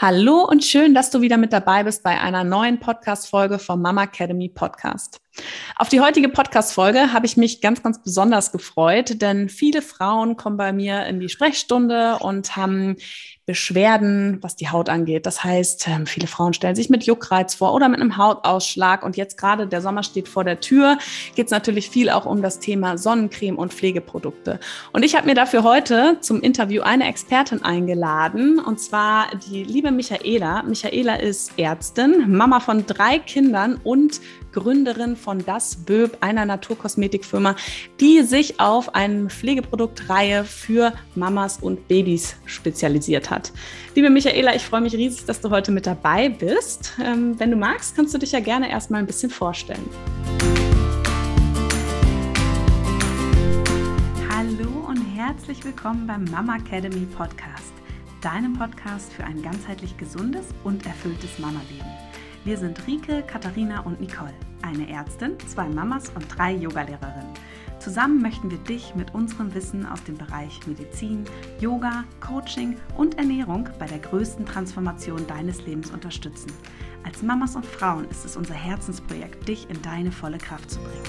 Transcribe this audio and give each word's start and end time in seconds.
Hallo 0.00 0.44
und 0.48 0.62
schön, 0.62 0.94
dass 0.94 1.10
du 1.10 1.22
wieder 1.22 1.38
mit 1.38 1.52
dabei 1.52 1.82
bist 1.82 2.04
bei 2.04 2.20
einer 2.20 2.44
neuen 2.44 2.78
Podcast-Folge 2.78 3.58
vom 3.58 3.82
Mama 3.82 4.04
Academy 4.04 4.48
Podcast. 4.48 5.20
Auf 5.76 5.88
die 5.88 6.00
heutige 6.00 6.28
Podcast-Folge 6.28 7.12
habe 7.12 7.26
ich 7.26 7.36
mich 7.36 7.60
ganz, 7.60 7.82
ganz 7.82 8.02
besonders 8.02 8.52
gefreut, 8.52 9.22
denn 9.22 9.48
viele 9.48 9.82
Frauen 9.82 10.36
kommen 10.36 10.56
bei 10.56 10.72
mir 10.72 11.06
in 11.06 11.20
die 11.20 11.28
Sprechstunde 11.28 12.18
und 12.18 12.56
haben 12.56 12.96
Beschwerden, 13.48 14.36
was 14.42 14.56
die 14.56 14.68
Haut 14.68 14.90
angeht. 14.90 15.24
Das 15.24 15.42
heißt, 15.42 15.88
ähm, 15.88 16.06
viele 16.06 16.26
Frauen 16.26 16.52
stellen 16.52 16.76
sich 16.76 16.90
mit 16.90 17.04
Juckreiz 17.04 17.54
vor 17.54 17.72
oder 17.72 17.88
mit 17.88 17.98
einem 17.98 18.18
Hautausschlag. 18.18 19.02
Und 19.02 19.16
jetzt 19.16 19.38
gerade 19.38 19.66
der 19.66 19.80
Sommer 19.80 20.02
steht 20.02 20.28
vor 20.28 20.44
der 20.44 20.60
Tür, 20.60 20.98
geht 21.34 21.46
es 21.46 21.50
natürlich 21.50 21.88
viel 21.88 22.10
auch 22.10 22.26
um 22.26 22.42
das 22.42 22.58
Thema 22.58 22.98
Sonnencreme 22.98 23.56
und 23.56 23.72
Pflegeprodukte. 23.72 24.60
Und 24.92 25.02
ich 25.02 25.16
habe 25.16 25.24
mir 25.24 25.34
dafür 25.34 25.62
heute 25.62 26.18
zum 26.20 26.42
Interview 26.42 26.82
eine 26.82 27.08
Expertin 27.08 27.64
eingeladen, 27.64 28.58
und 28.58 28.80
zwar 28.80 29.28
die 29.50 29.64
liebe 29.64 29.92
Michaela. 29.92 30.62
Michaela 30.64 31.14
ist 31.14 31.58
Ärztin, 31.58 32.30
Mama 32.30 32.60
von 32.60 32.84
drei 32.84 33.18
Kindern 33.18 33.80
und 33.82 34.20
Gründerin 34.52 35.16
von 35.16 35.44
Das 35.44 35.76
Böb, 35.76 36.18
einer 36.20 36.44
Naturkosmetikfirma, 36.44 37.56
die 38.00 38.22
sich 38.22 38.60
auf 38.60 38.94
eine 38.94 39.28
Pflegeproduktreihe 39.28 40.44
für 40.44 40.92
Mamas 41.14 41.58
und 41.58 41.88
Babys 41.88 42.36
spezialisiert 42.46 43.30
hat. 43.30 43.52
Liebe 43.94 44.10
Michaela, 44.10 44.54
ich 44.54 44.62
freue 44.62 44.80
mich 44.80 44.94
riesig, 44.94 45.26
dass 45.26 45.40
du 45.40 45.50
heute 45.50 45.72
mit 45.72 45.86
dabei 45.86 46.28
bist. 46.28 46.94
Ähm, 47.04 47.38
wenn 47.38 47.50
du 47.50 47.56
magst, 47.56 47.96
kannst 47.96 48.14
du 48.14 48.18
dich 48.18 48.32
ja 48.32 48.40
gerne 48.40 48.70
erstmal 48.70 49.00
ein 49.00 49.06
bisschen 49.06 49.30
vorstellen. 49.30 49.88
Hallo 54.30 54.86
und 54.88 55.02
herzlich 55.16 55.64
willkommen 55.64 56.06
beim 56.06 56.24
Mama 56.24 56.56
Academy 56.56 57.06
Podcast, 57.16 57.72
deinem 58.22 58.54
Podcast 58.54 59.12
für 59.12 59.24
ein 59.24 59.42
ganzheitlich 59.42 59.96
gesundes 59.96 60.46
und 60.64 60.86
erfülltes 60.86 61.38
Mama-Leben. 61.38 62.07
Wir 62.48 62.56
sind 62.56 62.86
Rike, 62.86 63.22
Katharina 63.26 63.80
und 63.80 64.00
Nicole, 64.00 64.32
eine 64.62 64.88
Ärztin, 64.88 65.38
zwei 65.46 65.68
Mamas 65.68 66.08
und 66.14 66.24
drei 66.34 66.54
Yogalehrerinnen. 66.54 67.34
Zusammen 67.78 68.22
möchten 68.22 68.50
wir 68.50 68.56
dich 68.56 68.94
mit 68.94 69.12
unserem 69.12 69.52
Wissen 69.52 69.84
aus 69.84 70.02
dem 70.04 70.16
Bereich 70.16 70.58
Medizin, 70.66 71.24
Yoga, 71.60 72.04
Coaching 72.20 72.78
und 72.96 73.18
Ernährung 73.18 73.68
bei 73.78 73.84
der 73.84 73.98
größten 73.98 74.46
Transformation 74.46 75.26
deines 75.26 75.66
Lebens 75.66 75.90
unterstützen. 75.90 76.50
Als 77.04 77.20
Mamas 77.20 77.54
und 77.54 77.66
Frauen 77.66 78.08
ist 78.08 78.24
es 78.24 78.34
unser 78.34 78.54
Herzensprojekt, 78.54 79.46
dich 79.46 79.68
in 79.68 79.82
deine 79.82 80.10
volle 80.10 80.38
Kraft 80.38 80.70
zu 80.70 80.78
bringen. 80.78 81.04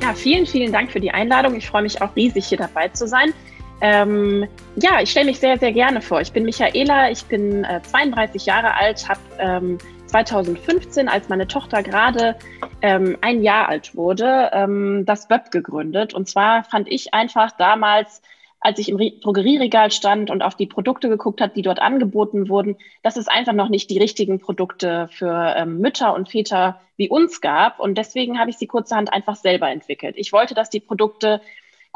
Ja, 0.00 0.14
vielen, 0.14 0.46
vielen 0.46 0.72
Dank 0.72 0.90
für 0.90 1.00
die 1.00 1.10
Einladung. 1.10 1.54
Ich 1.54 1.68
freue 1.68 1.82
mich 1.82 2.00
auch 2.00 2.16
riesig, 2.16 2.46
hier 2.46 2.56
dabei 2.56 2.88
zu 2.88 3.06
sein. 3.06 3.34
Ähm, 3.80 4.48
ja, 4.76 5.00
ich 5.00 5.10
stelle 5.10 5.26
mich 5.26 5.38
sehr, 5.38 5.58
sehr 5.58 5.72
gerne 5.72 6.00
vor. 6.00 6.20
Ich 6.20 6.32
bin 6.32 6.44
Michaela, 6.44 7.10
ich 7.10 7.24
bin 7.24 7.64
äh, 7.64 7.80
32 7.82 8.46
Jahre 8.46 8.74
alt, 8.74 9.08
habe 9.08 9.20
ähm, 9.38 9.78
2015, 10.06 11.08
als 11.08 11.28
meine 11.28 11.46
Tochter 11.46 11.82
gerade 11.82 12.36
ähm, 12.82 13.16
ein 13.20 13.42
Jahr 13.42 13.68
alt 13.68 13.94
wurde, 13.94 14.50
ähm, 14.52 15.04
das 15.06 15.30
Web 15.30 15.50
gegründet. 15.50 16.14
Und 16.14 16.28
zwar 16.28 16.64
fand 16.64 16.90
ich 16.90 17.14
einfach 17.14 17.52
damals, 17.52 18.22
als 18.60 18.80
ich 18.80 18.88
im 18.88 18.98
Drogerieregal 19.20 19.92
stand 19.92 20.30
und 20.30 20.42
auf 20.42 20.56
die 20.56 20.66
Produkte 20.66 21.08
geguckt 21.08 21.40
habe, 21.40 21.52
die 21.54 21.62
dort 21.62 21.78
angeboten 21.78 22.48
wurden, 22.48 22.76
dass 23.02 23.16
es 23.16 23.28
einfach 23.28 23.52
noch 23.52 23.68
nicht 23.68 23.90
die 23.90 23.98
richtigen 23.98 24.40
Produkte 24.40 25.08
für 25.12 25.54
ähm, 25.56 25.78
Mütter 25.78 26.14
und 26.14 26.28
Väter 26.28 26.80
wie 26.96 27.08
uns 27.08 27.40
gab. 27.40 27.78
Und 27.78 27.96
deswegen 27.96 28.40
habe 28.40 28.50
ich 28.50 28.58
sie 28.58 28.66
kurzerhand 28.66 29.12
einfach 29.12 29.36
selber 29.36 29.70
entwickelt. 29.70 30.16
Ich 30.18 30.32
wollte, 30.32 30.54
dass 30.54 30.70
die 30.70 30.80
Produkte 30.80 31.40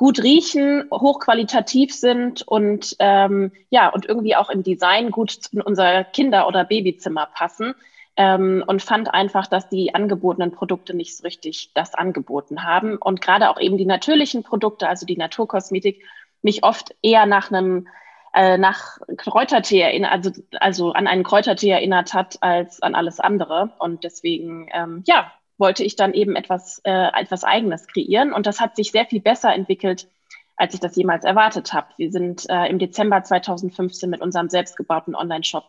gut 0.02 0.20
riechen, 0.20 0.88
hochqualitativ 0.90 1.94
sind 1.94 2.42
und 2.42 2.96
ähm, 2.98 3.52
ja, 3.70 3.88
und 3.88 4.04
irgendwie 4.04 4.34
auch 4.34 4.50
im 4.50 4.64
Design 4.64 5.12
gut 5.12 5.38
in 5.52 5.60
unser 5.60 6.02
Kinder- 6.02 6.48
oder 6.48 6.64
Babyzimmer 6.64 7.28
passen. 7.32 7.76
Ähm, 8.16 8.64
und 8.66 8.82
fand 8.82 9.14
einfach, 9.14 9.46
dass 9.46 9.68
die 9.68 9.94
angebotenen 9.94 10.50
Produkte 10.50 10.92
nicht 10.92 11.16
so 11.16 11.22
richtig 11.22 11.70
das 11.74 11.94
angeboten 11.94 12.64
haben. 12.64 12.96
Und 12.96 13.20
gerade 13.20 13.48
auch 13.48 13.60
eben 13.60 13.78
die 13.78 13.86
natürlichen 13.86 14.42
Produkte, 14.42 14.88
also 14.88 15.06
die 15.06 15.16
Naturkosmetik, 15.16 16.02
mich 16.42 16.64
oft 16.64 16.96
eher 17.02 17.26
nach 17.26 17.52
einem 17.52 17.86
äh, 18.34 18.58
nach 18.58 18.98
Kräutertee 19.16 19.82
erinnert, 19.82 20.10
also, 20.10 20.30
also 20.58 20.92
an 20.94 21.06
einen 21.06 21.22
Kräutertee 21.22 21.70
erinnert 21.70 22.12
hat 22.12 22.38
als 22.40 22.82
an 22.82 22.96
alles 22.96 23.20
andere. 23.20 23.70
Und 23.78 24.02
deswegen, 24.02 24.68
ähm, 24.74 25.04
ja, 25.06 25.30
wollte 25.62 25.84
ich 25.84 25.94
dann 25.94 26.12
eben 26.12 26.34
etwas, 26.34 26.80
äh, 26.84 27.08
etwas 27.18 27.44
Eigenes 27.44 27.86
kreieren. 27.86 28.32
Und 28.32 28.46
das 28.46 28.60
hat 28.60 28.74
sich 28.74 28.90
sehr 28.90 29.06
viel 29.06 29.20
besser 29.20 29.54
entwickelt, 29.54 30.08
als 30.56 30.74
ich 30.74 30.80
das 30.80 30.96
jemals 30.96 31.24
erwartet 31.24 31.72
habe. 31.72 31.86
Wir 31.96 32.10
sind 32.10 32.50
äh, 32.50 32.66
im 32.66 32.80
Dezember 32.80 33.22
2015 33.22 34.10
mit 34.10 34.20
unserem 34.20 34.50
selbstgebauten 34.50 35.14
Online-Shop 35.14 35.68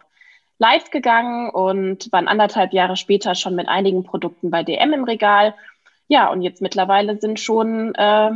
live 0.58 0.90
gegangen 0.90 1.50
und 1.52 2.12
waren 2.12 2.28
anderthalb 2.28 2.74
Jahre 2.74 2.96
später 2.96 3.36
schon 3.36 3.56
mit 3.56 3.68
einigen 3.68 4.04
Produkten 4.04 4.50
bei 4.50 4.64
DM 4.64 4.94
im 4.94 5.04
Regal. 5.04 5.54
Ja, 6.08 6.32
und 6.32 6.42
jetzt 6.42 6.62
mittlerweile 6.62 7.20
sind 7.20 7.40
schon 7.40 7.94
äh, 7.94 8.32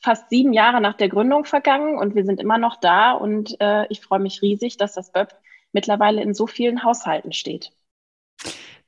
fast 0.00 0.30
sieben 0.30 0.54
Jahre 0.54 0.80
nach 0.80 0.94
der 0.94 1.10
Gründung 1.10 1.44
vergangen 1.44 1.98
und 1.98 2.14
wir 2.14 2.24
sind 2.24 2.40
immer 2.40 2.58
noch 2.58 2.76
da 2.76 3.12
und 3.12 3.60
äh, 3.60 3.86
ich 3.88 4.00
freue 4.00 4.18
mich 4.18 4.40
riesig, 4.40 4.78
dass 4.78 4.94
das 4.94 5.12
Böb 5.12 5.28
mittlerweile 5.72 6.22
in 6.22 6.32
so 6.32 6.46
vielen 6.46 6.84
Haushalten 6.84 7.32
steht. 7.32 7.70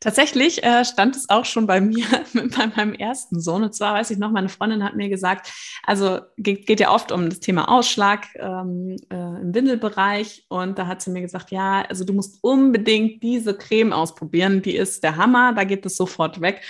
Tatsächlich 0.05 0.63
äh, 0.63 0.85
stand 0.85 1.17
es 1.17 1.31
auch 1.31 1.47
schon 1.47 1.67
bei 1.67 1.81
mir 1.81 2.05
bei 2.35 2.67
meinem 2.77 2.93
ersten 2.93 3.41
Sohn. 3.41 3.63
Und 3.63 3.75
zwar 3.75 3.95
weiß 3.95 4.11
ich 4.11 4.19
noch, 4.19 4.31
meine 4.31 4.51
Freundin 4.51 4.85
hat 4.85 4.97
mir 4.97 5.09
gesagt, 5.09 5.51
also 5.83 6.21
geht, 6.37 6.67
geht 6.67 6.81
ja 6.81 6.91
oft 6.91 7.11
um 7.11 7.31
das 7.31 7.41
Thema 7.41 7.71
Ausschlag 7.71 8.27
ähm, 8.35 8.97
äh, 9.09 9.15
im 9.15 9.55
Windelbereich. 9.55 10.45
Und 10.51 10.79
da 10.79 10.89
hat 10.89 11.01
sie 11.01 11.11
mir 11.11 11.23
gesagt, 11.23 11.51
ja, 11.53 11.87
also 11.89 12.05
du 12.05 12.13
musst 12.13 12.37
unbedingt 12.43 13.23
diese 13.23 13.55
Creme 13.55 13.95
ausprobieren. 13.95 14.61
Die 14.61 14.77
ist 14.77 15.03
der 15.03 15.17
Hammer, 15.17 15.55
da 15.55 15.65
geht 15.65 15.87
es 15.87 15.97
sofort 15.97 16.43
weg. 16.43 16.61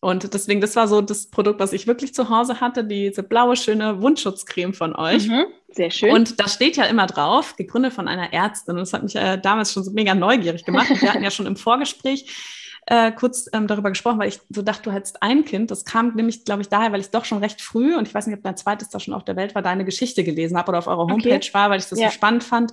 Und 0.00 0.32
deswegen, 0.32 0.60
das 0.60 0.76
war 0.76 0.86
so 0.86 1.00
das 1.00 1.30
Produkt, 1.30 1.58
was 1.58 1.72
ich 1.72 1.88
wirklich 1.88 2.14
zu 2.14 2.28
Hause 2.28 2.60
hatte, 2.60 2.84
diese 2.84 3.24
blaue, 3.24 3.56
schöne 3.56 4.02
Wundschutzcreme 4.02 4.72
von 4.72 4.94
euch. 4.94 5.26
Mhm, 5.26 5.46
sehr 5.72 5.90
schön. 5.90 6.12
Und 6.12 6.38
da 6.38 6.46
steht 6.46 6.76
ja 6.76 6.84
immer 6.84 7.08
drauf, 7.08 7.56
gegründet 7.56 7.92
von 7.92 8.06
einer 8.06 8.32
Ärztin. 8.32 8.74
Und 8.74 8.82
das 8.82 8.92
hat 8.92 9.02
mich 9.02 9.16
äh, 9.16 9.36
damals 9.36 9.72
schon 9.72 9.82
so 9.82 9.90
mega 9.90 10.14
neugierig 10.14 10.64
gemacht. 10.64 10.90
Wir 10.90 11.12
hatten 11.12 11.24
ja 11.24 11.32
schon 11.32 11.46
im 11.46 11.56
Vorgespräch 11.56 12.26
äh, 12.86 13.12
kurz 13.12 13.48
ähm, 13.52 13.66
darüber 13.66 13.88
gesprochen, 13.90 14.18
weil 14.18 14.28
ich 14.28 14.40
so 14.50 14.60
dachte, 14.60 14.82
du 14.82 14.92
hättest 14.92 15.22
ein 15.22 15.44
Kind. 15.44 15.70
Das 15.70 15.84
kam 15.84 16.14
nämlich, 16.14 16.44
glaube 16.44 16.62
ich, 16.62 16.68
daher, 16.68 16.92
weil 16.92 17.00
ich 17.00 17.10
doch 17.10 17.24
schon 17.24 17.38
recht 17.38 17.62
früh, 17.62 17.96
und 17.96 18.06
ich 18.06 18.14
weiß 18.14 18.26
nicht, 18.26 18.36
ob 18.36 18.42
dein 18.42 18.56
zweites 18.56 18.90
da 18.90 19.00
schon 19.00 19.14
auf 19.14 19.24
der 19.24 19.36
Welt 19.36 19.54
war, 19.54 19.62
deine 19.62 19.84
Geschichte 19.84 20.22
gelesen 20.22 20.56
habe 20.58 20.68
oder 20.68 20.78
auf 20.78 20.86
eurer 20.86 21.06
Homepage 21.06 21.34
okay. 21.34 21.54
war, 21.54 21.70
weil 21.70 21.78
ich 21.78 21.86
das 21.86 21.98
ja. 21.98 22.08
so 22.08 22.14
spannend 22.14 22.44
fand. 22.44 22.72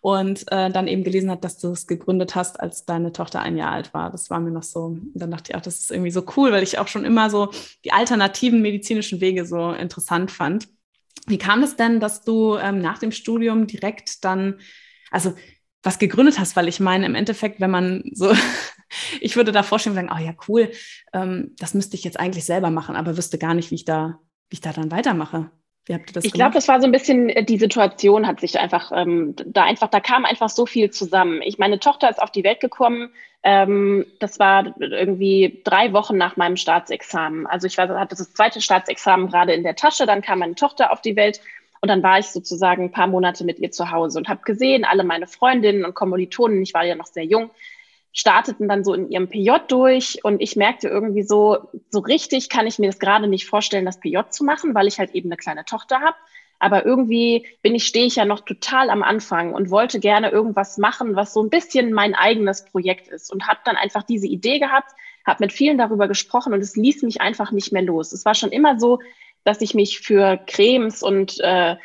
Und 0.00 0.50
äh, 0.52 0.70
dann 0.70 0.86
eben 0.86 1.02
gelesen 1.02 1.30
hat, 1.30 1.42
dass 1.44 1.58
du 1.58 1.72
es 1.72 1.86
gegründet 1.86 2.34
hast, 2.34 2.60
als 2.60 2.84
deine 2.84 3.12
Tochter 3.12 3.40
ein 3.40 3.56
Jahr 3.56 3.72
alt 3.72 3.92
war. 3.94 4.10
Das 4.10 4.30
war 4.30 4.38
mir 4.38 4.50
noch 4.50 4.62
so, 4.62 4.96
dann 5.14 5.30
dachte 5.30 5.50
ich 5.52 5.56
auch, 5.56 5.62
das 5.62 5.80
ist 5.80 5.90
irgendwie 5.90 6.12
so 6.12 6.24
cool, 6.36 6.52
weil 6.52 6.62
ich 6.62 6.78
auch 6.78 6.88
schon 6.88 7.04
immer 7.04 7.28
so 7.30 7.50
die 7.84 7.92
alternativen 7.92 8.62
medizinischen 8.62 9.20
Wege 9.20 9.44
so 9.44 9.72
interessant 9.72 10.30
fand. 10.30 10.68
Wie 11.26 11.38
kam 11.38 11.62
es 11.62 11.76
denn, 11.76 12.00
dass 12.00 12.22
du 12.22 12.56
ähm, 12.56 12.80
nach 12.80 12.98
dem 12.98 13.12
Studium 13.12 13.66
direkt 13.66 14.24
dann, 14.24 14.60
also 15.10 15.34
was 15.82 15.98
gegründet 15.98 16.38
hast, 16.38 16.56
weil 16.56 16.68
ich 16.68 16.80
meine, 16.80 17.06
im 17.06 17.14
Endeffekt, 17.14 17.60
wenn 17.60 17.70
man 17.70 18.02
so, 18.12 18.32
ich 19.20 19.36
würde 19.36 19.52
da 19.52 19.62
vorstellen 19.62 19.96
und 19.96 20.08
sagen, 20.08 20.20
oh 20.20 20.24
ja, 20.24 20.34
cool, 20.48 20.70
ähm, 21.12 21.54
das 21.58 21.74
müsste 21.74 21.96
ich 21.96 22.04
jetzt 22.04 22.18
eigentlich 22.18 22.44
selber 22.44 22.70
machen, 22.70 22.96
aber 22.96 23.16
wüsste 23.16 23.38
gar 23.38 23.54
nicht, 23.54 23.70
wie 23.70 23.76
ich 23.76 23.84
da, 23.84 24.18
wie 24.48 24.54
ich 24.54 24.60
da 24.60 24.72
dann 24.72 24.90
weitermache. 24.90 25.50
Wie 25.86 25.94
habt 25.94 26.10
ihr 26.10 26.14
das 26.14 26.24
ich 26.24 26.32
glaube, 26.32 26.52
das 26.52 26.68
war 26.68 26.80
so 26.80 26.86
ein 26.86 26.92
bisschen, 26.92 27.30
äh, 27.30 27.44
die 27.44 27.58
Situation 27.58 28.26
hat 28.26 28.40
sich 28.40 28.58
einfach, 28.58 28.92
ähm, 28.94 29.34
da 29.46 29.64
einfach, 29.64 29.88
da 29.88 30.00
kam 30.00 30.24
einfach 30.24 30.50
so 30.50 30.66
viel 30.66 30.90
zusammen. 30.90 31.40
Ich, 31.42 31.58
meine 31.58 31.78
Tochter 31.78 32.10
ist 32.10 32.20
auf 32.20 32.30
die 32.30 32.44
Welt 32.44 32.60
gekommen, 32.60 33.10
ähm, 33.42 34.04
das 34.18 34.38
war 34.38 34.74
irgendwie 34.80 35.62
drei 35.64 35.92
Wochen 35.92 36.16
nach 36.16 36.36
meinem 36.36 36.56
Staatsexamen. 36.56 37.46
Also 37.46 37.66
ich 37.66 37.78
war, 37.78 37.88
hatte 37.98 38.16
das 38.16 38.32
zweite 38.34 38.60
Staatsexamen 38.60 39.28
gerade 39.28 39.54
in 39.54 39.62
der 39.62 39.76
Tasche, 39.76 40.06
dann 40.06 40.22
kam 40.22 40.40
meine 40.40 40.56
Tochter 40.56 40.92
auf 40.92 41.00
die 41.00 41.16
Welt 41.16 41.40
und 41.80 41.88
dann 41.88 42.02
war 42.02 42.18
ich 42.18 42.26
sozusagen 42.26 42.84
ein 42.84 42.92
paar 42.92 43.06
Monate 43.06 43.44
mit 43.44 43.58
ihr 43.58 43.70
zu 43.70 43.90
Hause 43.90 44.18
und 44.18 44.28
habe 44.28 44.42
gesehen, 44.42 44.84
alle 44.84 45.04
meine 45.04 45.26
Freundinnen 45.26 45.84
und 45.84 45.94
Kommilitonen, 45.94 46.62
ich 46.62 46.74
war 46.74 46.84
ja 46.84 46.96
noch 46.96 47.06
sehr 47.06 47.24
jung, 47.24 47.50
starteten 48.12 48.68
dann 48.68 48.84
so 48.84 48.94
in 48.94 49.10
ihrem 49.10 49.28
PJ 49.28 49.50
durch 49.68 50.24
und 50.24 50.40
ich 50.40 50.56
merkte 50.56 50.88
irgendwie 50.88 51.22
so, 51.22 51.68
so 51.90 52.00
richtig 52.00 52.48
kann 52.48 52.66
ich 52.66 52.78
mir 52.78 52.86
das 52.86 52.98
gerade 52.98 53.28
nicht 53.28 53.46
vorstellen, 53.46 53.84
das 53.84 54.00
PJ 54.00 54.18
zu 54.30 54.44
machen, 54.44 54.74
weil 54.74 54.86
ich 54.88 54.98
halt 54.98 55.14
eben 55.14 55.28
eine 55.28 55.36
kleine 55.36 55.64
Tochter 55.64 56.00
habe. 56.00 56.16
Aber 56.58 56.84
irgendwie 56.84 57.46
bin 57.62 57.74
ich, 57.74 57.86
stehe 57.86 58.06
ich 58.06 58.16
ja 58.16 58.24
noch 58.24 58.40
total 58.40 58.90
am 58.90 59.04
Anfang 59.04 59.54
und 59.54 59.70
wollte 59.70 60.00
gerne 60.00 60.30
irgendwas 60.30 60.76
machen, 60.76 61.14
was 61.14 61.32
so 61.32 61.42
ein 61.42 61.50
bisschen 61.50 61.92
mein 61.92 62.14
eigenes 62.14 62.64
Projekt 62.64 63.08
ist 63.08 63.32
und 63.32 63.46
habe 63.46 63.60
dann 63.64 63.76
einfach 63.76 64.02
diese 64.02 64.26
Idee 64.26 64.58
gehabt, 64.58 64.90
habe 65.24 65.44
mit 65.44 65.52
vielen 65.52 65.78
darüber 65.78 66.08
gesprochen 66.08 66.52
und 66.52 66.60
es 66.60 66.74
ließ 66.74 67.02
mich 67.02 67.20
einfach 67.20 67.52
nicht 67.52 67.72
mehr 67.72 67.82
los. 67.82 68.12
Es 68.12 68.24
war 68.24 68.34
schon 68.34 68.50
immer 68.50 68.80
so, 68.80 68.98
dass 69.44 69.60
ich 69.60 69.74
mich 69.74 70.00
für 70.00 70.38
Cremes 70.46 71.02
und 71.02 71.38
äh, 71.40 71.76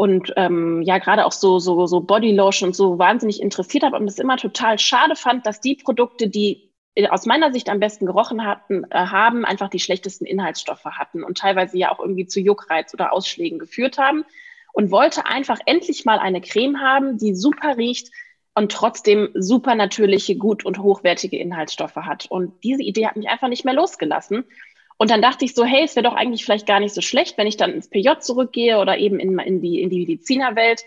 und 0.00 0.32
ähm, 0.36 0.80
ja 0.80 0.96
gerade 0.96 1.26
auch 1.26 1.32
so 1.32 1.58
so 1.58 1.86
so 1.86 2.00
Bodylotion 2.00 2.70
und 2.70 2.74
so 2.74 2.98
wahnsinnig 2.98 3.42
interessiert 3.42 3.84
habe 3.84 3.96
und 3.96 4.08
es 4.08 4.18
immer 4.18 4.38
total 4.38 4.78
schade 4.78 5.14
fand, 5.14 5.44
dass 5.44 5.60
die 5.60 5.74
Produkte, 5.74 6.26
die 6.26 6.72
aus 7.10 7.26
meiner 7.26 7.52
Sicht 7.52 7.68
am 7.68 7.80
besten 7.80 8.06
gerochen 8.06 8.46
hatten, 8.46 8.84
äh, 8.84 8.96
haben, 8.96 9.44
einfach 9.44 9.68
die 9.68 9.78
schlechtesten 9.78 10.24
Inhaltsstoffe 10.24 10.86
hatten 10.86 11.22
und 11.22 11.36
teilweise 11.36 11.76
ja 11.76 11.92
auch 11.92 12.00
irgendwie 12.00 12.26
zu 12.26 12.40
Juckreiz 12.40 12.94
oder 12.94 13.12
Ausschlägen 13.12 13.58
geführt 13.58 13.98
haben. 13.98 14.24
und 14.72 14.90
wollte 14.90 15.26
einfach 15.26 15.58
endlich 15.66 16.06
mal 16.06 16.18
eine 16.18 16.40
Creme 16.40 16.80
haben, 16.80 17.18
die 17.18 17.34
super 17.34 17.76
riecht 17.76 18.08
und 18.54 18.72
trotzdem 18.72 19.28
super 19.34 19.74
natürliche, 19.74 20.36
gut 20.36 20.64
und 20.64 20.78
hochwertige 20.78 21.38
Inhaltsstoffe 21.38 21.96
hat. 21.96 22.26
Und 22.30 22.52
diese 22.64 22.82
Idee 22.82 23.06
hat 23.06 23.16
mich 23.16 23.28
einfach 23.28 23.48
nicht 23.48 23.66
mehr 23.66 23.74
losgelassen. 23.74 24.44
Und 25.00 25.10
dann 25.10 25.22
dachte 25.22 25.46
ich 25.46 25.54
so, 25.54 25.64
hey, 25.64 25.82
es 25.82 25.96
wäre 25.96 26.04
doch 26.04 26.12
eigentlich 26.14 26.44
vielleicht 26.44 26.66
gar 26.66 26.78
nicht 26.78 26.94
so 26.94 27.00
schlecht, 27.00 27.38
wenn 27.38 27.46
ich 27.46 27.56
dann 27.56 27.72
ins 27.72 27.88
PJ 27.88 28.18
zurückgehe 28.20 28.78
oder 28.78 28.98
eben 28.98 29.18
in, 29.18 29.38
in, 29.38 29.62
die, 29.62 29.80
in 29.80 29.88
die 29.88 30.00
Medizinerwelt. 30.00 30.84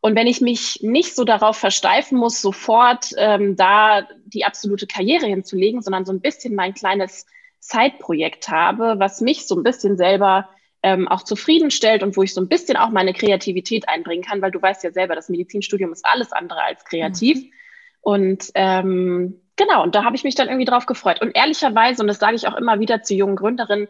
Und 0.00 0.16
wenn 0.16 0.26
ich 0.26 0.40
mich 0.40 0.80
nicht 0.82 1.14
so 1.14 1.22
darauf 1.22 1.56
versteifen 1.56 2.18
muss, 2.18 2.42
sofort 2.42 3.10
ähm, 3.16 3.54
da 3.54 4.08
die 4.24 4.44
absolute 4.44 4.88
Karriere 4.88 5.26
hinzulegen, 5.26 5.82
sondern 5.82 6.04
so 6.04 6.12
ein 6.12 6.20
bisschen 6.20 6.56
mein 6.56 6.74
kleines 6.74 7.26
Zeitprojekt 7.60 8.48
habe, 8.48 8.96
was 8.98 9.20
mich 9.20 9.46
so 9.46 9.54
ein 9.54 9.62
bisschen 9.62 9.96
selber 9.96 10.48
ähm, 10.82 11.06
auch 11.06 11.22
zufriedenstellt 11.22 12.02
und 12.02 12.16
wo 12.16 12.24
ich 12.24 12.34
so 12.34 12.40
ein 12.40 12.48
bisschen 12.48 12.76
auch 12.76 12.90
meine 12.90 13.12
Kreativität 13.12 13.88
einbringen 13.88 14.24
kann, 14.24 14.42
weil 14.42 14.50
du 14.50 14.60
weißt 14.60 14.82
ja 14.82 14.90
selber, 14.90 15.14
das 15.14 15.28
Medizinstudium 15.28 15.92
ist 15.92 16.04
alles 16.04 16.32
andere 16.32 16.64
als 16.64 16.84
kreativ. 16.84 17.38
Mhm. 17.38 17.52
Und 18.00 18.50
ähm, 18.56 19.43
genau, 19.56 19.82
und 19.82 19.94
da 19.94 20.04
habe 20.04 20.16
ich 20.16 20.24
mich 20.24 20.34
dann 20.34 20.48
irgendwie 20.48 20.64
drauf 20.64 20.86
gefreut. 20.86 21.20
Und 21.20 21.36
ehrlicherweise, 21.36 22.02
und 22.02 22.08
das 22.08 22.18
sage 22.18 22.36
ich 22.36 22.46
auch 22.46 22.56
immer 22.56 22.80
wieder 22.80 23.02
zu 23.02 23.14
jungen 23.14 23.36
Gründerinnen, 23.36 23.88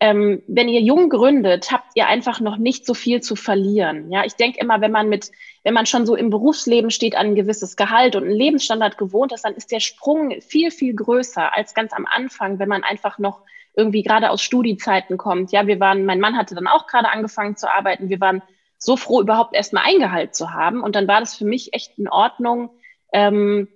ähm, 0.00 0.42
wenn 0.48 0.68
ihr 0.68 0.80
jung 0.80 1.08
gründet, 1.08 1.70
habt 1.70 1.92
ihr 1.94 2.06
einfach 2.08 2.40
noch 2.40 2.56
nicht 2.56 2.84
so 2.84 2.94
viel 2.94 3.22
zu 3.22 3.36
verlieren. 3.36 4.10
Ja, 4.10 4.24
ich 4.24 4.34
denke 4.34 4.58
immer, 4.60 4.80
wenn 4.80 4.90
man 4.90 5.08
mit, 5.08 5.30
wenn 5.62 5.72
man 5.72 5.86
schon 5.86 6.04
so 6.04 6.16
im 6.16 6.30
Berufsleben 6.30 6.90
steht, 6.90 7.16
an 7.16 7.28
ein 7.28 7.34
gewisses 7.36 7.76
Gehalt 7.76 8.16
und 8.16 8.24
einen 8.24 8.32
Lebensstandard 8.34 8.98
gewohnt 8.98 9.32
ist, 9.32 9.44
dann 9.44 9.54
ist 9.54 9.70
der 9.70 9.80
Sprung 9.80 10.40
viel, 10.40 10.70
viel 10.70 10.94
größer 10.94 11.54
als 11.54 11.74
ganz 11.74 11.92
am 11.92 12.06
Anfang, 12.06 12.58
wenn 12.58 12.68
man 12.68 12.82
einfach 12.82 13.18
noch 13.18 13.42
irgendwie 13.76 14.02
gerade 14.02 14.30
aus 14.30 14.42
Studiezeiten 14.42 15.16
kommt. 15.16 15.52
Ja, 15.52 15.66
wir 15.66 15.80
waren, 15.80 16.04
mein 16.04 16.20
Mann 16.20 16.36
hatte 16.36 16.54
dann 16.54 16.66
auch 16.66 16.86
gerade 16.86 17.08
angefangen 17.08 17.56
zu 17.56 17.70
arbeiten. 17.70 18.08
Wir 18.08 18.20
waren 18.20 18.42
so 18.78 18.96
froh, 18.96 19.20
überhaupt 19.20 19.54
erstmal 19.54 19.84
ein 19.86 20.00
Gehalt 20.00 20.34
zu 20.34 20.52
haben. 20.52 20.82
Und 20.82 20.96
dann 20.96 21.08
war 21.08 21.20
das 21.20 21.36
für 21.36 21.44
mich 21.44 21.72
echt 21.72 21.98
in 21.98 22.08
Ordnung, 22.08 22.70
ähm, 23.12 23.68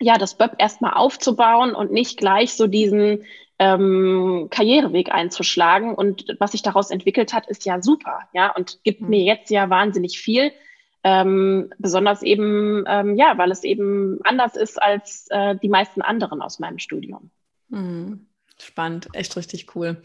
ja, 0.00 0.18
das 0.18 0.36
BÖP 0.36 0.54
erstmal 0.58 0.94
aufzubauen 0.94 1.74
und 1.74 1.92
nicht 1.92 2.18
gleich 2.18 2.54
so 2.54 2.66
diesen 2.66 3.24
ähm, 3.58 4.48
Karriereweg 4.50 5.12
einzuschlagen. 5.12 5.94
Und 5.94 6.36
was 6.38 6.52
sich 6.52 6.62
daraus 6.62 6.90
entwickelt 6.90 7.32
hat, 7.32 7.46
ist 7.48 7.64
ja 7.64 7.82
super, 7.82 8.20
ja, 8.32 8.54
und 8.54 8.80
gibt 8.84 9.02
mhm. 9.02 9.08
mir 9.10 9.22
jetzt 9.24 9.50
ja 9.50 9.68
wahnsinnig 9.70 10.18
viel. 10.18 10.52
Ähm, 11.04 11.72
besonders 11.78 12.22
eben, 12.22 12.84
ähm, 12.88 13.14
ja, 13.14 13.38
weil 13.38 13.52
es 13.52 13.62
eben 13.62 14.18
anders 14.24 14.56
ist 14.56 14.82
als 14.82 15.28
äh, 15.30 15.56
die 15.56 15.68
meisten 15.68 16.02
anderen 16.02 16.42
aus 16.42 16.58
meinem 16.58 16.78
Studium. 16.78 17.30
Mhm. 17.68 18.26
Spannend, 18.60 19.08
echt 19.12 19.36
richtig 19.36 19.76
cool. 19.76 20.02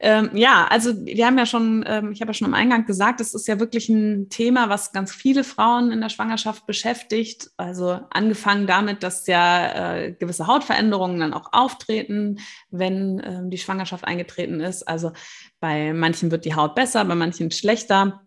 Ähm, 0.00 0.30
ja, 0.34 0.66
also 0.68 0.94
wir 1.04 1.26
haben 1.26 1.38
ja 1.38 1.46
schon, 1.46 1.84
ähm, 1.86 2.12
ich 2.12 2.20
habe 2.20 2.30
ja 2.30 2.34
schon 2.34 2.46
am 2.46 2.54
Eingang 2.54 2.86
gesagt, 2.86 3.20
es 3.20 3.34
ist 3.34 3.48
ja 3.48 3.58
wirklich 3.58 3.88
ein 3.88 4.28
Thema, 4.28 4.68
was 4.68 4.92
ganz 4.92 5.12
viele 5.12 5.42
Frauen 5.42 5.90
in 5.90 6.00
der 6.00 6.08
Schwangerschaft 6.08 6.66
beschäftigt. 6.66 7.50
Also 7.56 7.98
angefangen 8.10 8.68
damit, 8.68 9.02
dass 9.02 9.26
ja 9.26 9.96
äh, 9.96 10.12
gewisse 10.12 10.46
Hautveränderungen 10.46 11.18
dann 11.18 11.34
auch 11.34 11.52
auftreten, 11.52 12.38
wenn 12.70 13.18
äh, 13.18 13.48
die 13.48 13.58
Schwangerschaft 13.58 14.04
eingetreten 14.04 14.60
ist. 14.60 14.84
Also 14.84 15.12
bei 15.58 15.92
manchen 15.92 16.30
wird 16.30 16.44
die 16.44 16.54
Haut 16.54 16.76
besser, 16.76 17.04
bei 17.04 17.16
manchen 17.16 17.50
schlechter. 17.50 18.22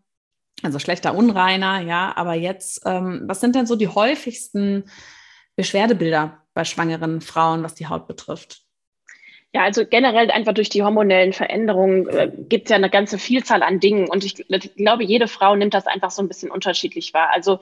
Also 0.63 0.77
schlechter, 0.77 1.15
unreiner, 1.15 1.79
ja. 1.81 2.11
Aber 2.17 2.33
jetzt, 2.33 2.81
ähm, 2.85 3.21
was 3.27 3.39
sind 3.39 3.55
denn 3.55 3.65
so 3.65 3.77
die 3.77 3.87
häufigsten 3.87 4.83
Beschwerdebilder 5.55 6.43
bei 6.53 6.65
schwangeren 6.65 7.21
Frauen, 7.21 7.63
was 7.63 7.75
die 7.75 7.87
Haut 7.87 8.07
betrifft? 8.07 8.65
Ja, 9.53 9.63
also 9.63 9.85
generell 9.85 10.31
einfach 10.31 10.53
durch 10.53 10.69
die 10.69 10.81
hormonellen 10.81 11.33
Veränderungen 11.33 12.07
äh, 12.07 12.31
gibt 12.49 12.65
es 12.65 12.69
ja 12.69 12.77
eine 12.77 12.89
ganze 12.89 13.17
Vielzahl 13.17 13.63
an 13.63 13.81
Dingen. 13.81 14.09
Und 14.09 14.23
ich, 14.23 14.49
ich, 14.49 14.75
glaube, 14.75 15.03
jede 15.03 15.27
Frau 15.27 15.55
nimmt 15.55 15.73
das 15.73 15.87
einfach 15.87 16.09
so 16.09 16.21
ein 16.21 16.29
bisschen 16.29 16.49
unterschiedlich 16.51 17.13
wahr. 17.13 17.31
Also 17.33 17.59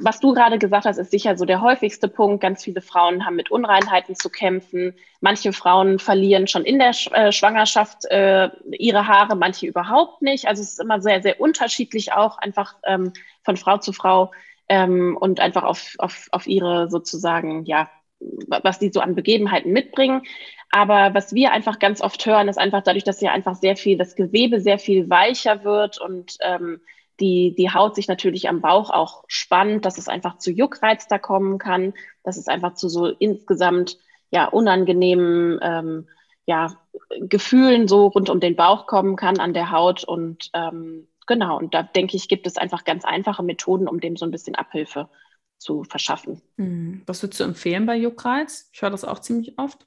was 0.00 0.20
du 0.20 0.34
gerade 0.34 0.58
gesagt 0.58 0.84
hast, 0.84 0.98
ist 0.98 1.10
sicher 1.10 1.36
so 1.36 1.44
der 1.44 1.60
häufigste 1.60 2.08
Punkt. 2.08 2.42
Ganz 2.42 2.64
viele 2.64 2.82
Frauen 2.82 3.24
haben 3.24 3.36
mit 3.36 3.50
Unreinheiten 3.50 4.14
zu 4.16 4.30
kämpfen. 4.30 4.94
Manche 5.20 5.52
Frauen 5.52 5.98
verlieren 5.98 6.46
schon 6.46 6.64
in 6.64 6.78
der 6.78 6.92
Sch 6.92 7.10
äh, 7.12 7.32
Schwangerschaft 7.32 8.04
äh, 8.06 8.50
ihre 8.72 9.06
Haare, 9.06 9.34
manche 9.36 9.66
überhaupt 9.66 10.22
nicht. 10.22 10.46
Also 10.46 10.62
es 10.62 10.72
ist 10.72 10.80
immer 10.80 11.00
sehr, 11.00 11.22
sehr 11.22 11.40
unterschiedlich 11.40 12.12
auch 12.12 12.38
einfach 12.38 12.74
ähm, 12.84 13.12
von 13.42 13.56
Frau 13.56 13.78
zu 13.78 13.92
Frau 13.92 14.32
ähm, 14.68 15.16
und 15.18 15.40
einfach 15.40 15.62
auf, 15.62 15.94
auf, 15.98 16.28
auf 16.32 16.46
ihre 16.46 16.90
sozusagen, 16.90 17.64
ja, 17.64 17.88
was 18.20 18.78
die 18.78 18.90
so 18.90 19.00
an 19.00 19.14
Begebenheiten 19.14 19.72
mitbringen. 19.72 20.22
Aber 20.70 21.14
was 21.14 21.34
wir 21.34 21.52
einfach 21.52 21.78
ganz 21.78 22.00
oft 22.00 22.24
hören, 22.26 22.48
ist 22.48 22.58
einfach 22.58 22.82
dadurch, 22.82 23.04
dass 23.04 23.20
ja 23.20 23.32
einfach 23.32 23.54
sehr 23.54 23.76
viel, 23.76 23.96
das 23.96 24.16
Gewebe 24.16 24.60
sehr 24.60 24.78
viel 24.78 25.08
weicher 25.08 25.64
wird 25.64 26.00
und 26.00 26.36
ähm, 26.42 26.80
die, 27.20 27.54
die 27.56 27.72
Haut 27.72 27.94
sich 27.94 28.06
natürlich 28.06 28.48
am 28.48 28.60
Bauch 28.60 28.90
auch 28.90 29.24
spannt, 29.26 29.84
dass 29.84 29.98
es 29.98 30.08
einfach 30.08 30.38
zu 30.38 30.52
Juckreiz 30.52 31.08
da 31.08 31.18
kommen 31.18 31.58
kann, 31.58 31.94
dass 32.22 32.36
es 32.36 32.48
einfach 32.48 32.74
zu 32.74 32.88
so 32.88 33.06
insgesamt 33.06 33.98
ja 34.30 34.46
unangenehmen 34.46 35.58
ähm, 35.62 36.08
ja, 36.46 36.76
Gefühlen 37.20 37.88
so 37.88 38.06
rund 38.06 38.30
um 38.30 38.40
den 38.40 38.56
Bauch 38.56 38.86
kommen 38.86 39.16
kann 39.16 39.40
an 39.40 39.52
der 39.52 39.70
Haut. 39.70 40.04
Und 40.04 40.50
ähm, 40.54 41.08
genau, 41.26 41.58
und 41.58 41.74
da 41.74 41.82
denke 41.82 42.16
ich, 42.16 42.28
gibt 42.28 42.46
es 42.46 42.56
einfach 42.56 42.84
ganz 42.84 43.04
einfache 43.04 43.42
Methoden, 43.42 43.88
um 43.88 44.00
dem 44.00 44.16
so 44.16 44.24
ein 44.24 44.30
bisschen 44.30 44.54
Abhilfe 44.54 45.08
zu 45.58 45.84
verschaffen. 45.84 46.40
Hm. 46.56 47.02
Was 47.06 47.22
würdest 47.22 47.40
du 47.40 47.44
empfehlen 47.44 47.86
bei 47.86 47.96
Juckreiz? 47.96 48.70
Ich 48.72 48.80
höre 48.82 48.90
das 48.90 49.04
auch 49.04 49.18
ziemlich 49.18 49.58
oft. 49.58 49.86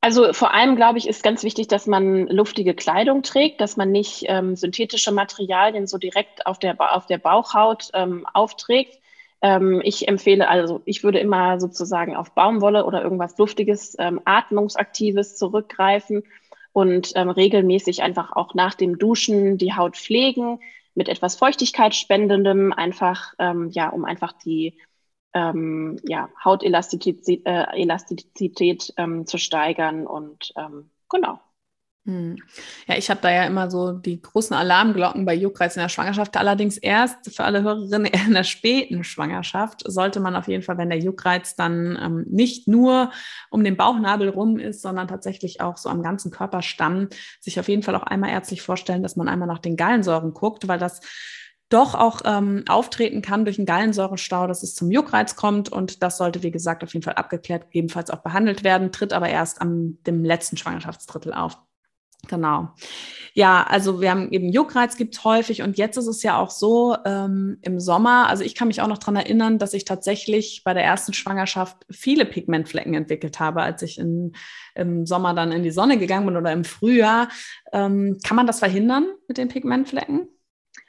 Also 0.00 0.34
vor 0.34 0.52
allem, 0.52 0.76
glaube 0.76 0.98
ich, 0.98 1.08
ist 1.08 1.22
ganz 1.22 1.44
wichtig, 1.44 1.66
dass 1.68 1.86
man 1.86 2.26
luftige 2.26 2.74
Kleidung 2.74 3.22
trägt, 3.22 3.62
dass 3.62 3.78
man 3.78 3.90
nicht 3.90 4.24
ähm, 4.26 4.54
synthetische 4.54 5.12
Materialien 5.12 5.86
so 5.86 5.96
direkt 5.96 6.46
auf 6.46 6.58
der, 6.58 6.76
auf 6.78 7.06
der 7.06 7.16
Bauchhaut 7.16 7.88
ähm, 7.94 8.26
aufträgt. 8.34 8.98
Ähm, 9.40 9.80
ich 9.82 10.06
empfehle 10.06 10.46
also, 10.46 10.82
ich 10.84 11.04
würde 11.04 11.20
immer 11.20 11.58
sozusagen 11.58 12.16
auf 12.16 12.32
Baumwolle 12.32 12.84
oder 12.84 13.02
irgendwas 13.02 13.38
Luftiges, 13.38 13.96
ähm, 13.98 14.20
Atmungsaktives 14.26 15.36
zurückgreifen 15.36 16.22
und 16.74 17.12
ähm, 17.14 17.30
regelmäßig 17.30 18.02
einfach 18.02 18.32
auch 18.32 18.52
nach 18.52 18.74
dem 18.74 18.98
Duschen 18.98 19.56
die 19.56 19.74
Haut 19.74 19.96
pflegen 19.96 20.60
mit 20.94 21.08
etwas 21.08 21.36
Feuchtigkeitsspendendem, 21.36 22.72
einfach, 22.72 23.34
ähm, 23.38 23.68
ja, 23.70 23.88
um 23.88 24.04
einfach 24.04 24.32
die 24.32 24.78
ähm, 25.34 25.98
ja, 26.04 26.28
Hautelastizität 26.42 27.44
äh, 27.44 27.64
Elastizität, 27.80 28.92
ähm, 28.96 29.26
zu 29.26 29.38
steigern 29.38 30.06
und 30.06 30.52
ähm, 30.56 30.90
genau. 31.10 31.40
Hm. 32.06 32.36
Ja, 32.86 32.98
ich 32.98 33.08
habe 33.08 33.20
da 33.22 33.30
ja 33.30 33.44
immer 33.44 33.70
so 33.70 33.92
die 33.92 34.20
großen 34.20 34.54
Alarmglocken 34.54 35.24
bei 35.24 35.34
Juckreiz 35.34 35.74
in 35.74 35.80
der 35.80 35.88
Schwangerschaft. 35.88 36.36
Allerdings 36.36 36.76
erst 36.76 37.34
für 37.34 37.44
alle 37.44 37.62
Hörerinnen 37.62 38.12
in 38.26 38.34
der 38.34 38.44
späten 38.44 39.04
Schwangerschaft 39.04 39.82
sollte 39.86 40.20
man 40.20 40.36
auf 40.36 40.46
jeden 40.46 40.62
Fall, 40.62 40.76
wenn 40.76 40.90
der 40.90 40.98
Juckreiz 40.98 41.56
dann 41.56 41.98
ähm, 42.00 42.26
nicht 42.28 42.68
nur 42.68 43.10
um 43.48 43.64
den 43.64 43.78
Bauchnabel 43.78 44.28
rum 44.28 44.58
ist, 44.58 44.82
sondern 44.82 45.08
tatsächlich 45.08 45.62
auch 45.62 45.78
so 45.78 45.88
am 45.88 46.02
ganzen 46.02 46.30
Körperstamm, 46.30 47.08
sich 47.40 47.58
auf 47.58 47.68
jeden 47.68 47.82
Fall 47.82 47.96
auch 47.96 48.02
einmal 48.02 48.30
ärztlich 48.30 48.60
vorstellen, 48.60 49.02
dass 49.02 49.16
man 49.16 49.28
einmal 49.28 49.48
nach 49.48 49.58
den 49.58 49.76
Gallensäuren 49.76 50.34
guckt, 50.34 50.68
weil 50.68 50.78
das 50.78 51.00
doch 51.70 51.94
auch 51.94 52.20
ähm, 52.26 52.64
auftreten 52.68 53.22
kann 53.22 53.46
durch 53.46 53.58
einen 53.58 53.66
Gallensäurenstau, 53.66 54.46
dass 54.46 54.62
es 54.62 54.74
zum 54.74 54.90
Juckreiz 54.90 55.36
kommt. 55.36 55.70
Und 55.70 56.02
das 56.02 56.18
sollte, 56.18 56.42
wie 56.42 56.50
gesagt, 56.50 56.84
auf 56.84 56.92
jeden 56.92 57.02
Fall 57.02 57.14
abgeklärt, 57.14 57.64
gegebenenfalls 57.64 58.10
auch 58.10 58.22
behandelt 58.22 58.62
werden, 58.62 58.92
tritt 58.92 59.14
aber 59.14 59.30
erst 59.30 59.62
am 59.62 59.96
dem 60.06 60.22
letzten 60.22 60.58
Schwangerschaftsdrittel 60.58 61.32
auf. 61.32 61.56
Genau. 62.28 62.68
Ja, 63.36 63.66
also 63.68 64.00
wir 64.00 64.10
haben 64.10 64.30
eben 64.30 64.52
Juckreiz 64.52 64.96
gibt 64.96 65.16
es 65.16 65.24
häufig 65.24 65.62
und 65.62 65.76
jetzt 65.76 65.96
ist 65.96 66.06
es 66.06 66.22
ja 66.22 66.38
auch 66.38 66.50
so 66.50 66.96
ähm, 67.04 67.58
im 67.62 67.80
Sommer, 67.80 68.28
also 68.28 68.44
ich 68.44 68.54
kann 68.54 68.68
mich 68.68 68.80
auch 68.80 68.86
noch 68.86 68.98
daran 68.98 69.16
erinnern, 69.16 69.58
dass 69.58 69.74
ich 69.74 69.84
tatsächlich 69.84 70.62
bei 70.64 70.72
der 70.72 70.84
ersten 70.84 71.12
Schwangerschaft 71.12 71.76
viele 71.90 72.26
Pigmentflecken 72.26 72.94
entwickelt 72.94 73.40
habe, 73.40 73.62
als 73.62 73.82
ich 73.82 73.98
in, 73.98 74.34
im 74.76 75.04
Sommer 75.04 75.34
dann 75.34 75.50
in 75.50 75.64
die 75.64 75.72
Sonne 75.72 75.98
gegangen 75.98 76.26
bin 76.26 76.36
oder 76.36 76.52
im 76.52 76.64
Frühjahr. 76.64 77.28
Ähm, 77.72 78.18
kann 78.24 78.36
man 78.36 78.46
das 78.46 78.60
verhindern 78.60 79.06
mit 79.26 79.36
den 79.36 79.48
Pigmentflecken? 79.48 80.28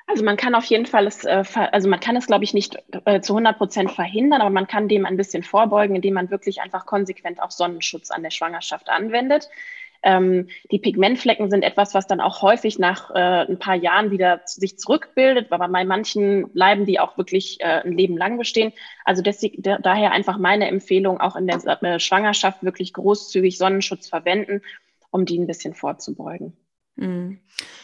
Also 0.08 0.24
man 0.24 0.38
kann 0.38 0.54
auf 0.54 0.66
jeden 0.66 0.86
Fall 0.86 1.08
es, 1.08 1.26
äh, 1.26 1.44
also 1.72 1.90
man 1.90 2.00
kann 2.00 2.16
es, 2.16 2.28
glaube 2.28 2.44
ich, 2.44 2.54
nicht 2.54 2.78
äh, 3.06 3.22
zu 3.22 3.34
100 3.34 3.58
Prozent 3.58 3.92
verhindern, 3.92 4.42
aber 4.42 4.52
man 4.52 4.68
kann 4.68 4.88
dem 4.88 5.06
ein 5.06 5.18
bisschen 5.18 5.42
vorbeugen, 5.42 5.96
indem 5.96 6.14
man 6.14 6.30
wirklich 6.30 6.62
einfach 6.62 6.86
konsequent 6.86 7.42
auch 7.42 7.52
Sonnenschutz 7.52 8.12
an 8.12 8.22
der 8.22 8.30
Schwangerschaft 8.30 8.90
anwendet. 8.90 9.50
Ähm, 10.06 10.50
die 10.72 10.78
Pigmentflecken 10.78 11.50
sind 11.50 11.64
etwas, 11.64 11.96
was 11.96 12.06
dann 12.06 12.22
auch 12.22 12.44
häufig 12.44 12.78
nach 12.78 13.10
äh, 13.10 13.46
ein 13.50 13.58
paar 13.58 13.76
Jahren 13.76 14.12
wieder 14.12 14.42
sich 14.46 14.78
zurückbildet, 14.78 15.52
aber 15.52 15.68
bei 15.68 15.84
manchen 15.84 16.54
bleiben 16.54 16.86
die 16.86 17.00
auch 17.00 17.18
wirklich 17.18 17.60
äh, 17.60 17.82
ein 17.84 17.98
Leben 17.98 18.16
lang 18.16 18.38
bestehen. 18.38 18.72
Also 19.04 19.24
deswegen, 19.24 19.64
daher 19.64 20.12
einfach 20.12 20.38
meine 20.38 20.68
Empfehlung, 20.68 21.20
auch 21.20 21.36
in 21.36 21.48
der 21.48 21.66
äh, 21.82 22.00
Schwangerschaft 22.00 22.64
wirklich 22.64 22.94
großzügig 22.94 23.58
Sonnenschutz 23.58 24.08
verwenden, 24.08 24.62
um 25.10 25.26
die 25.26 25.40
ein 25.40 25.48
bisschen 25.48 25.74
vorzubeugen. 25.74 26.56
Mhm. 26.98 27.40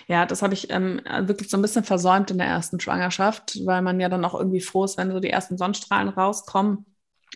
Ja, 0.07 0.25
das 0.25 0.41
habe 0.41 0.53
ich 0.53 0.69
ähm, 0.71 1.01
wirklich 1.21 1.49
so 1.49 1.57
ein 1.57 1.61
bisschen 1.61 1.83
versäumt 1.83 2.31
in 2.31 2.37
der 2.37 2.47
ersten 2.47 2.79
Schwangerschaft, 2.79 3.65
weil 3.65 3.81
man 3.81 3.99
ja 3.99 4.09
dann 4.09 4.25
auch 4.25 4.35
irgendwie 4.35 4.61
froh 4.61 4.83
ist, 4.83 4.97
wenn 4.97 5.11
so 5.11 5.19
die 5.19 5.29
ersten 5.29 5.57
Sonnenstrahlen 5.57 6.09
rauskommen. 6.09 6.85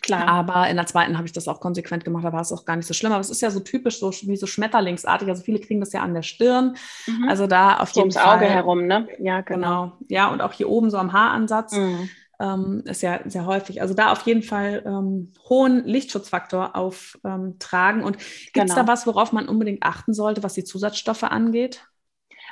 Klar. 0.02 0.28
Aber 0.28 0.68
in 0.68 0.76
der 0.76 0.86
zweiten 0.86 1.16
habe 1.16 1.26
ich 1.26 1.32
das 1.32 1.48
auch 1.48 1.60
konsequent 1.60 2.04
gemacht, 2.04 2.24
da 2.24 2.32
war 2.32 2.42
es 2.42 2.52
auch 2.52 2.64
gar 2.64 2.76
nicht 2.76 2.86
so 2.86 2.94
schlimm. 2.94 3.12
Aber 3.12 3.20
es 3.20 3.30
ist 3.30 3.40
ja 3.40 3.50
so 3.50 3.60
typisch, 3.60 3.98
so 3.98 4.10
wie 4.10 4.36
so 4.36 4.46
schmetterlingsartig. 4.46 5.28
Also 5.28 5.42
viele 5.42 5.58
kriegen 5.58 5.80
das 5.80 5.92
ja 5.92 6.02
an 6.02 6.14
der 6.14 6.22
Stirn. 6.22 6.76
Mhm. 7.06 7.28
Also 7.28 7.46
da 7.46 7.78
auf 7.78 7.92
so 7.92 8.00
jeden 8.00 8.12
ums 8.12 8.16
Fall. 8.16 8.36
Auge 8.36 8.46
herum, 8.46 8.86
ne? 8.86 9.08
Ja, 9.18 9.40
genau. 9.40 9.84
genau. 9.84 9.92
Ja, 10.08 10.28
und 10.28 10.40
auch 10.42 10.52
hier 10.52 10.68
oben 10.68 10.90
so 10.90 10.98
am 10.98 11.12
Haaransatz. 11.12 11.72
Mhm. 11.72 12.08
Ähm, 12.38 12.82
ist 12.84 13.02
ja 13.02 13.20
sehr 13.24 13.46
häufig. 13.46 13.80
Also 13.80 13.94
da 13.94 14.12
auf 14.12 14.22
jeden 14.22 14.42
Fall 14.42 14.82
ähm, 14.84 15.32
hohen 15.48 15.84
Lichtschutzfaktor 15.84 16.76
auftragen. 16.76 18.00
Ähm, 18.00 18.06
und 18.06 18.18
gibt 18.18 18.68
es 18.68 18.74
genau. 18.74 18.74
da 18.74 18.86
was, 18.86 19.06
worauf 19.06 19.32
man 19.32 19.48
unbedingt 19.48 19.82
achten 19.82 20.12
sollte, 20.12 20.42
was 20.42 20.52
die 20.52 20.64
Zusatzstoffe 20.64 21.22
angeht? 21.22 21.86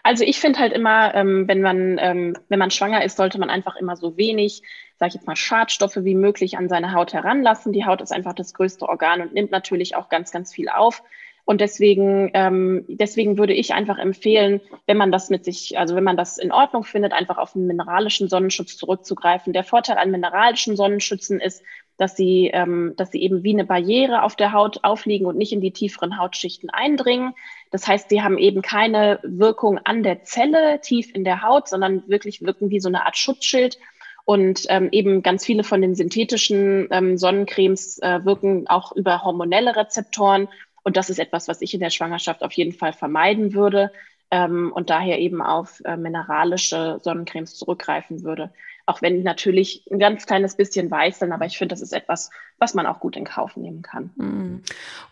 Also 0.04 0.22
ich 0.22 0.38
finde 0.38 0.58
halt 0.58 0.74
immer, 0.74 1.14
ähm, 1.14 1.48
wenn 1.48 1.62
man 1.62 1.98
ähm, 1.98 2.36
wenn 2.48 2.58
man 2.58 2.70
schwanger 2.70 3.02
ist, 3.04 3.16
sollte 3.16 3.40
man 3.40 3.48
einfach 3.48 3.74
immer 3.76 3.96
so 3.96 4.18
wenig, 4.18 4.60
sage 4.98 5.08
ich 5.08 5.14
jetzt 5.14 5.26
mal, 5.26 5.34
Schadstoffe 5.34 5.96
wie 5.96 6.14
möglich 6.14 6.58
an 6.58 6.68
seine 6.68 6.92
Haut 6.92 7.14
heranlassen. 7.14 7.72
Die 7.72 7.86
Haut 7.86 8.02
ist 8.02 8.12
einfach 8.12 8.34
das 8.34 8.52
größte 8.52 8.86
Organ 8.86 9.22
und 9.22 9.32
nimmt 9.32 9.50
natürlich 9.50 9.96
auch 9.96 10.10
ganz 10.10 10.30
ganz 10.30 10.52
viel 10.52 10.68
auf. 10.68 11.02
Und 11.46 11.60
deswegen, 11.62 12.30
ähm, 12.34 12.84
deswegen 12.88 13.38
würde 13.38 13.54
ich 13.54 13.72
einfach 13.72 13.98
empfehlen, 13.98 14.60
wenn 14.86 14.98
man 14.98 15.10
das 15.10 15.30
mit 15.30 15.44
sich, 15.44 15.78
also 15.78 15.96
wenn 15.96 16.04
man 16.04 16.16
das 16.18 16.36
in 16.38 16.52
Ordnung 16.52 16.84
findet, 16.84 17.12
einfach 17.12 17.38
auf 17.38 17.56
einen 17.56 17.66
mineralischen 17.66 18.28
Sonnenschutz 18.28 18.76
zurückzugreifen. 18.76 19.54
Der 19.54 19.64
Vorteil 19.64 19.96
an 19.96 20.10
mineralischen 20.10 20.76
Sonnenschützen 20.76 21.40
ist, 21.40 21.62
dass 21.96 22.16
sie, 22.16 22.50
ähm, 22.52 22.94
dass 22.96 23.10
sie 23.12 23.22
eben 23.22 23.44
wie 23.44 23.52
eine 23.52 23.64
Barriere 23.64 24.22
auf 24.22 24.36
der 24.36 24.52
Haut 24.52 24.82
aufliegen 24.82 25.26
und 25.26 25.36
nicht 25.36 25.52
in 25.52 25.60
die 25.60 25.72
tieferen 25.72 26.18
Hautschichten 26.18 26.70
eindringen. 26.70 27.34
Das 27.70 27.86
heißt, 27.86 28.08
sie 28.08 28.22
haben 28.22 28.38
eben 28.38 28.62
keine 28.62 29.20
Wirkung 29.22 29.78
an 29.78 30.02
der 30.02 30.22
Zelle 30.24 30.80
tief 30.80 31.14
in 31.14 31.24
der 31.24 31.42
Haut, 31.42 31.68
sondern 31.68 32.08
wirklich 32.08 32.42
wirken 32.42 32.70
wie 32.70 32.80
so 32.80 32.88
eine 32.88 33.06
Art 33.06 33.16
Schutzschild. 33.16 33.78
Und 34.26 34.64
ähm, 34.70 34.88
eben 34.90 35.22
ganz 35.22 35.44
viele 35.44 35.64
von 35.64 35.82
den 35.82 35.94
synthetischen 35.94 36.88
ähm, 36.90 37.18
Sonnencremes 37.18 37.98
äh, 37.98 38.24
wirken 38.24 38.66
auch 38.68 38.92
über 38.92 39.22
hormonelle 39.22 39.76
Rezeptoren. 39.76 40.48
Und 40.82 40.96
das 40.96 41.10
ist 41.10 41.18
etwas, 41.18 41.46
was 41.46 41.60
ich 41.60 41.74
in 41.74 41.80
der 41.80 41.90
Schwangerschaft 41.90 42.42
auf 42.42 42.52
jeden 42.52 42.72
Fall 42.72 42.94
vermeiden 42.94 43.52
würde 43.52 43.90
ähm, 44.34 44.72
und 44.74 44.90
daher 44.90 45.20
eben 45.20 45.40
auf 45.40 45.80
äh, 45.84 45.96
mineralische 45.96 46.98
Sonnencremes 47.02 47.54
zurückgreifen 47.54 48.24
würde. 48.24 48.52
Auch 48.84 49.00
wenn 49.00 49.22
natürlich 49.22 49.86
ein 49.92 50.00
ganz 50.00 50.26
kleines 50.26 50.56
bisschen 50.56 50.90
weiß 50.90 51.20
sind, 51.20 51.30
aber 51.30 51.46
ich 51.46 51.56
finde, 51.56 51.72
das 51.72 51.80
ist 51.80 51.92
etwas, 51.92 52.30
was 52.58 52.74
man 52.74 52.84
auch 52.86 52.98
gut 52.98 53.16
in 53.16 53.24
Kauf 53.24 53.56
nehmen 53.56 53.82
kann. 53.82 54.10
Mhm. 54.16 54.62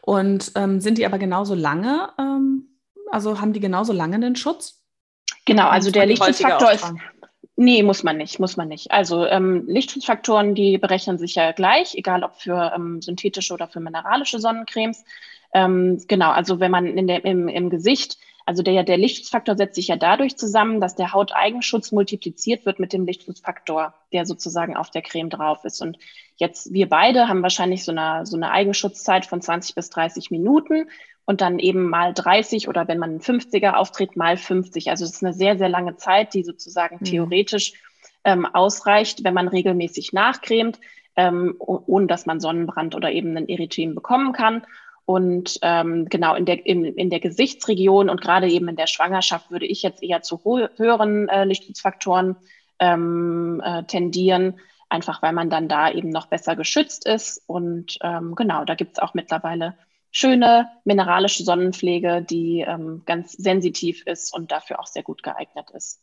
Und 0.01 0.53
ähm, 0.57 0.81
sind 0.81 0.99
die 0.99 1.07
aber 1.07 1.19
genauso 1.19 1.55
lange, 1.55 2.09
ähm, 2.19 2.67
also 3.13 3.41
haben 3.41 3.53
die 3.53 3.61
genauso 3.61 3.93
lange 3.93 4.19
den 4.19 4.35
Schutz? 4.35 4.83
Genau, 5.45 5.69
also 5.69 5.93
der 5.93 6.07
Lichtschutzfaktor 6.07 6.73
ist. 6.73 6.93
Nee, 7.55 7.85
muss 7.85 8.03
man 8.03 8.17
nicht, 8.17 8.41
muss 8.41 8.57
man 8.57 8.67
nicht. 8.67 8.91
Also 8.91 9.25
ähm, 9.27 9.65
Lichtschutzfaktoren, 9.69 10.57
die 10.57 10.79
berechnen 10.79 11.19
sich 11.19 11.37
ja 11.37 11.53
gleich, 11.53 11.95
egal 11.95 12.25
ob 12.25 12.35
für 12.35 12.73
ähm, 12.75 13.01
synthetische 13.01 13.55
oder 13.55 13.69
für 13.69 13.79
mineralische 13.79 14.41
Sonnencremes. 14.41 15.05
Ähm, 15.55 16.03
genau, 16.09 16.31
also 16.31 16.59
wenn 16.59 16.71
man 16.73 16.87
in 16.87 17.07
der, 17.07 17.25
im, 17.25 17.47
im 17.47 17.71
Gesicht 17.71 18.19
also 18.45 18.63
der, 18.63 18.83
der 18.83 18.99
Lichtschutzfaktor 18.99 19.57
setzt 19.57 19.77
sich 19.77 19.89
ja 19.89 19.97
dadurch 19.97 20.37
zusammen, 20.37 20.81
dass 20.81 20.95
der 20.95 21.13
Hauteigenschutz 21.13 21.93
multipliziert 21.93 22.67
wird 22.67 22.79
mit 22.79 22.93
dem 22.93 23.07
Lichtschutzfaktor, 23.07 23.95
der 24.13 24.27
sozusagen 24.27 24.77
auf 24.77 24.91
der 24.91 25.03
Creme 25.03 25.31
drauf 25.31 25.65
ist. 25.65 25.81
Und 25.81 25.99
jetzt 26.37 26.73
wir 26.73 26.89
beide 26.89 27.29
haben 27.29 27.43
wahrscheinlich 27.43 27.85
so 27.85 27.93
eine, 27.93 28.27
so 28.27 28.37
eine 28.37 28.51
Eigenschutzzeit 28.51 29.27
von 29.27 29.41
20 29.41 29.75
bis 29.75 29.91
30 29.91 30.31
Minuten 30.31 30.89
und 31.25 31.41
dann 31.41 31.59
eben 31.59 31.89
mal 31.89 32.13
30 32.13 32.69
oder 32.69 32.89
wenn 32.89 32.99
man 32.99 33.11
einen 33.11 33.21
50er 33.21 33.75
auftritt, 33.75 34.17
mal 34.17 34.37
50. 34.37 34.91
Also 34.91 35.05
es 35.05 35.13
ist 35.13 35.25
eine 35.25 35.35
sehr, 35.35 35.57
sehr 35.57 35.69
lange 35.69 35.97
Zeit, 35.97 36.35
die 36.35 36.43
sozusagen 36.43 36.97
mhm. 37.01 37.05
theoretisch 37.05 37.75
ähm, 38.25 38.47
ausreicht, 38.47 39.25
wenn 39.25 39.35
man 39.35 39.49
regelmäßig 39.49 40.13
nachcremt, 40.13 40.81
ähm, 41.17 41.55
ohne 41.59 42.07
dass 42.07 42.27
man 42.27 42.41
Sonnenbrand 42.41 42.95
oder 42.95 43.13
eben 43.13 43.37
einen 43.37 43.49
Erythem 43.49 43.95
bekommen 43.95 44.33
kann. 44.33 44.67
Und 45.05 45.59
ähm, 45.63 46.07
genau 46.09 46.35
in 46.35 46.45
der, 46.45 46.65
in, 46.65 46.85
in 46.85 47.11
der 47.11 47.21
Gesichtsregion 47.21 48.09
und 48.09 48.21
gerade 48.21 48.49
eben 48.49 48.69
in 48.69 48.77
der 48.77 48.87
Schwangerschaft 48.87 49.51
würde 49.51 49.67
ich 49.67 49.83
jetzt 49.83 50.03
eher 50.03 50.23
zu 50.23 50.41
höheren 50.45 51.29
äh, 51.29 51.45
Lichtschutzfaktoren 51.45 52.37
ähm, 52.79 53.61
äh, 53.65 53.83
tendieren, 53.85 54.61
einfach 54.89 55.23
weil 55.23 55.33
man 55.33 55.51
dann 55.51 55.69
da 55.69 55.91
eben 55.91 56.11
noch 56.11 56.27
besser 56.27 56.55
geschützt 56.55 57.07
ist. 57.07 57.43
Und 57.47 57.99
ähm, 58.03 58.35
genau, 58.37 58.65
da 58.65 58.75
gibt 58.75 58.93
es 58.93 58.99
auch 58.99 59.15
mittlerweile 59.15 59.77
schöne 60.13 60.69
mineralische 60.85 61.43
Sonnenpflege, 61.43 62.23
die 62.23 62.61
ähm, 62.61 63.03
ganz 63.05 63.33
sensitiv 63.33 64.07
ist 64.07 64.33
und 64.33 64.53
dafür 64.53 64.79
auch 64.79 64.87
sehr 64.87 65.03
gut 65.03 65.23
geeignet 65.23 65.71
ist. 65.71 66.01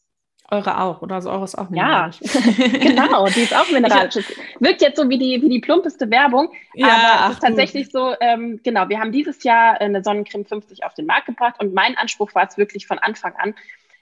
Eure 0.51 0.81
auch, 0.81 1.01
oder? 1.01 1.15
Also 1.15 1.29
eure 1.29 1.43
ist 1.43 1.57
auch 1.57 1.69
mineralisch. 1.69 2.19
Ja, 2.21 2.67
genau, 2.79 3.27
die 3.27 3.41
ist 3.41 3.55
auch 3.55 3.69
mineralisch. 3.71 4.15
Wirkt 4.59 4.81
jetzt 4.81 4.97
so 4.97 5.07
wie 5.09 5.17
die, 5.17 5.41
wie 5.41 5.49
die 5.49 5.59
plumpeste 5.59 6.09
Werbung, 6.09 6.51
ja, 6.73 6.87
aber 6.87 7.27
es 7.27 7.33
ist 7.33 7.43
tatsächlich 7.43 7.91
so, 7.91 8.13
ähm, 8.19 8.59
genau, 8.63 8.89
wir 8.89 8.99
haben 8.99 9.11
dieses 9.11 9.43
Jahr 9.43 9.79
eine 9.79 10.03
Sonnencreme 10.03 10.45
50 10.45 10.83
auf 10.83 10.95
den 10.95 11.05
Markt 11.05 11.27
gebracht 11.27 11.55
und 11.59 11.73
mein 11.73 11.97
Anspruch 11.97 12.33
war 12.33 12.47
es 12.47 12.57
wirklich 12.57 12.87
von 12.87 12.97
Anfang 12.97 13.33
an, 13.37 13.53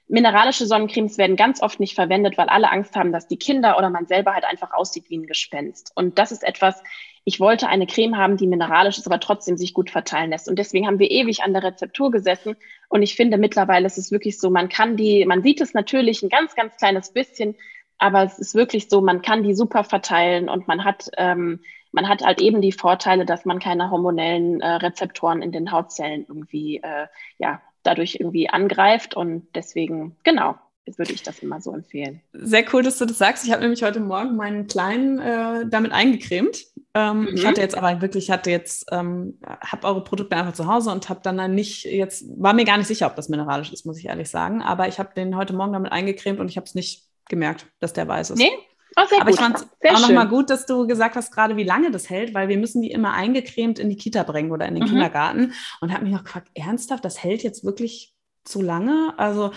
Mineralische 0.09 0.65
Sonnencremes 0.65 1.17
werden 1.17 1.35
ganz 1.35 1.61
oft 1.61 1.81
nicht 1.81 1.93
verwendet, 1.93 2.37
weil 2.37 2.47
alle 2.47 2.71
Angst 2.71 2.95
haben, 2.95 3.11
dass 3.11 3.27
die 3.27 3.35
Kinder 3.35 3.77
oder 3.77 3.89
man 3.89 4.07
selber 4.07 4.33
halt 4.33 4.45
einfach 4.45 4.71
aussieht 4.71 5.09
wie 5.09 5.17
ein 5.17 5.27
Gespenst. 5.27 5.91
Und 5.95 6.17
das 6.17 6.31
ist 6.31 6.45
etwas, 6.45 6.81
ich 7.27 7.41
wollte 7.41 7.67
eine 7.67 7.87
Creme 7.87 8.15
haben, 8.15 8.37
die 8.37 8.47
mineralisch 8.47 8.97
ist, 8.97 9.05
aber 9.05 9.19
trotzdem 9.19 9.57
sich 9.57 9.73
gut 9.73 9.89
verteilen 9.89 10.29
lässt. 10.29 10.47
Und 10.47 10.57
deswegen 10.57 10.87
haben 10.87 10.97
wir 10.97 11.11
ewig 11.11 11.43
an 11.43 11.51
der 11.51 11.61
Rezeptur 11.61 12.09
gesessen. 12.09 12.55
Und 12.87 13.01
ich 13.01 13.17
finde 13.17 13.37
mittlerweile 13.37 13.85
ist 13.85 13.97
es 13.97 14.13
wirklich 14.13 14.39
so, 14.39 14.49
man 14.49 14.69
kann 14.69 14.95
die, 14.95 15.25
man 15.25 15.43
sieht 15.43 15.59
es 15.59 15.73
natürlich 15.73 16.23
ein 16.23 16.29
ganz, 16.29 16.55
ganz 16.55 16.77
kleines 16.77 17.11
bisschen, 17.11 17.55
aber 17.97 18.23
es 18.23 18.39
ist 18.39 18.55
wirklich 18.55 18.87
so, 18.87 19.01
man 19.01 19.21
kann 19.21 19.43
die 19.43 19.55
super 19.55 19.83
verteilen 19.83 20.47
und 20.47 20.69
man 20.69 20.85
hat, 20.85 21.09
ähm, 21.17 21.59
man 21.91 22.07
hat 22.07 22.21
halt 22.21 22.39
eben 22.39 22.61
die 22.61 22.71
Vorteile, 22.71 23.25
dass 23.25 23.43
man 23.43 23.59
keine 23.59 23.91
hormonellen 23.91 24.61
äh, 24.61 24.75
Rezeptoren 24.75 25.41
in 25.41 25.51
den 25.51 25.73
Hautzellen 25.73 26.25
irgendwie 26.29 26.77
äh, 26.77 27.07
ja, 27.39 27.61
dadurch 27.83 28.15
irgendwie 28.21 28.49
angreift. 28.49 29.17
Und 29.17 29.47
deswegen, 29.53 30.15
genau, 30.23 30.55
würde 30.95 31.11
ich 31.11 31.23
das 31.23 31.39
immer 31.39 31.59
so 31.59 31.73
empfehlen. 31.73 32.21
Sehr 32.31 32.63
cool, 32.71 32.83
dass 32.83 32.99
du 32.99 33.05
das 33.05 33.17
sagst. 33.17 33.45
Ich 33.45 33.51
habe 33.51 33.63
nämlich 33.63 33.83
heute 33.83 33.99
Morgen 33.99 34.37
meinen 34.37 34.67
Kleinen 34.67 35.19
äh, 35.19 35.65
damit 35.67 35.91
eingecremt. 35.91 36.67
Ähm, 36.97 37.21
mhm. 37.21 37.27
Ich 37.35 37.45
hatte 37.45 37.61
jetzt 37.61 37.77
aber 37.77 38.01
wirklich, 38.01 38.31
hatte 38.31 38.49
jetzt, 38.49 38.87
ähm, 38.91 39.39
habe 39.45 39.87
eure 39.87 40.03
Produkte 40.03 40.35
einfach 40.35 40.53
zu 40.53 40.65
Hause 40.65 40.89
und 40.89 41.09
habe 41.09 41.19
dann, 41.21 41.37
dann 41.37 41.53
nicht 41.53 41.85
jetzt, 41.85 42.25
war 42.41 42.53
mir 42.53 42.65
gar 42.65 42.77
nicht 42.77 42.87
sicher, 42.87 43.05
ob 43.05 43.15
das 43.15 43.29
mineralisch 43.29 43.71
ist, 43.71 43.85
muss 43.85 43.99
ich 43.99 44.07
ehrlich 44.07 44.29
sagen. 44.29 44.63
Aber 44.63 44.87
ich 44.87 44.97
habe 44.97 45.13
den 45.15 45.35
heute 45.35 45.53
Morgen 45.53 45.73
damit 45.73 45.91
eingecremt 45.91 46.39
und 46.39 46.49
ich 46.49 46.57
habe 46.57 46.65
es 46.65 46.73
nicht 46.73 47.03
gemerkt, 47.29 47.67
dass 47.79 47.93
der 47.93 48.07
weiß 48.07 48.31
ist. 48.31 48.39
Nee, 48.39 48.51
Oh, 48.99 49.01
Aber 49.01 49.25
gut. 49.25 49.33
ich 49.35 49.39
fand 49.39 49.57
es 49.57 49.95
auch 49.95 50.07
nochmal 50.07 50.27
gut, 50.27 50.49
dass 50.49 50.65
du 50.65 50.87
gesagt 50.87 51.15
hast, 51.15 51.31
gerade 51.31 51.55
wie 51.55 51.63
lange 51.63 51.91
das 51.91 52.09
hält, 52.09 52.33
weil 52.33 52.47
wir 52.47 52.57
müssen 52.57 52.81
die 52.81 52.89
immer 52.89 53.13
eingecremt 53.13 53.77
in 53.77 53.89
die 53.89 53.95
Kita 53.95 54.23
bringen 54.23 54.51
oder 54.51 54.65
in 54.65 54.73
den 54.73 54.85
mhm. 54.85 54.87
Kindergarten. 54.87 55.53
Und 55.81 55.93
habe 55.93 56.05
mich 56.05 56.15
auch 56.15 56.23
gefragt, 56.23 56.49
ernsthaft, 56.55 57.05
das 57.05 57.21
hält 57.23 57.43
jetzt 57.43 57.63
wirklich 57.63 58.15
zu 58.43 58.59
lange? 58.59 59.13
Also, 59.17 59.51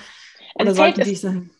oder 0.56 0.74
sollten 0.74 1.04
die 1.04 1.14
sagen? 1.14 1.50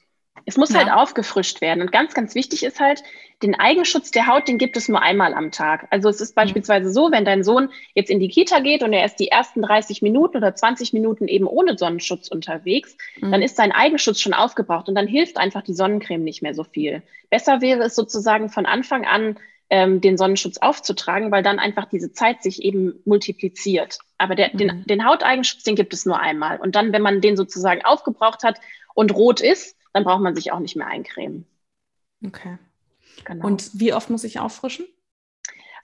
Es 0.46 0.56
muss 0.56 0.74
halt 0.74 0.86
ja. 0.86 0.92
halt 0.92 1.02
aufgefrischt 1.02 1.60
werden. 1.60 1.82
Und 1.82 1.92
ganz, 1.92 2.14
ganz 2.14 2.34
wichtig 2.34 2.64
ist 2.64 2.80
halt, 2.80 3.02
den 3.42 3.54
Eigenschutz 3.54 4.10
der 4.10 4.26
Haut, 4.26 4.48
den 4.48 4.58
gibt 4.58 4.76
es 4.76 4.88
nur 4.88 5.00
einmal 5.00 5.34
am 5.34 5.50
Tag. 5.50 5.86
Also 5.90 6.08
es 6.08 6.20
ist 6.20 6.34
beispielsweise 6.34 6.90
so, 6.90 7.10
wenn 7.10 7.24
dein 7.24 7.42
Sohn 7.42 7.70
jetzt 7.94 8.10
in 8.10 8.20
die 8.20 8.28
Kita 8.28 8.60
geht 8.60 8.82
und 8.82 8.92
er 8.92 9.04
ist 9.04 9.16
die 9.16 9.28
ersten 9.28 9.62
30 9.62 10.02
Minuten 10.02 10.36
oder 10.36 10.54
20 10.54 10.92
Minuten 10.92 11.26
eben 11.26 11.46
ohne 11.46 11.78
Sonnenschutz 11.78 12.28
unterwegs, 12.28 12.96
mhm. 13.20 13.32
dann 13.32 13.42
ist 13.42 13.56
sein 13.56 13.72
Eigenschutz 13.72 14.20
schon 14.20 14.34
aufgebraucht 14.34 14.88
und 14.88 14.94
dann 14.94 15.06
hilft 15.06 15.38
einfach 15.38 15.62
die 15.62 15.72
Sonnencreme 15.72 16.22
nicht 16.22 16.42
mehr 16.42 16.54
so 16.54 16.64
viel. 16.64 17.02
Besser 17.30 17.60
wäre 17.60 17.84
es 17.84 17.94
sozusagen 17.94 18.50
von 18.50 18.66
Anfang 18.66 19.06
an, 19.06 19.38
ähm, 19.70 20.00
den 20.00 20.18
Sonnenschutz 20.18 20.58
aufzutragen, 20.58 21.30
weil 21.30 21.42
dann 21.42 21.60
einfach 21.60 21.86
diese 21.86 22.12
Zeit 22.12 22.42
sich 22.42 22.62
eben 22.62 23.00
multipliziert. 23.04 23.98
Aber 24.18 24.34
der, 24.34 24.50
mhm. 24.52 24.58
den, 24.58 24.84
den 24.84 25.06
Hauteigenschutz, 25.06 25.62
den 25.62 25.76
gibt 25.76 25.94
es 25.94 26.04
nur 26.04 26.18
einmal. 26.18 26.58
Und 26.60 26.74
dann, 26.74 26.92
wenn 26.92 27.02
man 27.02 27.20
den 27.20 27.36
sozusagen 27.36 27.84
aufgebraucht 27.84 28.42
hat 28.42 28.60
und 28.94 29.14
rot 29.14 29.40
ist, 29.40 29.76
dann 29.92 30.04
braucht 30.04 30.20
man 30.20 30.34
sich 30.34 30.52
auch 30.52 30.60
nicht 30.60 30.76
mehr 30.76 30.86
eincremen. 30.86 31.46
Okay. 32.24 32.58
Genau. 33.24 33.46
Und 33.46 33.70
wie 33.74 33.92
oft 33.92 34.10
muss 34.10 34.24
ich 34.24 34.38
auffrischen? 34.38 34.86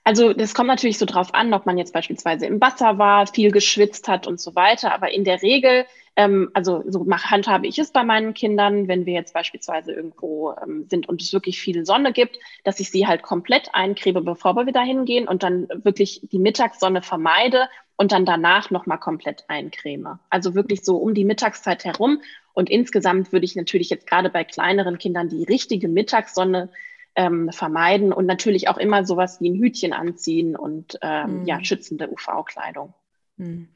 Also 0.03 0.31
das 0.31 0.53
kommt 0.53 0.67
natürlich 0.69 0.97
so 0.97 1.05
drauf 1.05 1.33
an, 1.33 1.53
ob 1.53 1.65
man 1.65 1.77
jetzt 1.77 1.91
beispielsweise 1.93 2.45
im 2.45 2.61
Wasser 2.61 2.97
war, 2.97 3.27
viel 3.27 3.51
geschwitzt 3.51 4.07
hat 4.07 4.25
und 4.25 4.39
so 4.39 4.55
weiter. 4.55 4.93
Aber 4.93 5.11
in 5.11 5.25
der 5.25 5.41
Regel, 5.41 5.85
ähm, 6.17 6.49
also 6.53 6.83
so 6.87 7.05
handhabe 7.09 7.67
ich 7.67 7.77
es 7.77 7.91
bei 7.91 8.03
meinen 8.03 8.33
Kindern, 8.33 8.87
wenn 8.87 9.05
wir 9.05 9.13
jetzt 9.13 9.35
beispielsweise 9.35 9.93
irgendwo 9.93 10.53
ähm, 10.61 10.87
sind 10.89 11.07
und 11.07 11.21
es 11.21 11.31
wirklich 11.31 11.61
viel 11.61 11.85
Sonne 11.85 12.11
gibt, 12.11 12.39
dass 12.63 12.79
ich 12.79 12.89
sie 12.89 13.05
halt 13.05 13.21
komplett 13.21 13.69
eincreme, 13.73 14.25
bevor 14.25 14.55
wir 14.55 14.65
wieder 14.65 14.81
hingehen 14.81 15.27
und 15.27 15.43
dann 15.43 15.67
wirklich 15.83 16.21
die 16.23 16.39
Mittagssonne 16.39 17.03
vermeide 17.03 17.69
und 17.97 18.11
dann 18.11 18.25
danach 18.25 18.71
nochmal 18.71 18.99
komplett 18.99 19.45
eincreme. 19.47 20.17
Also 20.31 20.55
wirklich 20.55 20.83
so 20.83 20.97
um 20.97 21.13
die 21.13 21.23
Mittagszeit 21.23 21.85
herum. 21.85 22.21
Und 22.53 22.71
insgesamt 22.71 23.31
würde 23.31 23.45
ich 23.45 23.55
natürlich 23.55 23.91
jetzt 23.91 24.07
gerade 24.07 24.31
bei 24.31 24.43
kleineren 24.43 24.97
Kindern 24.97 25.29
die 25.29 25.43
richtige 25.43 25.87
Mittagssonne 25.87 26.71
ähm, 27.15 27.51
vermeiden 27.51 28.11
und 28.11 28.25
natürlich 28.25 28.69
auch 28.69 28.77
immer 28.77 29.05
sowas 29.05 29.39
wie 29.39 29.51
ein 29.51 29.59
Hütchen 29.61 29.93
anziehen 29.93 30.55
und 30.55 30.97
ähm, 31.03 31.41
mhm. 31.41 31.45
ja, 31.45 31.63
schützende 31.63 32.09
UV-Kleidung. 32.09 32.95
Mhm. 33.37 33.69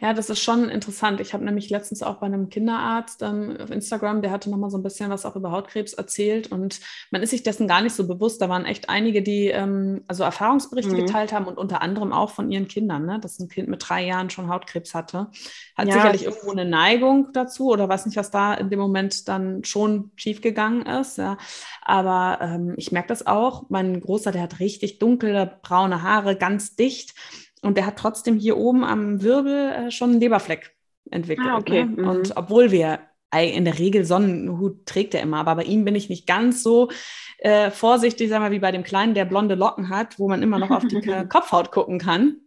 Ja, 0.00 0.14
das 0.14 0.30
ist 0.30 0.40
schon 0.40 0.70
interessant. 0.70 1.20
Ich 1.20 1.34
habe 1.34 1.44
nämlich 1.44 1.68
letztens 1.68 2.02
auch 2.02 2.16
bei 2.16 2.26
einem 2.26 2.48
Kinderarzt 2.48 3.20
ähm, 3.20 3.58
auf 3.62 3.70
Instagram, 3.70 4.22
der 4.22 4.30
hatte 4.30 4.48
nochmal 4.48 4.70
so 4.70 4.78
ein 4.78 4.82
bisschen 4.82 5.10
was 5.10 5.26
auch 5.26 5.36
über 5.36 5.52
Hautkrebs 5.52 5.92
erzählt 5.92 6.50
und 6.50 6.80
man 7.10 7.22
ist 7.22 7.30
sich 7.30 7.42
dessen 7.42 7.68
gar 7.68 7.82
nicht 7.82 7.94
so 7.94 8.06
bewusst. 8.06 8.40
Da 8.40 8.48
waren 8.48 8.64
echt 8.64 8.88
einige, 8.88 9.22
die 9.22 9.48
ähm, 9.48 10.02
also 10.08 10.24
Erfahrungsberichte 10.24 10.94
mhm. 10.94 11.04
geteilt 11.04 11.34
haben 11.34 11.44
und 11.44 11.58
unter 11.58 11.82
anderem 11.82 12.14
auch 12.14 12.30
von 12.30 12.50
ihren 12.50 12.66
Kindern, 12.66 13.04
ne? 13.04 13.20
dass 13.20 13.38
ein 13.40 13.48
Kind 13.48 13.68
mit 13.68 13.86
drei 13.86 14.06
Jahren 14.06 14.30
schon 14.30 14.48
Hautkrebs 14.48 14.94
hatte. 14.94 15.28
Hat 15.76 15.88
ja, 15.88 15.92
sicherlich 15.92 16.24
irgendwo 16.24 16.50
eine 16.50 16.64
Neigung 16.64 17.28
dazu 17.34 17.68
oder 17.68 17.86
weiß 17.86 18.06
nicht, 18.06 18.16
was 18.16 18.30
da 18.30 18.54
in 18.54 18.70
dem 18.70 18.78
Moment 18.78 19.28
dann 19.28 19.64
schon 19.64 20.12
schiefgegangen 20.16 20.86
ist. 20.86 21.18
Ja. 21.18 21.36
Aber 21.82 22.38
ähm, 22.40 22.72
ich 22.78 22.90
merke 22.90 23.08
das 23.08 23.26
auch. 23.26 23.64
Mein 23.68 24.00
Großer, 24.00 24.32
der 24.32 24.42
hat 24.42 24.60
richtig 24.60 24.98
dunkle, 24.98 25.58
braune 25.60 26.02
Haare, 26.02 26.36
ganz 26.36 26.74
dicht. 26.74 27.14
Und 27.62 27.76
der 27.76 27.86
hat 27.86 27.96
trotzdem 27.96 28.38
hier 28.38 28.56
oben 28.56 28.84
am 28.84 29.22
Wirbel 29.22 29.72
äh, 29.72 29.90
schon 29.90 30.10
einen 30.10 30.20
Leberfleck 30.20 30.74
entwickelt. 31.10 31.48
Ah, 31.50 31.58
okay. 31.58 31.84
Ne? 31.84 32.02
Mhm. 32.02 32.08
Und 32.08 32.36
obwohl 32.36 32.70
wir 32.70 33.00
in 33.32 33.64
der 33.64 33.78
Regel 33.78 34.04
Sonnenhut 34.04 34.86
trägt 34.86 35.14
er 35.14 35.22
immer, 35.22 35.38
aber 35.38 35.54
bei 35.56 35.62
ihm 35.62 35.84
bin 35.84 35.94
ich 35.94 36.08
nicht 36.08 36.26
ganz 36.26 36.64
so 36.64 36.90
äh, 37.38 37.70
vorsichtig, 37.70 38.28
sag 38.28 38.40
mal, 38.40 38.50
wie 38.50 38.58
bei 38.58 38.72
dem 38.72 38.82
Kleinen, 38.82 39.14
der 39.14 39.24
blonde 39.24 39.54
Locken 39.54 39.88
hat, 39.88 40.18
wo 40.18 40.28
man 40.28 40.42
immer 40.42 40.58
noch 40.58 40.70
auf 40.70 40.84
die 40.84 41.00
Kopfhaut 41.28 41.70
gucken 41.70 42.00
kann. 42.00 42.38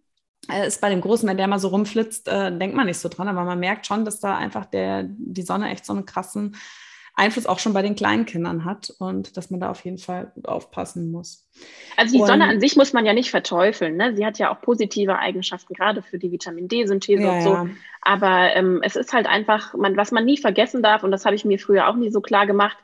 Äh, 0.52 0.68
ist 0.68 0.82
bei 0.82 0.90
dem 0.90 1.00
Großen, 1.00 1.28
wenn 1.28 1.38
der 1.38 1.48
mal 1.48 1.60
so 1.60 1.70
rumflitzt, 1.70 2.28
äh, 2.28 2.58
denkt 2.58 2.76
man 2.76 2.88
nicht 2.88 3.00
so 3.00 3.08
dran, 3.08 3.30
aber 3.30 3.46
man 3.46 3.60
merkt 3.60 3.88
schon, 3.88 4.04
dass 4.04 4.20
da 4.20 4.38
einfach 4.38 4.66
der, 4.66 5.06
die 5.08 5.44
Sonne 5.44 5.70
echt 5.70 5.86
so 5.86 5.94
einen 5.94 6.06
krassen 6.06 6.58
Einfluss 7.16 7.46
auch 7.46 7.60
schon 7.60 7.74
bei 7.74 7.84
den 7.84 7.96
Kleinkindern 7.96 8.66
hat 8.66 8.92
und 8.98 9.38
dass 9.38 9.52
man 9.52 9.60
da 9.60 9.70
auf 9.70 9.86
jeden 9.86 10.00
Fall 10.00 10.32
gut 10.34 10.48
aufpassen 10.48 11.12
muss. 11.12 11.48
Also 11.96 12.14
die 12.14 12.22
und, 12.22 12.28
Sonne 12.28 12.46
an 12.46 12.60
sich 12.60 12.76
muss 12.76 12.92
man 12.92 13.06
ja 13.06 13.14
nicht 13.14 13.30
verteufeln. 13.30 13.98
Ne? 13.98 14.16
Sie 14.16 14.26
hat 14.26 14.40
ja 14.40 14.52
auch 14.52 14.62
positive 14.62 15.20
Eigenschaften, 15.20 15.76
gerade 15.76 16.02
für 16.02 16.18
die 16.18 16.32
Vitamin 16.32 16.68
D-Synthese 16.68 17.24
ja, 17.24 17.32
und 17.34 17.42
so. 17.44 17.54
Ja. 17.54 17.68
Aber 18.02 18.56
ähm, 18.56 18.82
es 18.84 18.96
ist 18.96 19.14
halt 19.14 19.28
einfach, 19.28 19.76
man, 19.76 19.96
was 19.96 20.12
man 20.12 20.26
nie 20.26 20.38
vergessen 20.38 20.82
darf, 20.82 21.04
und 21.04 21.12
das 21.12 21.26
habe 21.26 21.36
ich 21.36 21.46
mir 21.46 21.60
früher 21.60 21.88
auch 21.88 21.96
nie 21.96 22.10
so 22.10 22.20
klar 22.20 22.48
gemacht, 22.48 22.78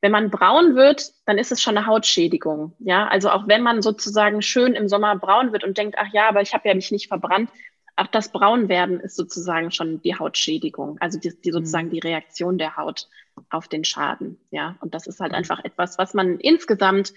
wenn 0.00 0.12
man 0.12 0.30
braun 0.30 0.74
wird, 0.74 1.12
dann 1.24 1.38
ist 1.38 1.52
es 1.52 1.62
schon 1.62 1.76
eine 1.76 1.86
Hautschädigung. 1.86 2.72
Ja, 2.80 3.06
also 3.06 3.30
auch 3.30 3.46
wenn 3.46 3.62
man 3.62 3.82
sozusagen 3.82 4.42
schön 4.42 4.74
im 4.74 4.88
Sommer 4.88 5.16
braun 5.16 5.52
wird 5.52 5.64
und 5.64 5.78
denkt, 5.78 5.96
ach 5.98 6.12
ja, 6.12 6.28
aber 6.28 6.42
ich 6.42 6.54
habe 6.54 6.68
ja 6.68 6.74
mich 6.74 6.90
nicht 6.90 7.08
verbrannt, 7.08 7.50
auch 7.96 8.06
das 8.06 8.30
Braunwerden 8.30 9.00
ist 9.00 9.16
sozusagen 9.16 9.70
schon 9.70 10.02
die 10.02 10.14
Hautschädigung, 10.14 10.98
also 11.00 11.18
die, 11.18 11.32
die 11.40 11.50
sozusagen 11.50 11.88
mhm. 11.88 11.92
die 11.92 11.98
Reaktion 12.00 12.58
der 12.58 12.76
Haut 12.76 13.08
auf 13.50 13.68
den 13.68 13.84
Schaden. 13.84 14.38
Ja, 14.50 14.76
und 14.80 14.94
das 14.94 15.06
ist 15.06 15.20
halt 15.20 15.32
mhm. 15.32 15.38
einfach 15.38 15.64
etwas, 15.64 15.98
was 15.98 16.14
man 16.14 16.38
insgesamt 16.38 17.14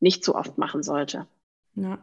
nicht 0.00 0.24
zu 0.24 0.34
oft 0.34 0.58
machen 0.58 0.82
sollte. 0.82 1.26
Ja. 1.74 1.98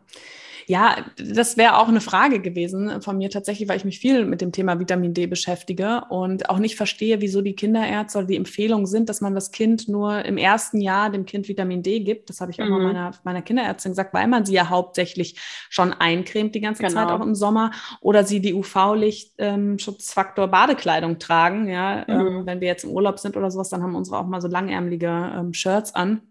Ja, 0.68 1.06
das 1.18 1.58
wäre 1.58 1.78
auch 1.78 1.88
eine 1.88 2.02
Frage 2.02 2.40
gewesen 2.40 3.02
von 3.02 3.18
mir 3.18 3.30
tatsächlich, 3.30 3.68
weil 3.70 3.78
ich 3.78 3.86
mich 3.86 4.00
viel 4.00 4.26
mit 4.26 4.42
dem 4.42 4.52
Thema 4.52 4.80
Vitamin 4.80 5.14
D 5.14 5.28
beschäftige 5.28 6.04
und 6.10 6.50
auch 6.50 6.60
nicht 6.60 6.76
verstehe, 6.76 7.22
wieso 7.22 7.42
die 7.42 7.56
Kinderärzte 7.56 8.20
oder 8.20 8.28
die 8.28 8.38
Empfehlungen 8.38 8.86
sind, 8.86 9.10
dass 9.10 9.22
man 9.22 9.36
das 9.36 9.52
Kind 9.52 9.88
nur 9.88 10.24
im 10.26 10.38
ersten 10.38 10.82
Jahr 10.82 11.10
dem 11.10 11.26
Kind 11.26 11.48
Vitamin 11.48 11.84
D 11.84 12.00
gibt. 12.00 12.30
Das 12.30 12.42
habe 12.42 12.52
ich 12.52 12.62
auch 12.62 12.66
mhm. 12.66 12.72
mal 12.72 12.84
meiner, 12.84 13.12
meiner 13.24 13.42
Kinderärztin 13.42 13.92
gesagt, 13.92 14.14
weil 14.14 14.28
man 14.28 14.46
sie 14.46 14.54
ja 14.54 14.70
hauptsächlich 14.70 15.40
schon 15.70 15.94
eincremt 15.94 16.56
die 16.56 16.62
ganze 16.62 16.84
genau. 16.84 16.94
Zeit, 16.94 17.12
auch 17.12 17.22
im 17.22 17.36
Sommer, 17.36 17.72
oder 18.02 18.24
sie 18.24 18.40
die 18.40 18.54
UV-Lichtschutzfaktor 18.54 20.46
ähm, 20.46 20.52
Badekleidung 20.52 21.20
tragen. 21.20 21.68
Ja, 21.68 22.08
ähm, 22.08 22.18
mhm. 22.18 22.28
ähm, 22.28 22.46
wenn 22.46 22.62
wir 22.62 22.68
jetzt 22.68 22.84
im 22.84 22.92
Urlaub 22.92 23.20
sind 23.20 23.38
oder 23.38 23.52
sowas, 23.52 23.70
dann 23.70 23.84
haben 23.84 23.96
unsere 23.96 24.18
auch 24.20 24.28
mal 24.28 24.42
so 24.42 24.48
langärmelige 24.48 25.32
ähm, 25.36 25.54
Shirts 25.54 25.94
an 25.96 26.22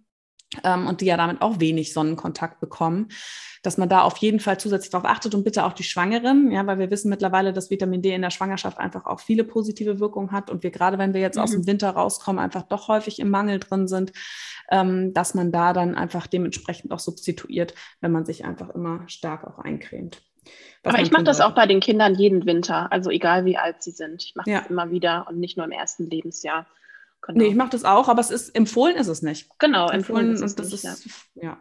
und 0.64 1.00
die 1.00 1.06
ja 1.06 1.16
damit 1.16 1.40
auch 1.40 1.60
wenig 1.60 1.92
Sonnenkontakt 1.92 2.60
bekommen, 2.60 3.08
dass 3.62 3.78
man 3.78 3.88
da 3.88 4.02
auf 4.02 4.16
jeden 4.18 4.40
Fall 4.40 4.58
zusätzlich 4.58 4.90
darauf 4.90 5.08
achtet 5.08 5.34
und 5.34 5.44
bitte 5.44 5.64
auch 5.64 5.72
die 5.72 5.84
Schwangeren, 5.84 6.50
ja, 6.50 6.66
weil 6.66 6.78
wir 6.78 6.90
wissen 6.90 7.08
mittlerweile, 7.08 7.52
dass 7.52 7.70
Vitamin 7.70 8.02
D 8.02 8.12
in 8.12 8.22
der 8.22 8.30
Schwangerschaft 8.30 8.78
einfach 8.78 9.06
auch 9.06 9.20
viele 9.20 9.44
positive 9.44 10.00
Wirkungen 10.00 10.32
hat 10.32 10.50
und 10.50 10.62
wir 10.64 10.70
gerade, 10.70 10.98
wenn 10.98 11.14
wir 11.14 11.20
jetzt 11.20 11.36
mhm. 11.36 11.42
aus 11.42 11.52
dem 11.52 11.60
mhm. 11.60 11.68
Winter 11.68 11.90
rauskommen, 11.90 12.42
einfach 12.42 12.62
doch 12.62 12.88
häufig 12.88 13.20
im 13.20 13.30
Mangel 13.30 13.60
drin 13.60 13.86
sind, 13.86 14.12
ähm, 14.70 15.14
dass 15.14 15.34
man 15.34 15.52
da 15.52 15.72
dann 15.72 15.94
einfach 15.94 16.26
dementsprechend 16.26 16.90
auch 16.92 16.98
substituiert, 16.98 17.74
wenn 18.00 18.10
man 18.10 18.24
sich 18.24 18.44
einfach 18.44 18.70
immer 18.70 19.08
stark 19.08 19.46
auch 19.46 19.58
eincremt. 19.58 20.22
Aber 20.82 20.98
ich 20.98 21.12
mache 21.12 21.22
das 21.22 21.40
auch 21.40 21.54
bei 21.54 21.66
den 21.66 21.78
Kindern 21.78 22.16
jeden 22.16 22.44
Winter, 22.44 22.90
also 22.90 23.10
egal 23.10 23.44
wie 23.44 23.56
alt 23.56 23.82
sie 23.82 23.92
sind. 23.92 24.24
Ich 24.24 24.34
mache 24.34 24.50
ja. 24.50 24.58
das 24.60 24.70
immer 24.70 24.90
wieder 24.90 25.26
und 25.28 25.38
nicht 25.38 25.56
nur 25.56 25.64
im 25.64 25.72
ersten 25.72 26.10
Lebensjahr. 26.10 26.66
Genau. 27.22 27.38
Nee, 27.38 27.48
ich 27.48 27.54
mache 27.54 27.70
das 27.70 27.84
auch, 27.84 28.08
aber 28.08 28.20
es 28.20 28.30
ist 28.30 28.50
empfohlen 28.50 28.96
ist 28.96 29.06
es 29.06 29.22
nicht. 29.22 29.48
Genau, 29.58 29.88
empfohlen, 29.88 30.30
empfohlen 30.30 30.32
ist 30.32 30.42
es 30.42 30.54
das 30.56 30.70
nicht, 30.72 30.84
ist, 30.84 31.06
ja. 31.34 31.42
ja. 31.42 31.58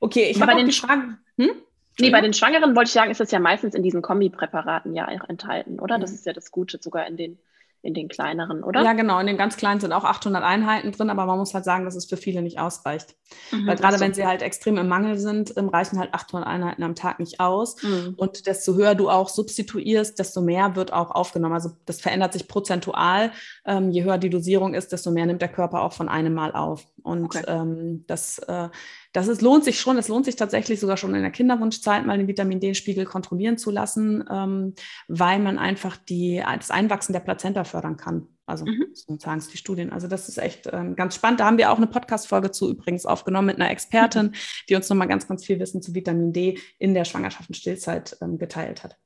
Okay, 0.00 0.30
ich 0.30 0.40
habe 0.40 0.56
den 0.56 0.70
Fragen. 0.72 1.18
Hm? 1.36 1.50
Nee, 1.98 2.10
bei 2.10 2.20
den 2.20 2.32
Schwangeren 2.32 2.74
wollte 2.74 2.88
ich 2.88 2.92
sagen, 2.92 3.10
ist 3.10 3.20
es 3.20 3.30
ja 3.30 3.38
meistens 3.38 3.74
in 3.74 3.82
diesen 3.82 4.02
Kombipräparaten 4.02 4.94
ja 4.94 5.06
enthalten, 5.28 5.78
oder? 5.78 5.98
Das 5.98 6.12
ist 6.12 6.26
ja 6.26 6.32
das 6.32 6.50
Gute, 6.50 6.78
sogar 6.80 7.06
in 7.06 7.16
den 7.16 7.38
in 7.82 7.94
den 7.94 8.08
kleineren, 8.08 8.62
oder? 8.62 8.82
Ja, 8.82 8.92
genau. 8.92 9.18
In 9.20 9.26
den 9.26 9.38
ganz 9.38 9.56
kleinen 9.56 9.80
sind 9.80 9.92
auch 9.92 10.04
800 10.04 10.42
Einheiten 10.42 10.92
drin, 10.92 11.08
aber 11.08 11.24
man 11.24 11.38
muss 11.38 11.54
halt 11.54 11.64
sagen, 11.64 11.84
dass 11.84 11.94
es 11.94 12.04
für 12.04 12.18
viele 12.18 12.42
nicht 12.42 12.58
ausreicht. 12.58 13.14
Mhm, 13.52 13.66
Weil 13.66 13.76
gerade 13.76 14.00
wenn 14.00 14.12
sie 14.12 14.26
halt 14.26 14.42
extrem 14.42 14.76
im 14.76 14.88
Mangel 14.88 15.18
sind, 15.18 15.56
ähm, 15.56 15.68
reichen 15.68 15.98
halt 15.98 16.12
800 16.12 16.46
Einheiten 16.46 16.82
am 16.82 16.94
Tag 16.94 17.20
nicht 17.20 17.40
aus. 17.40 17.82
Mhm. 17.82 18.14
Und 18.16 18.46
desto 18.46 18.74
höher 18.74 18.94
du 18.94 19.08
auch 19.08 19.28
substituierst, 19.28 20.18
desto 20.18 20.42
mehr 20.42 20.76
wird 20.76 20.92
auch 20.92 21.10
aufgenommen. 21.10 21.54
Also 21.54 21.70
das 21.86 22.00
verändert 22.00 22.34
sich 22.34 22.48
prozentual. 22.48 23.32
Ähm, 23.64 23.90
je 23.90 24.04
höher 24.04 24.18
die 24.18 24.30
Dosierung 24.30 24.74
ist, 24.74 24.92
desto 24.92 25.10
mehr 25.10 25.26
nimmt 25.26 25.40
der 25.40 25.48
Körper 25.48 25.82
auch 25.82 25.94
von 25.94 26.08
einem 26.08 26.34
Mal 26.34 26.52
auf. 26.52 26.86
Und 27.02 27.24
okay. 27.24 27.44
ähm, 27.46 28.04
das, 28.06 28.38
äh, 28.40 28.68
das 29.12 29.28
ist, 29.28 29.42
lohnt 29.42 29.64
sich 29.64 29.80
schon. 29.80 29.98
Es 29.98 30.08
lohnt 30.08 30.24
sich 30.24 30.36
tatsächlich 30.36 30.78
sogar 30.78 30.96
schon 30.96 31.14
in 31.14 31.22
der 31.22 31.30
Kinderwunschzeit 31.30 32.06
mal 32.06 32.18
den 32.18 32.28
Vitamin 32.28 32.60
D-Spiegel 32.60 33.04
kontrollieren 33.04 33.58
zu 33.58 33.70
lassen, 33.70 34.24
ähm, 34.30 34.74
weil 35.08 35.40
man 35.40 35.58
einfach 35.58 35.96
die, 35.96 36.42
das 36.56 36.70
Einwachsen 36.70 37.12
der 37.12 37.20
Plazenta 37.20 37.64
fördern 37.64 37.96
kann. 37.96 38.28
Also 38.46 38.66
mhm. 38.66 38.86
so 38.92 39.16
sagen 39.18 39.38
es 39.38 39.48
die 39.48 39.56
Studien. 39.56 39.92
Also 39.92 40.08
das 40.08 40.28
ist 40.28 40.38
echt 40.38 40.68
ähm, 40.72 40.96
ganz 40.96 41.14
spannend. 41.14 41.40
Da 41.40 41.46
haben 41.46 41.58
wir 41.58 41.70
auch 41.70 41.76
eine 41.76 41.86
Podcast-Folge 41.86 42.50
zu 42.50 42.70
übrigens 42.70 43.06
aufgenommen 43.06 43.46
mit 43.46 43.56
einer 43.56 43.70
Expertin, 43.70 44.26
mhm. 44.26 44.34
die 44.68 44.74
uns 44.74 44.88
nochmal 44.88 45.08
ganz, 45.08 45.26
ganz 45.26 45.44
viel 45.44 45.58
Wissen 45.60 45.82
zu 45.82 45.94
Vitamin 45.94 46.32
D 46.32 46.58
in 46.78 46.94
der 46.94 47.04
Schwangerschaft 47.04 47.48
und 47.48 47.54
Stillzeit 47.54 48.16
ähm, 48.20 48.38
geteilt 48.38 48.84
hat. 48.84 48.96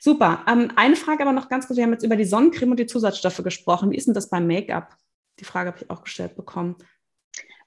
Super. 0.00 0.44
Ähm, 0.48 0.72
eine 0.76 0.96
Frage 0.96 1.22
aber 1.22 1.32
noch 1.32 1.48
ganz 1.48 1.66
kurz. 1.66 1.76
Wir 1.76 1.84
haben 1.84 1.92
jetzt 1.92 2.04
über 2.04 2.16
die 2.16 2.24
Sonnencreme 2.24 2.72
und 2.72 2.80
die 2.80 2.86
Zusatzstoffe 2.86 3.42
gesprochen. 3.42 3.90
Wie 3.90 3.96
ist 3.96 4.06
denn 4.06 4.14
das 4.14 4.30
beim 4.30 4.46
Make-up? 4.46 4.96
Die 5.38 5.44
Frage 5.44 5.70
habe 5.70 5.78
ich 5.82 5.90
auch 5.90 6.02
gestellt 6.02 6.34
bekommen. 6.34 6.76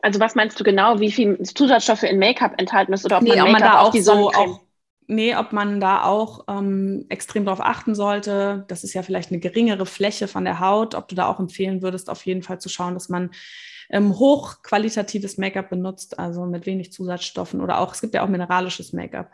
Also 0.02 0.20
was 0.20 0.36
meinst 0.36 0.60
du 0.60 0.64
genau, 0.64 1.00
wie 1.00 1.12
viel 1.12 1.42
Zusatzstoffe 1.44 2.04
in 2.04 2.20
Make-up 2.20 2.54
enthalten 2.58 2.94
ist 2.94 3.06
oder 3.06 3.18
ob 3.18 3.24
nee, 3.24 3.36
man, 3.36 3.52
man 3.52 3.62
da 3.62 3.80
auch 3.80 3.92
die 3.92 4.02
so 4.02 4.32
auch, 4.32 4.62
nee, 5.08 5.36
ob 5.36 5.52
man 5.52 5.82
da 5.82 6.04
auch 6.04 6.46
ähm, 6.48 7.06
extrem 7.10 7.46
darauf 7.46 7.62
achten 7.62 7.96
sollte. 7.96 8.66
Das 8.70 8.84
ist 8.84 8.94
ja 8.94 9.04
vielleicht 9.04 9.32
eine 9.32 9.40
geringere 9.40 9.86
Fläche 9.86 10.28
von 10.28 10.46
der 10.46 10.62
Haut. 10.62 10.96
Ob 10.96 11.10
du 11.10 11.16
da 11.16 11.28
auch 11.28 11.40
empfehlen 11.40 11.82
würdest, 11.82 12.10
auf 12.10 12.26
jeden 12.26 12.44
Fall 12.44 12.62
zu 12.62 12.70
schauen, 12.70 12.94
dass 12.94 13.10
man 13.10 13.32
ähm, 13.90 14.18
hochqualitatives 14.18 15.38
Make-up 15.38 15.70
benutzt, 15.70 16.18
also 16.18 16.46
mit 16.46 16.66
wenig 16.66 16.94
Zusatzstoffen 16.94 17.60
oder 17.60 17.80
auch, 17.80 17.94
es 17.94 18.02
gibt 18.02 18.14
ja 18.14 18.24
auch 18.24 18.30
mineralisches 18.30 18.94
Make-up. 18.94 19.32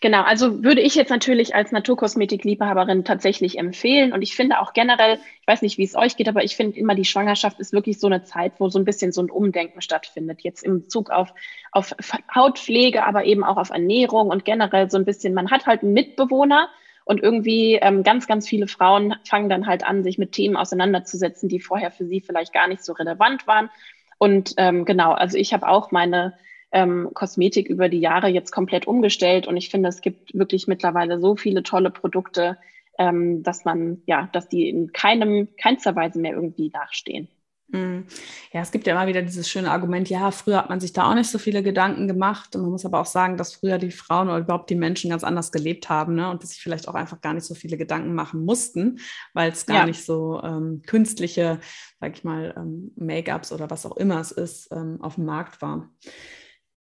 Genau, 0.00 0.22
also 0.22 0.64
würde 0.64 0.80
ich 0.80 0.94
jetzt 0.96 1.10
natürlich 1.10 1.54
als 1.54 1.70
Naturkosmetikliebhaberin 1.70 3.04
tatsächlich 3.04 3.58
empfehlen. 3.58 4.12
Und 4.12 4.22
ich 4.22 4.34
finde 4.34 4.58
auch 4.60 4.72
generell, 4.72 5.18
ich 5.40 5.46
weiß 5.46 5.62
nicht, 5.62 5.78
wie 5.78 5.84
es 5.84 5.94
euch 5.94 6.16
geht, 6.16 6.28
aber 6.28 6.42
ich 6.42 6.56
finde 6.56 6.78
immer, 6.78 6.94
die 6.94 7.04
Schwangerschaft 7.04 7.60
ist 7.60 7.72
wirklich 7.72 8.00
so 8.00 8.08
eine 8.08 8.24
Zeit, 8.24 8.54
wo 8.58 8.68
so 8.68 8.78
ein 8.78 8.84
bisschen 8.84 9.12
so 9.12 9.22
ein 9.22 9.30
Umdenken 9.30 9.80
stattfindet. 9.80 10.40
Jetzt 10.42 10.64
im 10.64 10.82
Bezug 10.82 11.10
auf, 11.10 11.32
auf 11.70 11.94
Hautpflege, 12.34 13.04
aber 13.04 13.24
eben 13.24 13.44
auch 13.44 13.58
auf 13.58 13.70
Ernährung 13.70 14.28
und 14.28 14.44
generell 14.44 14.90
so 14.90 14.96
ein 14.96 15.04
bisschen, 15.04 15.34
man 15.34 15.50
hat 15.50 15.66
halt 15.66 15.82
einen 15.82 15.92
Mitbewohner 15.92 16.68
und 17.04 17.22
irgendwie 17.22 17.74
ähm, 17.74 18.02
ganz, 18.02 18.26
ganz 18.26 18.48
viele 18.48 18.66
Frauen 18.66 19.14
fangen 19.24 19.48
dann 19.48 19.66
halt 19.66 19.84
an, 19.84 20.02
sich 20.02 20.18
mit 20.18 20.32
Themen 20.32 20.56
auseinanderzusetzen, 20.56 21.48
die 21.48 21.60
vorher 21.60 21.92
für 21.92 22.06
sie 22.06 22.20
vielleicht 22.20 22.52
gar 22.52 22.66
nicht 22.66 22.84
so 22.84 22.92
relevant 22.92 23.46
waren. 23.46 23.70
Und 24.18 24.54
ähm, 24.56 24.84
genau, 24.84 25.12
also 25.12 25.38
ich 25.38 25.52
habe 25.52 25.68
auch 25.68 25.92
meine 25.92 26.34
ähm, 26.72 27.10
Kosmetik 27.14 27.68
über 27.68 27.88
die 27.88 28.00
Jahre 28.00 28.28
jetzt 28.28 28.52
komplett 28.52 28.86
umgestellt 28.86 29.46
und 29.46 29.56
ich 29.56 29.70
finde, 29.70 29.88
es 29.88 30.00
gibt 30.00 30.34
wirklich 30.34 30.66
mittlerweile 30.66 31.20
so 31.20 31.36
viele 31.36 31.62
tolle 31.62 31.90
Produkte, 31.90 32.58
ähm, 32.98 33.42
dass 33.42 33.64
man, 33.64 34.02
ja, 34.06 34.28
dass 34.32 34.48
die 34.48 34.68
in 34.68 34.92
keinem, 34.92 35.48
keinster 35.56 35.96
Weise 35.96 36.18
mehr 36.20 36.34
irgendwie 36.34 36.70
nachstehen. 36.70 37.28
Mhm. 37.72 38.06
Ja, 38.52 38.60
es 38.60 38.72
gibt 38.72 38.86
ja 38.86 38.94
immer 38.94 39.06
wieder 39.06 39.22
dieses 39.22 39.48
schöne 39.48 39.70
Argument, 39.70 40.08
ja, 40.10 40.30
früher 40.30 40.58
hat 40.58 40.68
man 40.68 40.80
sich 40.80 40.92
da 40.92 41.08
auch 41.08 41.14
nicht 41.14 41.30
so 41.30 41.38
viele 41.38 41.62
Gedanken 41.62 42.08
gemacht. 42.08 42.54
Und 42.56 42.62
man 42.62 42.70
muss 42.70 42.84
aber 42.84 43.00
auch 43.00 43.06
sagen, 43.06 43.36
dass 43.36 43.54
früher 43.54 43.78
die 43.78 43.90
Frauen 43.90 44.28
oder 44.28 44.38
überhaupt 44.38 44.70
die 44.70 44.74
Menschen 44.74 45.10
ganz 45.10 45.24
anders 45.24 45.52
gelebt 45.52 45.88
haben 45.88 46.14
ne? 46.14 46.30
und 46.30 46.42
dass 46.42 46.50
sich 46.50 46.62
vielleicht 46.62 46.88
auch 46.88 46.94
einfach 46.94 47.20
gar 47.20 47.34
nicht 47.34 47.44
so 47.44 47.54
viele 47.54 47.76
Gedanken 47.76 48.14
machen 48.14 48.44
mussten, 48.44 48.98
weil 49.34 49.52
es 49.52 49.66
gar 49.66 49.78
ja. 49.78 49.86
nicht 49.86 50.04
so 50.04 50.40
ähm, 50.42 50.82
künstliche, 50.86 51.60
sag 52.00 52.16
ich 52.16 52.24
mal, 52.24 52.54
ähm, 52.56 52.92
Make-ups 52.96 53.52
oder 53.52 53.70
was 53.70 53.86
auch 53.86 53.96
immer 53.96 54.20
es 54.20 54.32
ist, 54.32 54.72
ähm, 54.72 54.98
auf 55.00 55.14
dem 55.14 55.24
Markt 55.24 55.62
war. 55.62 55.88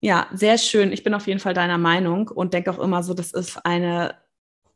Ja, 0.00 0.28
sehr 0.32 0.56
schön. 0.56 0.92
Ich 0.92 1.04
bin 1.04 1.14
auf 1.14 1.26
jeden 1.26 1.40
Fall 1.40 1.54
deiner 1.54 1.78
Meinung 1.78 2.28
und 2.28 2.54
denke 2.54 2.70
auch 2.70 2.78
immer 2.78 3.02
so, 3.02 3.12
das 3.12 3.32
ist 3.32 3.58
eine, 3.66 4.14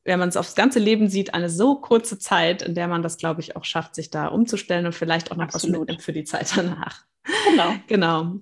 wenn 0.05 0.19
man 0.19 0.29
es 0.29 0.37
aufs 0.37 0.55
ganze 0.55 0.79
Leben 0.79 1.09
sieht, 1.09 1.33
eine 1.33 1.49
so 1.49 1.77
kurze 1.77 2.19
Zeit, 2.19 2.61
in 2.63 2.75
der 2.75 2.89
man 2.89 3.03
das, 3.03 3.17
glaube 3.17 3.41
ich, 3.41 3.57
auch 3.57 3.65
schafft, 3.65 3.95
sich 3.95 4.11
da 4.11 4.27
umzustellen 4.27 4.85
und 4.85 4.95
vielleicht 4.95 5.33
auch 5.33 5.37
noch 5.37 5.45
Absolut. 5.45 5.75
was 5.75 5.81
mitnimmt 5.81 6.03
für 6.03 6.13
die 6.13 6.25
Zeit 6.25 6.53
danach. 6.57 7.05
Genau. 7.51 7.75
genau. 7.87 8.35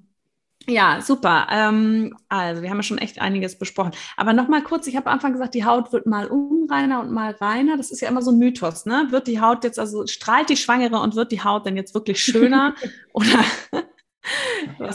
Ja, 0.68 1.00
super. 1.00 1.46
Ähm, 1.50 2.16
also, 2.28 2.62
wir 2.62 2.70
haben 2.70 2.76
ja 2.76 2.82
schon 2.82 2.98
echt 2.98 3.20
einiges 3.20 3.58
besprochen. 3.58 3.92
Aber 4.16 4.32
nochmal 4.32 4.62
kurz, 4.62 4.86
ich 4.86 4.96
habe 4.96 5.06
am 5.06 5.14
Anfang 5.14 5.32
gesagt, 5.32 5.54
die 5.54 5.64
Haut 5.64 5.92
wird 5.92 6.06
mal 6.06 6.26
unreiner 6.26 7.00
und 7.00 7.10
mal 7.10 7.32
reiner. 7.32 7.76
Das 7.76 7.90
ist 7.90 8.00
ja 8.00 8.08
immer 8.08 8.22
so 8.22 8.30
ein 8.30 8.38
Mythos, 8.38 8.86
ne? 8.86 9.08
Wird 9.10 9.26
die 9.26 9.40
Haut 9.40 9.64
jetzt, 9.64 9.78
also 9.78 10.06
strahlt 10.06 10.48
die 10.48 10.56
Schwangere 10.56 11.00
und 11.00 11.16
wird 11.16 11.32
die 11.32 11.42
Haut 11.42 11.66
denn 11.66 11.76
jetzt 11.76 11.94
wirklich 11.94 12.22
schöner? 12.22 12.74
Oder 13.12 13.44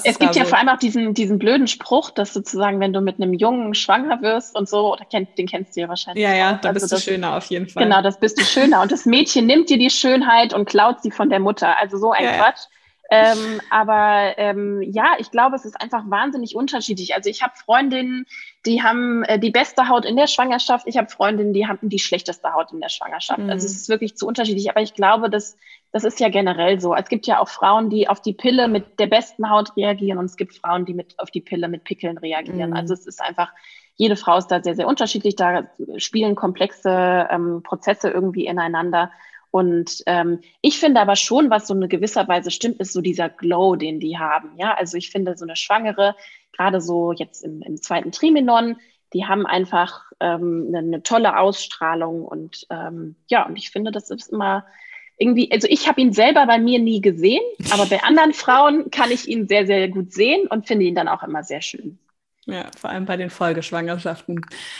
es 0.03 0.19
gibt 0.19 0.35
ja 0.35 0.45
vor 0.45 0.57
allem 0.57 0.69
auch 0.69 0.77
diesen, 0.77 1.13
diesen 1.13 1.37
blöden 1.37 1.67
Spruch, 1.67 2.11
dass 2.11 2.33
sozusagen, 2.33 2.79
wenn 2.79 2.93
du 2.93 3.01
mit 3.01 3.21
einem 3.21 3.33
Jungen 3.33 3.73
schwanger 3.73 4.21
wirst 4.21 4.55
und 4.55 4.69
so, 4.69 4.95
den 5.11 5.47
kennst 5.47 5.75
du 5.75 5.81
ja 5.81 5.89
wahrscheinlich. 5.89 6.23
Ja, 6.23 6.33
ja, 6.33 6.53
da 6.53 6.69
also 6.69 6.79
bist 6.79 6.91
das, 6.91 7.05
du 7.05 7.11
schöner 7.11 7.35
auf 7.35 7.45
jeden 7.45 7.67
Fall. 7.67 7.83
Genau, 7.83 8.01
das 8.01 8.19
bist 8.19 8.39
du 8.39 8.43
schöner. 8.43 8.81
Und 8.81 8.91
das 8.91 9.05
Mädchen 9.05 9.45
nimmt 9.45 9.69
dir 9.69 9.77
die 9.77 9.89
Schönheit 9.89 10.53
und 10.53 10.67
klaut 10.67 11.01
sie 11.01 11.11
von 11.11 11.29
der 11.29 11.39
Mutter. 11.39 11.77
Also 11.77 11.97
so 11.97 12.11
ein 12.11 12.23
ja, 12.23 12.37
Quatsch. 12.37 12.59
Ja. 12.59 12.67
Ähm, 13.09 13.61
aber 13.69 14.37
ähm, 14.37 14.81
ja, 14.81 15.15
ich 15.17 15.31
glaube, 15.31 15.55
es 15.55 15.65
ist 15.65 15.79
einfach 15.79 16.03
wahnsinnig 16.07 16.55
unterschiedlich. 16.55 17.15
Also 17.15 17.29
ich 17.29 17.41
habe 17.41 17.53
Freundinnen, 17.55 18.25
die 18.65 18.83
haben 18.83 19.23
äh, 19.23 19.39
die 19.39 19.51
beste 19.51 19.87
Haut 19.87 20.05
in 20.05 20.17
der 20.17 20.27
Schwangerschaft. 20.27 20.87
Ich 20.87 20.97
habe 20.97 21.09
Freundinnen, 21.09 21.53
die 21.53 21.67
haben 21.67 21.79
die 21.81 21.99
schlechteste 21.99 22.53
Haut 22.53 22.71
in 22.73 22.81
der 22.81 22.89
Schwangerschaft. 22.89 23.39
Mhm. 23.39 23.49
Also 23.49 23.65
es 23.65 23.73
ist 23.73 23.89
wirklich 23.89 24.17
zu 24.17 24.27
unterschiedlich. 24.27 24.69
Aber 24.69 24.81
ich 24.81 24.93
glaube, 24.93 25.29
dass 25.29 25.57
das 25.91 26.03
ist 26.03 26.19
ja 26.19 26.29
generell 26.29 26.79
so. 26.79 26.95
Es 26.95 27.09
gibt 27.09 27.27
ja 27.27 27.39
auch 27.39 27.47
Frauen, 27.47 27.89
die 27.89 28.07
auf 28.07 28.21
die 28.21 28.33
Pille 28.33 28.67
mit 28.67 28.99
der 28.99 29.07
besten 29.07 29.49
Haut 29.49 29.75
reagieren 29.77 30.17
und 30.17 30.25
es 30.25 30.37
gibt 30.37 30.55
Frauen, 30.55 30.85
die 30.85 30.93
mit 30.93 31.17
auf 31.19 31.31
die 31.31 31.41
Pille 31.41 31.67
mit 31.67 31.83
Pickeln 31.83 32.17
reagieren. 32.17 32.71
Mhm. 32.71 32.75
Also 32.75 32.93
es 32.93 33.07
ist 33.07 33.21
einfach 33.21 33.51
jede 33.97 34.15
Frau 34.15 34.37
ist 34.37 34.47
da 34.47 34.61
sehr, 34.61 34.75
sehr 34.75 34.87
unterschiedlich. 34.87 35.35
Da 35.35 35.69
spielen 35.97 36.35
komplexe 36.35 37.27
ähm, 37.29 37.63
Prozesse 37.63 38.09
irgendwie 38.09 38.45
ineinander. 38.45 39.11
Und 39.49 40.03
ähm, 40.05 40.39
ich 40.61 40.79
finde 40.79 41.01
aber 41.01 41.15
schon, 41.15 41.49
was 41.49 41.67
so 41.67 41.73
eine 41.73 41.87
gewisser 41.87 42.27
Weise 42.27 42.51
stimmt, 42.51 42.79
ist 42.79 42.93
so 42.93 43.01
dieser 43.01 43.27
Glow, 43.27 43.75
den 43.75 43.99
die 43.99 44.17
haben. 44.19 44.51
Ja, 44.57 44.75
also 44.75 44.97
ich 44.97 45.09
finde 45.09 45.35
so 45.35 45.45
eine 45.45 45.55
Schwangere, 45.55 46.15
gerade 46.55 46.79
so 46.79 47.11
jetzt 47.11 47.43
im, 47.43 47.61
im 47.63 47.81
zweiten 47.81 48.11
Triminon, 48.11 48.77
die 49.13 49.25
haben 49.25 49.47
einfach 49.47 50.03
ähm, 50.19 50.65
eine, 50.67 50.79
eine, 50.79 51.03
tolle 51.03 51.39
Ausstrahlung 51.39 52.25
und 52.25 52.67
ähm, 52.69 53.15
ja, 53.27 53.45
und 53.47 53.55
ich 53.55 53.71
finde, 53.71 53.91
das 53.91 54.09
ist 54.09 54.31
immer 54.31 54.65
irgendwie, 55.17 55.51
also 55.51 55.67
ich 55.69 55.87
habe 55.87 56.01
ihn 56.01 56.13
selber 56.13 56.45
bei 56.45 56.59
mir 56.59 56.79
nie 56.79 57.01
gesehen, 57.01 57.41
aber 57.71 57.85
bei 57.87 58.03
anderen 58.03 58.33
Frauen 58.33 58.91
kann 58.91 59.11
ich 59.11 59.27
ihn 59.27 59.47
sehr, 59.47 59.65
sehr 59.65 59.87
gut 59.89 60.13
sehen 60.13 60.47
und 60.47 60.67
finde 60.67 60.85
ihn 60.85 60.95
dann 60.95 61.07
auch 61.07 61.23
immer 61.23 61.43
sehr 61.43 61.61
schön. 61.61 61.97
Ja, 62.49 62.71
vor 62.79 62.89
allem 62.89 63.03
bei 63.03 63.17
den 63.17 63.29
Folgeschwangerschaften. 63.29 64.39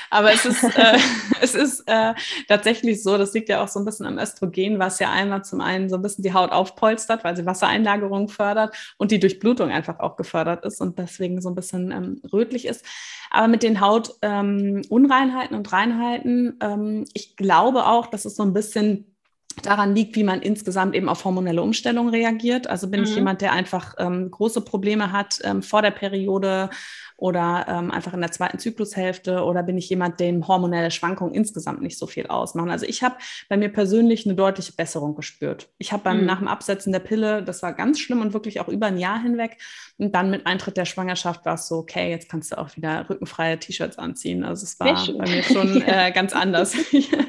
Aber 0.10 0.32
es 0.32 0.45
ist, 0.45 0.63
äh, 0.63 0.97
es 1.41 1.54
ist 1.54 1.84
äh, 1.88 2.13
tatsächlich 2.47 3.04
so, 3.04 3.17
das 3.17 3.34
liegt 3.34 3.50
ja 3.50 3.62
auch 3.62 3.67
so 3.67 3.80
ein 3.80 3.86
bisschen 3.86 4.06
am 4.06 4.17
Östrogen, 4.17 4.80
was 4.80 5.00
ja 5.00 5.12
einmal 5.12 5.43
zum 5.43 5.60
einen 5.60 5.89
so 5.89 5.97
ein 5.97 6.02
bisschen 6.02 6.23
die 6.23 6.34
Haut 6.34 6.54
aufpolstert, 6.54 7.26
weil 7.26 7.36
sie 7.36 7.45
Wassereinlagerung 7.45 8.30
fördert 8.30 8.73
und 8.97 9.12
die 9.12 9.19
Durchblutung 9.19 9.69
einfach 9.69 10.00
auch 10.00 10.15
gefördert 10.15 10.63
ist 10.63 10.80
und 10.80 10.97
deswegen 10.97 11.41
so 11.41 11.50
ein 11.50 11.56
bisschen 11.56 11.91
ähm, 11.91 12.21
rötlich 12.32 12.65
ist. 12.65 12.86
Aber 13.32 13.50
mit 13.50 13.63
den 13.63 13.82
Hautunreinheiten 13.82 15.54
ähm, 15.54 15.60
und 15.60 15.73
Reinheiten, 15.73 16.58
ähm, 16.62 17.06
ich 17.13 17.36
glaube 17.36 17.86
auch, 17.86 18.08
dass 18.08 18.23
es 18.23 18.38
so 18.38 18.43
ein 18.43 18.54
bisschen 18.54 19.16
daran 19.62 19.96
liegt, 19.96 20.15
wie 20.15 20.24
man 20.24 20.41
insgesamt 20.41 20.96
eben 20.96 21.10
auf 21.10 21.26
hormonelle 21.26 21.62
Umstellungen 21.62 22.13
reagiert. 22.13 22.67
Also 22.67 22.89
bin 22.89 23.02
mhm. 23.02 23.06
ich 23.08 23.15
jemand, 23.15 23.41
der 23.41 23.54
einfach 23.54 23.96
ähm, 23.98 24.30
große 24.32 24.62
Probleme 24.62 25.12
hat 25.12 25.39
ähm, 25.43 25.63
vor 25.63 25.82
der 25.82 25.91
Periode 25.91 26.70
oder 27.17 27.65
ähm, 27.67 27.91
einfach 27.91 28.13
in 28.13 28.21
der 28.21 28.32
zweiten 28.32 28.60
Zyklushälfte 28.60 29.43
oder 29.43 29.63
bin 29.63 29.77
ich 29.77 29.89
jemand, 29.89 30.19
dem 30.19 30.47
hormonelle 30.47 30.91
Schwankungen 30.91 31.34
insgesamt 31.34 31.82
nicht 31.82 31.97
so 31.97 32.06
viel 32.06 32.27
ausmachen. 32.27 32.69
Also 32.69 32.86
ich 32.86 33.01
habe 33.01 33.15
bei 33.49 33.58
mir 33.58 33.69
persönlich 33.69 34.25
eine 34.25 34.36
deutliche 34.36 34.73
Besserung 34.73 35.15
gespürt. 35.15 35.67
Ich 35.80 35.91
habe 35.91 36.03
beim 36.03 36.21
mhm. 36.21 36.25
nach 36.25 36.38
dem 36.38 36.47
Absetzen 36.47 36.93
der 36.93 36.99
Pille, 36.99 37.41
das 37.41 37.63
war 37.63 37.73
ganz 37.73 37.99
schlimm 37.99 38.21
und 38.21 38.34
wirklich 38.34 38.62
auch 38.62 38.67
über 38.67 38.86
ein 38.86 38.99
Jahr 38.99 39.19
hinweg. 39.19 39.58
Und 39.99 40.13
dann 40.13 40.30
mit 40.30 40.45
Eintritt 40.45 40.77
der 40.77 40.86
Schwangerschaft 40.86 41.43
war 41.45 41.56
es 41.56 41.67
so, 41.67 41.77
okay, 41.77 42.12
jetzt 42.12 42.30
kannst 42.30 42.51
du 42.51 42.58
auch 42.60 42.75
wieder 42.75 43.10
rückenfreie 43.10 43.58
T-Shirts 43.58 43.97
anziehen. 43.97 44.43
Also 44.43 44.63
es 44.63 44.80
war 44.80 44.93
bei 45.17 45.27
mir 45.27 45.41
schon 45.41 45.82
äh, 45.88 46.12
ganz 46.12 46.34
anders. 46.34 46.75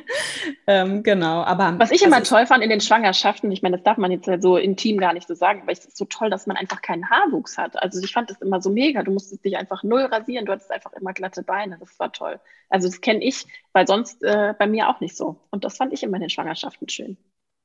ähm, 0.67 1.03
genau. 1.03 1.43
Aber 1.45 1.75
was 1.79 1.91
ich 1.93 2.03
immer 2.03 2.23
toll 2.23 2.45
fand 2.45 2.63
in 2.63 2.69
den 2.69 2.83
Schwangerschaften, 2.83 3.51
ich 3.53 3.63
meine, 3.63 3.77
das 3.77 3.85
darf 3.85 3.97
man 3.97 4.11
jetzt 4.11 4.29
so 4.43 4.59
intim 4.59 4.99
gar 4.99 5.15
nicht 5.15 5.27
so 5.27 5.35
sagen, 5.35 5.63
aber 5.63 5.73
es 5.73 5.87
ist 5.87 5.97
so 5.97 6.05
toll, 6.05 6.29
dass 6.29 6.47
man 6.47 6.59
einfach 6.59 6.83
keinen 6.83 7.09
Haarwuchs 7.09 7.57
hat. 7.57 7.83
Also 7.83 8.03
ich 8.03 8.13
fand 8.13 8.29
das 8.29 8.43
immer 8.43 8.61
so 8.61 8.69
mega. 8.69 9.03
Du 9.03 9.13
musstest 9.13 9.43
dich 9.47 9.57
einfach 9.57 9.78
einfach 9.79 9.83
null 9.83 10.03
rasieren, 10.03 10.47
du 10.47 10.53
hattest 10.53 10.71
einfach 10.71 10.93
immer 10.93 11.13
glatte 11.13 11.43
Beine. 11.43 11.79
Das 11.81 11.99
war 11.99 12.13
toll. 12.13 12.41
Also 12.69 12.89
das 12.89 13.01
kenne 13.01 13.25
ich, 13.25 13.47
weil 13.73 13.87
sonst 13.87 14.23
äh, 14.23 14.55
bei 14.59 14.67
mir 14.67 14.89
auch 14.89 15.01
nicht 15.01 15.17
so. 15.17 15.41
Und 15.51 15.65
das 15.65 15.77
fand 15.77 15.93
ich 15.93 16.03
immer 16.03 16.17
in 16.17 16.23
den 16.23 16.31
Schwangerschaften 16.31 16.89
schön. 16.89 17.17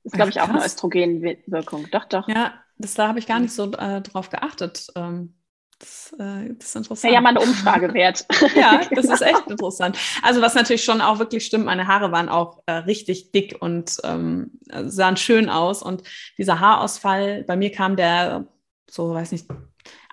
Das 0.03 0.13
ist, 0.13 0.15
glaube 0.15 0.31
ich, 0.31 0.41
auch 0.41 0.49
eine 0.49 0.63
Östrogenwirkung. 0.63 1.87
Doch, 1.91 2.05
doch. 2.05 2.27
Ja, 2.27 2.53
das, 2.77 2.93
da 2.95 3.07
habe 3.07 3.19
ich 3.19 3.27
gar 3.27 3.39
nicht 3.39 3.53
so 3.53 3.71
äh, 3.71 4.01
drauf 4.01 4.29
geachtet. 4.29 4.87
Ähm, 4.95 5.35
das, 5.79 6.13
äh, 6.19 6.53
das, 6.55 6.67
ist 6.67 6.75
interessant. 6.75 7.11
Ja, 7.11 7.17
ja, 7.17 7.21
mal 7.21 7.29
eine 7.29 7.39
Umfrage 7.39 7.93
wert. 7.93 8.25
ja, 8.55 8.81
das 8.95 9.05
ist 9.05 9.21
echt 9.21 9.47
interessant. 9.47 9.97
Also 10.21 10.41
was 10.41 10.55
natürlich 10.55 10.83
schon 10.83 10.99
auch 10.99 11.19
wirklich 11.19 11.45
stimmt, 11.45 11.65
meine 11.65 11.87
Haare 11.87 12.11
waren 12.11 12.27
auch 12.27 12.63
äh, 12.65 12.73
richtig 12.73 13.31
dick 13.31 13.57
und 13.61 13.97
ähm, 14.03 14.59
sahen 14.85 15.15
schön 15.15 15.49
aus. 15.49 15.81
Und 15.81 16.03
dieser 16.37 16.59
Haarausfall, 16.59 17.43
bei 17.45 17.55
mir 17.55 17.71
kam 17.71 17.95
der 17.95 18.47
so, 18.89 19.13
weiß 19.13 19.31
nicht, 19.31 19.47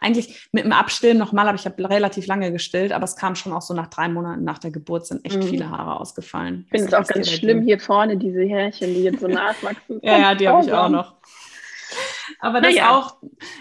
eigentlich 0.00 0.48
mit 0.52 0.64
dem 0.64 0.72
Abstillen 0.72 1.18
nochmal, 1.18 1.48
aber 1.48 1.56
ich 1.56 1.66
habe 1.66 1.88
relativ 1.88 2.26
lange 2.26 2.52
gestillt, 2.52 2.92
aber 2.92 3.04
es 3.04 3.16
kam 3.16 3.35
schon 3.35 3.52
auch 3.52 3.62
so 3.62 3.74
nach 3.74 3.88
drei 3.88 4.09
Monaten 4.09 4.44
nach 4.44 4.59
der 4.59 4.70
Geburt 4.70 5.06
sind 5.06 5.24
echt 5.24 5.37
mhm. 5.37 5.42
viele 5.42 5.70
Haare 5.70 6.00
ausgefallen. 6.00 6.64
Ich 6.66 6.80
finde 6.80 6.87
es 6.88 6.94
auch 6.94 7.06
ganz 7.06 7.30
schlimm 7.30 7.62
hier 7.62 7.78
vorne, 7.78 8.16
diese 8.16 8.42
Härchen, 8.42 8.94
die 8.94 9.02
jetzt 9.02 9.20
so 9.20 9.28
nachwachsen. 9.28 10.00
ja, 10.02 10.18
ja, 10.18 10.35
die 10.35 10.48
habe 10.48 10.64
ich 10.64 10.72
auch 10.72 10.88
noch. 10.88 11.14
Aber 12.38 12.61
das 12.61 12.74
naja. 12.74 12.96
auch, 12.96 13.16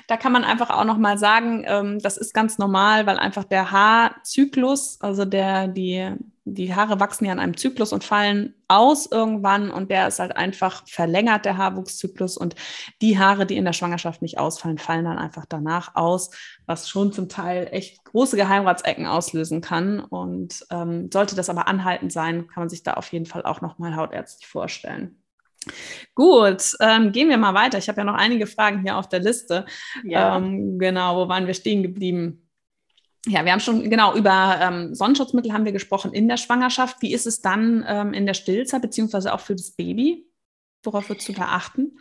da 0.07 0.15
kann 0.15 0.31
man 0.31 0.43
einfach 0.43 0.69
auch 0.69 0.85
noch 0.85 0.97
mal 0.97 1.17
sagen, 1.17 1.65
ähm, 1.67 1.99
das 1.99 2.17
ist 2.17 2.33
ganz 2.33 2.57
normal, 2.57 3.05
weil 3.07 3.17
einfach 3.17 3.43
der 3.43 3.71
Haarzyklus, 3.71 5.01
also 5.01 5.25
der, 5.25 5.67
die, 5.67 6.13
die 6.45 6.75
Haare 6.75 6.99
wachsen 6.99 7.25
ja 7.25 7.33
in 7.33 7.39
einem 7.39 7.57
Zyklus 7.57 7.93
und 7.93 8.03
fallen 8.03 8.55
aus 8.67 9.05
irgendwann 9.11 9.71
und 9.71 9.91
der 9.91 10.07
ist 10.07 10.19
halt 10.19 10.35
einfach 10.35 10.87
verlängert, 10.87 11.45
der 11.45 11.57
Haarwuchszyklus 11.57 12.37
und 12.37 12.55
die 13.01 13.17
Haare, 13.17 13.45
die 13.45 13.57
in 13.57 13.65
der 13.65 13.73
Schwangerschaft 13.73 14.21
nicht 14.21 14.39
ausfallen, 14.39 14.77
fallen 14.77 15.05
dann 15.05 15.17
einfach 15.17 15.45
danach 15.47 15.95
aus, 15.95 16.31
was 16.65 16.89
schon 16.89 17.11
zum 17.11 17.29
Teil 17.29 17.67
echt 17.71 18.03
große 18.05 18.37
Geheimratsecken 18.37 19.05
auslösen 19.05 19.61
kann 19.61 19.99
und 19.99 20.65
ähm, 20.71 21.09
sollte 21.11 21.35
das 21.35 21.49
aber 21.49 21.67
anhaltend 21.67 22.11
sein, 22.11 22.47
kann 22.47 22.61
man 22.61 22.69
sich 22.69 22.83
da 22.83 22.93
auf 22.93 23.11
jeden 23.11 23.25
Fall 23.25 23.43
auch 23.43 23.61
noch 23.61 23.77
mal 23.77 23.95
hautärztlich 23.95 24.47
vorstellen. 24.47 25.21
Gut, 26.15 26.75
ähm, 26.79 27.11
gehen 27.11 27.29
wir 27.29 27.37
mal 27.37 27.53
weiter. 27.53 27.77
Ich 27.77 27.89
habe 27.89 27.99
ja 27.99 28.05
noch 28.05 28.15
einige 28.15 28.47
Fragen 28.47 28.81
hier 28.81 28.97
auf 28.97 29.09
der 29.09 29.19
Liste. 29.19 29.65
Ja. 30.03 30.37
Ähm, 30.37 30.79
genau, 30.79 31.17
wo 31.17 31.29
waren 31.29 31.47
wir 31.47 31.53
stehen 31.53 31.83
geblieben? 31.83 32.48
Ja, 33.25 33.43
wir 33.43 33.51
haben 33.51 33.59
schon 33.59 33.89
genau 33.89 34.15
über 34.15 34.57
ähm, 34.61 34.95
Sonnenschutzmittel 34.95 35.51
haben 35.51 35.65
wir 35.65 35.73
gesprochen 35.73 36.13
in 36.13 36.27
der 36.27 36.37
Schwangerschaft. 36.37 37.01
Wie 37.01 37.13
ist 37.13 37.27
es 37.27 37.41
dann 37.41 37.85
ähm, 37.87 38.13
in 38.13 38.25
der 38.25 38.33
Stillzeit 38.33 38.81
beziehungsweise 38.81 39.33
auch 39.33 39.41
für 39.41 39.55
das 39.55 39.71
Baby? 39.71 40.25
Worauf 40.83 41.09
würdest 41.09 41.27
du 41.27 41.33
da 41.33 41.45
achten? 41.45 41.97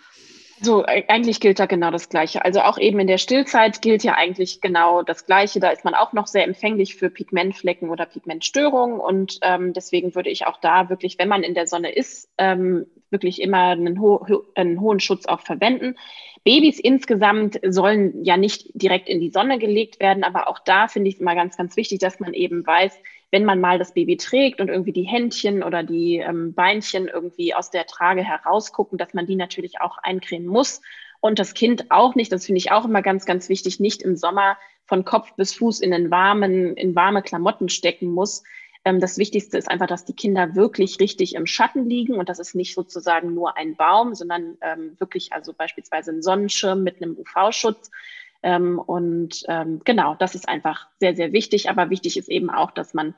So, 0.60 0.84
äh, 0.84 1.04
eigentlich 1.08 1.40
gilt 1.40 1.58
da 1.58 1.66
genau 1.66 1.90
das 1.90 2.08
Gleiche. 2.08 2.44
Also 2.44 2.60
auch 2.60 2.78
eben 2.78 2.98
in 2.98 3.06
der 3.06 3.18
Stillzeit 3.18 3.80
gilt 3.82 4.02
ja 4.02 4.14
eigentlich 4.14 4.60
genau 4.60 5.02
das 5.02 5.26
Gleiche. 5.26 5.60
Da 5.60 5.70
ist 5.70 5.84
man 5.84 5.94
auch 5.94 6.12
noch 6.12 6.26
sehr 6.26 6.44
empfänglich 6.44 6.96
für 6.96 7.10
Pigmentflecken 7.10 7.90
oder 7.90 8.06
Pigmentstörungen. 8.06 8.98
Und 8.98 9.38
ähm, 9.42 9.72
deswegen 9.72 10.14
würde 10.14 10.30
ich 10.30 10.46
auch 10.46 10.58
da 10.60 10.88
wirklich, 10.88 11.18
wenn 11.18 11.28
man 11.28 11.42
in 11.42 11.54
der 11.54 11.66
Sonne 11.66 11.92
ist, 11.92 12.28
ähm, 12.38 12.86
wirklich 13.10 13.40
immer 13.40 13.68
einen, 13.68 14.00
ho 14.00 14.44
einen 14.54 14.80
hohen 14.80 15.00
Schutz 15.00 15.26
auch 15.26 15.40
verwenden. 15.40 15.96
Babys 16.44 16.78
insgesamt 16.78 17.60
sollen 17.66 18.24
ja 18.24 18.36
nicht 18.36 18.70
direkt 18.74 19.08
in 19.08 19.20
die 19.20 19.30
Sonne 19.30 19.58
gelegt 19.58 20.00
werden, 20.00 20.24
aber 20.24 20.48
auch 20.48 20.58
da 20.58 20.88
finde 20.88 21.08
ich 21.08 21.16
es 21.16 21.20
immer 21.20 21.34
ganz, 21.34 21.56
ganz 21.56 21.76
wichtig, 21.76 21.98
dass 21.98 22.20
man 22.20 22.34
eben 22.34 22.66
weiß, 22.66 22.98
wenn 23.30 23.44
man 23.44 23.60
mal 23.60 23.78
das 23.78 23.92
Baby 23.94 24.16
trägt 24.16 24.60
und 24.60 24.68
irgendwie 24.68 24.92
die 24.92 25.02
Händchen 25.02 25.62
oder 25.62 25.82
die 25.82 26.16
ähm, 26.16 26.54
Beinchen 26.54 27.08
irgendwie 27.08 27.54
aus 27.54 27.70
der 27.70 27.86
Trage 27.86 28.22
herausgucken, 28.22 28.98
dass 28.98 29.14
man 29.14 29.26
die 29.26 29.36
natürlich 29.36 29.80
auch 29.80 29.98
eincremen 29.98 30.48
muss. 30.48 30.80
Und 31.20 31.38
das 31.38 31.54
Kind 31.54 31.90
auch 31.90 32.14
nicht, 32.14 32.32
das 32.32 32.46
finde 32.46 32.58
ich 32.58 32.70
auch 32.72 32.84
immer 32.84 33.02
ganz, 33.02 33.26
ganz 33.26 33.48
wichtig, 33.48 33.80
nicht 33.80 34.02
im 34.02 34.16
Sommer 34.16 34.56
von 34.86 35.04
Kopf 35.04 35.34
bis 35.36 35.54
Fuß 35.54 35.80
in 35.80 35.90
den 35.90 36.10
warmen, 36.10 36.74
in 36.76 36.94
warme 36.94 37.22
Klamotten 37.22 37.68
stecken 37.68 38.06
muss, 38.06 38.42
das 38.96 39.18
Wichtigste 39.18 39.58
ist 39.58 39.70
einfach, 39.70 39.86
dass 39.86 40.04
die 40.04 40.14
Kinder 40.14 40.54
wirklich 40.54 41.00
richtig 41.00 41.34
im 41.34 41.46
Schatten 41.46 41.88
liegen 41.88 42.14
und 42.14 42.28
das 42.28 42.38
ist 42.38 42.54
nicht 42.54 42.74
sozusagen 42.74 43.34
nur 43.34 43.56
ein 43.56 43.76
Baum, 43.76 44.14
sondern 44.14 44.56
ähm, 44.60 44.96
wirklich 44.98 45.32
also 45.32 45.52
beispielsweise 45.52 46.12
ein 46.12 46.22
Sonnenschirm 46.22 46.82
mit 46.82 47.02
einem 47.02 47.16
UV-Schutz. 47.18 47.90
Ähm, 48.42 48.78
und 48.78 49.42
ähm, 49.48 49.80
genau, 49.84 50.14
das 50.14 50.34
ist 50.34 50.48
einfach 50.48 50.88
sehr, 51.00 51.14
sehr 51.16 51.32
wichtig. 51.32 51.70
Aber 51.70 51.90
wichtig 51.90 52.16
ist 52.16 52.28
eben 52.28 52.50
auch, 52.50 52.70
dass 52.70 52.94
man, 52.94 53.14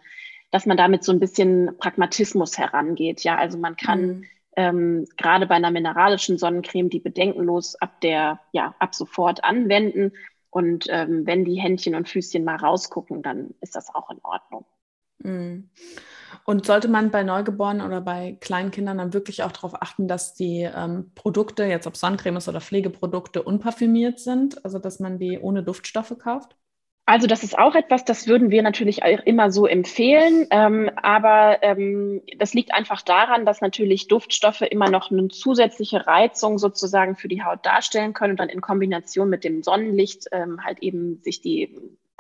dass 0.51 0.67
man 0.67 0.77
damit 0.77 1.05
so 1.05 1.13
ein 1.13 1.21
bisschen 1.21 1.77
Pragmatismus 1.79 2.59
herangeht. 2.59 3.23
Ja, 3.23 3.37
also 3.37 3.59
man 3.59 3.77
kann 3.77 4.07
mhm. 4.07 4.25
ähm, 4.57 5.07
gerade 5.17 5.47
bei 5.47 5.57
einer 5.57 5.71
mineralischen 5.71 6.39
Sonnencreme 6.39 6.91
die 6.91 7.01
bedenkenlos 7.01 7.77
ab 7.77 8.01
der, 8.01 8.41
ja, 8.53 8.75
ab 8.79 8.95
sofort 8.95 9.45
anwenden. 9.45 10.13
Und 10.51 10.87
ähm, 10.89 11.27
wenn 11.27 11.45
die 11.45 11.61
Händchen 11.61 11.95
und 11.95 12.09
Füßchen 12.09 12.45
mal 12.45 12.57
rausgucken, 12.57 13.23
dann 13.23 13.55
ist 13.61 13.77
das 13.77 13.95
auch 13.95 14.11
in 14.11 14.19
Ordnung. 14.23 14.65
Mhm. 15.23 15.71
Und 16.45 16.67
sollte 16.67 16.89
man 16.89 17.11
bei 17.11 17.23
Neugeborenen 17.23 17.87
oder 17.87 18.01
bei 18.01 18.37
Kleinkindern 18.41 18.99
dann 18.99 19.13
wirklich 19.13 19.43
auch 19.43 19.53
darauf 19.53 19.81
achten, 19.81 20.09
dass 20.09 20.35
die 20.35 20.69
ähm, 20.75 21.13
Produkte, 21.15 21.65
jetzt 21.65 21.87
ob 21.87 21.97
Sonnencremes 21.97 22.49
oder 22.49 22.61
Pflegeprodukte, 22.61 23.43
unparfümiert 23.43 24.19
sind, 24.19 24.65
also 24.65 24.79
dass 24.79 25.01
man 25.01 25.19
die 25.19 25.39
ohne 25.39 25.63
Duftstoffe 25.63 26.17
kauft? 26.19 26.57
Also 27.07 27.27
das 27.27 27.43
ist 27.43 27.59
auch 27.59 27.75
etwas, 27.75 28.05
das 28.05 28.29
würden 28.29 28.51
wir 28.51 28.63
natürlich 28.63 29.03
immer 29.03 29.51
so 29.51 29.67
empfehlen, 29.67 30.47
ähm, 30.53 30.91
aber 30.95 31.61
ähm, 31.63 32.23
das 32.39 32.55
liegt 32.55 32.73
einfach 32.73 33.03
daran, 33.03 33.45
dass 33.45 33.61
natürlich 33.61 34.07
Duftstoffe 34.07 34.61
immer 34.61 34.89
noch 34.89 35.11
eine 35.11 35.27
zusätzliche 35.27 36.07
Reizung 36.07 36.59
sozusagen 36.59 37.17
für 37.17 37.27
die 37.27 37.43
Haut 37.43 37.67
darstellen 37.67 38.13
können 38.13 38.33
und 38.33 38.41
dann 38.41 38.49
in 38.49 38.61
Kombination 38.61 39.29
mit 39.29 39.43
dem 39.43 39.65
Sonnenlicht 39.65 40.27
ähm, 40.31 40.65
halt 40.65 40.85
eben 40.85 41.21
sich 41.21 41.41
die, 41.41 41.77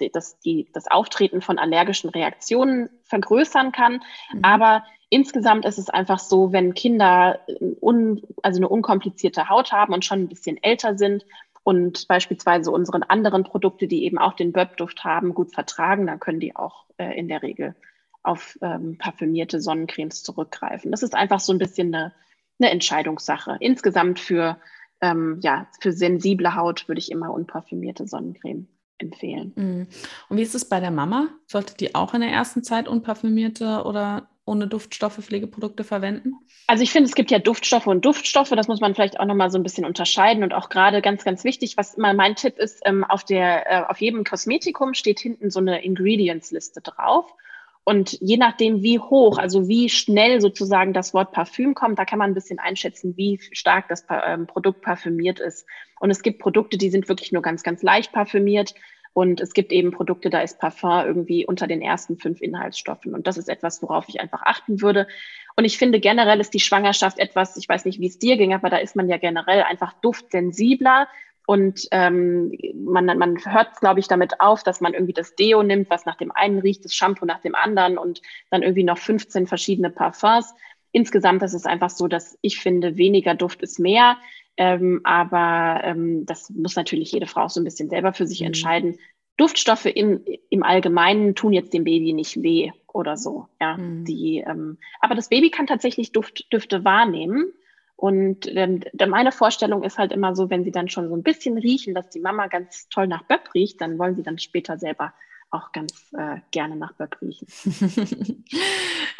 das, 0.08 0.38
die, 0.40 0.68
das 0.72 0.90
Auftreten 0.90 1.42
von 1.42 1.58
allergischen 1.58 2.10
Reaktionen 2.10 2.88
vergrößern 3.02 3.72
kann. 3.72 4.02
Mhm. 4.32 4.44
Aber 4.44 4.84
insgesamt 5.10 5.66
ist 5.66 5.78
es 5.78 5.90
einfach 5.90 6.18
so, 6.18 6.52
wenn 6.52 6.74
Kinder 6.74 7.40
un, 7.80 8.22
also 8.42 8.58
eine 8.58 8.68
unkomplizierte 8.68 9.48
Haut 9.48 9.72
haben 9.72 9.92
und 9.92 10.04
schon 10.04 10.20
ein 10.20 10.28
bisschen 10.28 10.62
älter 10.62 10.96
sind 10.96 11.26
und 11.62 12.08
beispielsweise 12.08 12.70
unsere 12.70 13.10
anderen 13.10 13.44
Produkte, 13.44 13.86
die 13.86 14.04
eben 14.04 14.18
auch 14.18 14.34
den 14.34 14.52
Böb-Duft 14.52 15.04
haben, 15.04 15.34
gut 15.34 15.52
vertragen, 15.52 16.06
dann 16.06 16.20
können 16.20 16.40
die 16.40 16.56
auch 16.56 16.86
äh, 16.96 17.18
in 17.18 17.28
der 17.28 17.42
Regel 17.42 17.74
auf 18.22 18.58
ähm, 18.62 18.98
parfümierte 18.98 19.60
Sonnencremes 19.60 20.22
zurückgreifen. 20.22 20.90
Das 20.90 21.02
ist 21.02 21.14
einfach 21.14 21.40
so 21.40 21.52
ein 21.52 21.58
bisschen 21.58 21.94
eine, 21.94 22.12
eine 22.58 22.70
Entscheidungssache. 22.70 23.56
Insgesamt 23.60 24.20
für, 24.20 24.58
ähm, 25.00 25.38
ja, 25.42 25.68
für 25.80 25.92
sensible 25.92 26.54
Haut 26.54 26.88
würde 26.88 26.98
ich 26.98 27.10
immer 27.10 27.32
unparfümierte 27.32 28.06
Sonnencreme 28.06 28.68
empfehlen. 29.00 29.52
Mhm. 29.56 29.86
Und 30.28 30.36
wie 30.36 30.42
ist 30.42 30.54
es 30.54 30.68
bei 30.68 30.80
der 30.80 30.90
Mama? 30.90 31.28
Sollte 31.46 31.74
die 31.76 31.94
auch 31.94 32.14
in 32.14 32.20
der 32.20 32.30
ersten 32.30 32.62
Zeit 32.62 32.88
unparfümierte 32.88 33.82
oder 33.84 34.28
ohne 34.44 34.66
Duftstoffe 34.66 35.24
Pflegeprodukte 35.24 35.84
verwenden? 35.84 36.34
Also 36.66 36.82
ich 36.82 36.90
finde, 36.90 37.08
es 37.08 37.14
gibt 37.14 37.30
ja 37.30 37.38
Duftstoffe 37.38 37.86
und 37.86 38.04
Duftstoffe. 38.04 38.50
Das 38.50 38.68
muss 38.68 38.80
man 38.80 38.94
vielleicht 38.94 39.20
auch 39.20 39.26
nochmal 39.26 39.50
so 39.50 39.58
ein 39.58 39.62
bisschen 39.62 39.84
unterscheiden. 39.84 40.42
Und 40.42 40.52
auch 40.54 40.68
gerade 40.68 41.02
ganz, 41.02 41.24
ganz 41.24 41.44
wichtig, 41.44 41.76
was 41.76 41.94
immer 41.94 42.12
mein 42.14 42.34
Tipp 42.34 42.58
ist, 42.58 42.80
ähm, 42.84 43.04
auf, 43.04 43.24
der, 43.24 43.70
äh, 43.70 43.84
auf 43.88 44.00
jedem 44.00 44.24
Kosmetikum 44.24 44.94
steht 44.94 45.20
hinten 45.20 45.50
so 45.50 45.60
eine 45.60 45.84
Ingredients-Liste 45.84 46.80
drauf. 46.80 47.32
Und 47.84 48.18
je 48.20 48.36
nachdem, 48.36 48.82
wie 48.82 48.98
hoch, 48.98 49.38
also 49.38 49.66
wie 49.66 49.88
schnell 49.88 50.40
sozusagen 50.40 50.92
das 50.92 51.14
Wort 51.14 51.32
Parfüm 51.32 51.74
kommt, 51.74 51.98
da 51.98 52.04
kann 52.04 52.18
man 52.18 52.30
ein 52.30 52.34
bisschen 52.34 52.58
einschätzen, 52.58 53.16
wie 53.16 53.40
stark 53.52 53.88
das 53.88 54.04
ähm, 54.10 54.46
Produkt 54.46 54.82
parfümiert 54.82 55.40
ist. 55.40 55.66
Und 55.98 56.10
es 56.10 56.22
gibt 56.22 56.40
Produkte, 56.40 56.76
die 56.76 56.90
sind 56.90 57.08
wirklich 57.08 57.32
nur 57.32 57.42
ganz, 57.42 57.62
ganz 57.62 57.82
leicht 57.82 58.12
parfümiert. 58.12 58.74
Und 59.12 59.40
es 59.40 59.54
gibt 59.54 59.72
eben 59.72 59.90
Produkte, 59.90 60.30
da 60.30 60.40
ist 60.40 60.60
Parfum 60.60 61.04
irgendwie 61.04 61.44
unter 61.44 61.66
den 61.66 61.82
ersten 61.82 62.16
fünf 62.16 62.40
Inhaltsstoffen. 62.40 63.12
Und 63.14 63.26
das 63.26 63.38
ist 63.38 63.48
etwas, 63.48 63.82
worauf 63.82 64.08
ich 64.08 64.20
einfach 64.20 64.42
achten 64.42 64.80
würde. 64.82 65.08
Und 65.56 65.64
ich 65.64 65.78
finde 65.78 66.00
generell 66.00 66.40
ist 66.40 66.54
die 66.54 66.60
Schwangerschaft 66.60 67.18
etwas, 67.18 67.56
ich 67.56 67.68
weiß 67.68 67.86
nicht, 67.86 67.98
wie 67.98 68.06
es 68.06 68.18
dir 68.18 68.36
ging, 68.36 68.54
aber 68.54 68.70
da 68.70 68.76
ist 68.76 68.94
man 68.94 69.08
ja 69.08 69.16
generell 69.16 69.62
einfach 69.62 69.94
duftsensibler. 70.00 71.08
Und 71.50 71.88
ähm, 71.90 72.56
man, 72.76 73.06
man 73.18 73.36
hört, 73.44 73.80
glaube 73.80 73.98
ich, 73.98 74.06
damit 74.06 74.40
auf, 74.40 74.62
dass 74.62 74.80
man 74.80 74.94
irgendwie 74.94 75.14
das 75.14 75.34
Deo 75.34 75.64
nimmt, 75.64 75.90
was 75.90 76.06
nach 76.06 76.14
dem 76.14 76.30
einen 76.30 76.60
riecht, 76.60 76.84
das 76.84 76.94
Shampoo 76.94 77.26
nach 77.26 77.40
dem 77.40 77.56
anderen 77.56 77.98
und 77.98 78.22
dann 78.50 78.62
irgendwie 78.62 78.84
noch 78.84 78.98
15 78.98 79.48
verschiedene 79.48 79.90
Parfums. 79.90 80.54
Insgesamt 80.92 81.42
ist 81.42 81.54
es 81.54 81.66
einfach 81.66 81.90
so, 81.90 82.06
dass 82.06 82.38
ich 82.40 82.60
finde, 82.60 82.96
weniger 82.98 83.34
Duft 83.34 83.62
ist 83.62 83.80
mehr. 83.80 84.16
Ähm, 84.56 85.00
aber 85.02 85.80
ähm, 85.82 86.24
das 86.24 86.50
muss 86.50 86.76
natürlich 86.76 87.10
jede 87.10 87.26
Frau 87.26 87.48
so 87.48 87.60
ein 87.60 87.64
bisschen 87.64 87.88
selber 87.88 88.12
für 88.12 88.28
sich 88.28 88.42
mhm. 88.42 88.46
entscheiden. 88.46 88.98
Duftstoffe 89.36 89.86
im, 89.86 90.24
im 90.50 90.62
Allgemeinen 90.62 91.34
tun 91.34 91.52
jetzt 91.52 91.74
dem 91.74 91.82
Baby 91.82 92.12
nicht 92.12 92.44
weh 92.44 92.70
oder 92.86 93.16
so. 93.16 93.48
Ja, 93.60 93.76
mhm. 93.76 94.04
die, 94.04 94.44
ähm, 94.46 94.78
aber 95.00 95.16
das 95.16 95.30
Baby 95.30 95.50
kann 95.50 95.66
tatsächlich 95.66 96.12
Duft, 96.12 96.52
Düfte 96.52 96.84
wahrnehmen. 96.84 97.52
Und 98.00 98.46
ähm, 98.56 98.80
meine 99.08 99.30
Vorstellung 99.30 99.82
ist 99.82 99.98
halt 99.98 100.10
immer 100.10 100.34
so, 100.34 100.48
wenn 100.48 100.64
sie 100.64 100.70
dann 100.70 100.88
schon 100.88 101.10
so 101.10 101.14
ein 101.14 101.22
bisschen 101.22 101.58
riechen, 101.58 101.94
dass 101.94 102.08
die 102.08 102.20
Mama 102.20 102.46
ganz 102.46 102.88
toll 102.88 103.06
nach 103.06 103.24
Böpp 103.24 103.52
riecht, 103.54 103.78
dann 103.82 103.98
wollen 103.98 104.16
sie 104.16 104.22
dann 104.22 104.38
später 104.38 104.78
selber 104.78 105.12
auch 105.50 105.70
ganz 105.72 105.92
äh, 106.16 106.36
gerne 106.50 106.76
nach 106.76 106.94
Böck 106.94 107.18
riechen. 107.20 107.46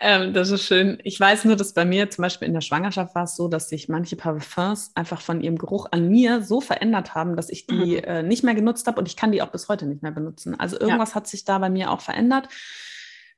ähm, 0.00 0.32
das 0.32 0.50
ist 0.50 0.64
schön. 0.64 0.98
Ich 1.04 1.20
weiß 1.20 1.44
nur, 1.44 1.56
dass 1.56 1.74
bei 1.74 1.84
mir 1.84 2.08
zum 2.08 2.22
Beispiel 2.22 2.48
in 2.48 2.54
der 2.54 2.62
Schwangerschaft 2.62 3.14
war 3.14 3.24
es 3.24 3.36
so, 3.36 3.48
dass 3.48 3.68
sich 3.68 3.90
manche 3.90 4.16
Parfums 4.16 4.92
einfach 4.94 5.20
von 5.20 5.42
ihrem 5.42 5.58
Geruch 5.58 5.88
an 5.90 6.08
mir 6.08 6.40
so 6.40 6.62
verändert 6.62 7.14
haben, 7.14 7.36
dass 7.36 7.50
ich 7.50 7.66
die 7.66 7.98
mhm. 7.98 8.04
äh, 8.04 8.22
nicht 8.22 8.44
mehr 8.44 8.54
genutzt 8.54 8.86
habe 8.86 8.98
und 8.98 9.08
ich 9.08 9.16
kann 9.16 9.30
die 9.30 9.42
auch 9.42 9.50
bis 9.50 9.68
heute 9.68 9.84
nicht 9.84 10.00
mehr 10.02 10.12
benutzen. 10.12 10.58
Also 10.58 10.80
irgendwas 10.80 11.10
ja. 11.10 11.14
hat 11.16 11.26
sich 11.26 11.44
da 11.44 11.58
bei 11.58 11.68
mir 11.68 11.90
auch 11.90 12.00
verändert. 12.00 12.48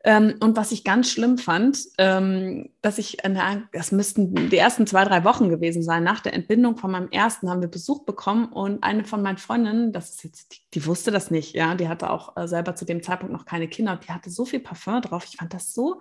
Ähm, 0.05 0.35
und 0.41 0.57
was 0.57 0.73
ich 0.73 0.83
ganz 0.83 1.11
schlimm 1.11 1.39
fand, 1.39 1.79
ähm, 1.99 2.71
dass 2.81 2.99
ich, 2.99 3.19
na, 3.29 3.63
das 3.73 3.93
müssten 3.93 4.51
die 4.51 4.57
ersten 4.57 4.87
zwei, 4.87 5.05
drei 5.05 5.23
Wochen 5.23 5.49
gewesen 5.49 5.83
sein, 5.83 6.03
nach 6.03 6.21
der 6.21 6.35
Entbindung 6.35 6.77
von 6.77 6.91
meinem 6.91 7.09
ersten 7.11 7.49
haben 7.49 7.61
wir 7.61 7.69
Besuch 7.69 8.05
bekommen 8.05 8.47
und 8.47 8.83
eine 8.83 9.05
von 9.05 9.23
meinen 9.23 9.39
Freundinnen, 9.39 9.93
das 9.93 10.11
ist 10.11 10.25
jetzt, 10.25 10.53
die, 10.53 10.59
die 10.75 10.87
wusste 10.87 11.13
das 11.13 11.31
nicht, 11.31 11.55
ja, 11.55 11.77
die 11.77 11.89
hatte 11.89 12.11
auch 12.11 12.37
äh, 12.37 12.49
selber 12.49 12.75
zu 12.75 12.85
dem 12.85 13.03
Zeitpunkt 13.03 13.33
noch 13.33 13.45
keine 13.45 13.69
Kinder 13.69 13.93
und 13.93 14.05
die 14.07 14.13
hatte 14.13 14.31
so 14.31 14.45
viel 14.45 14.61
Parfum 14.61 15.01
drauf. 15.01 15.25
Ich 15.29 15.37
fand 15.37 15.55
das 15.55 15.73
so 15.73 16.01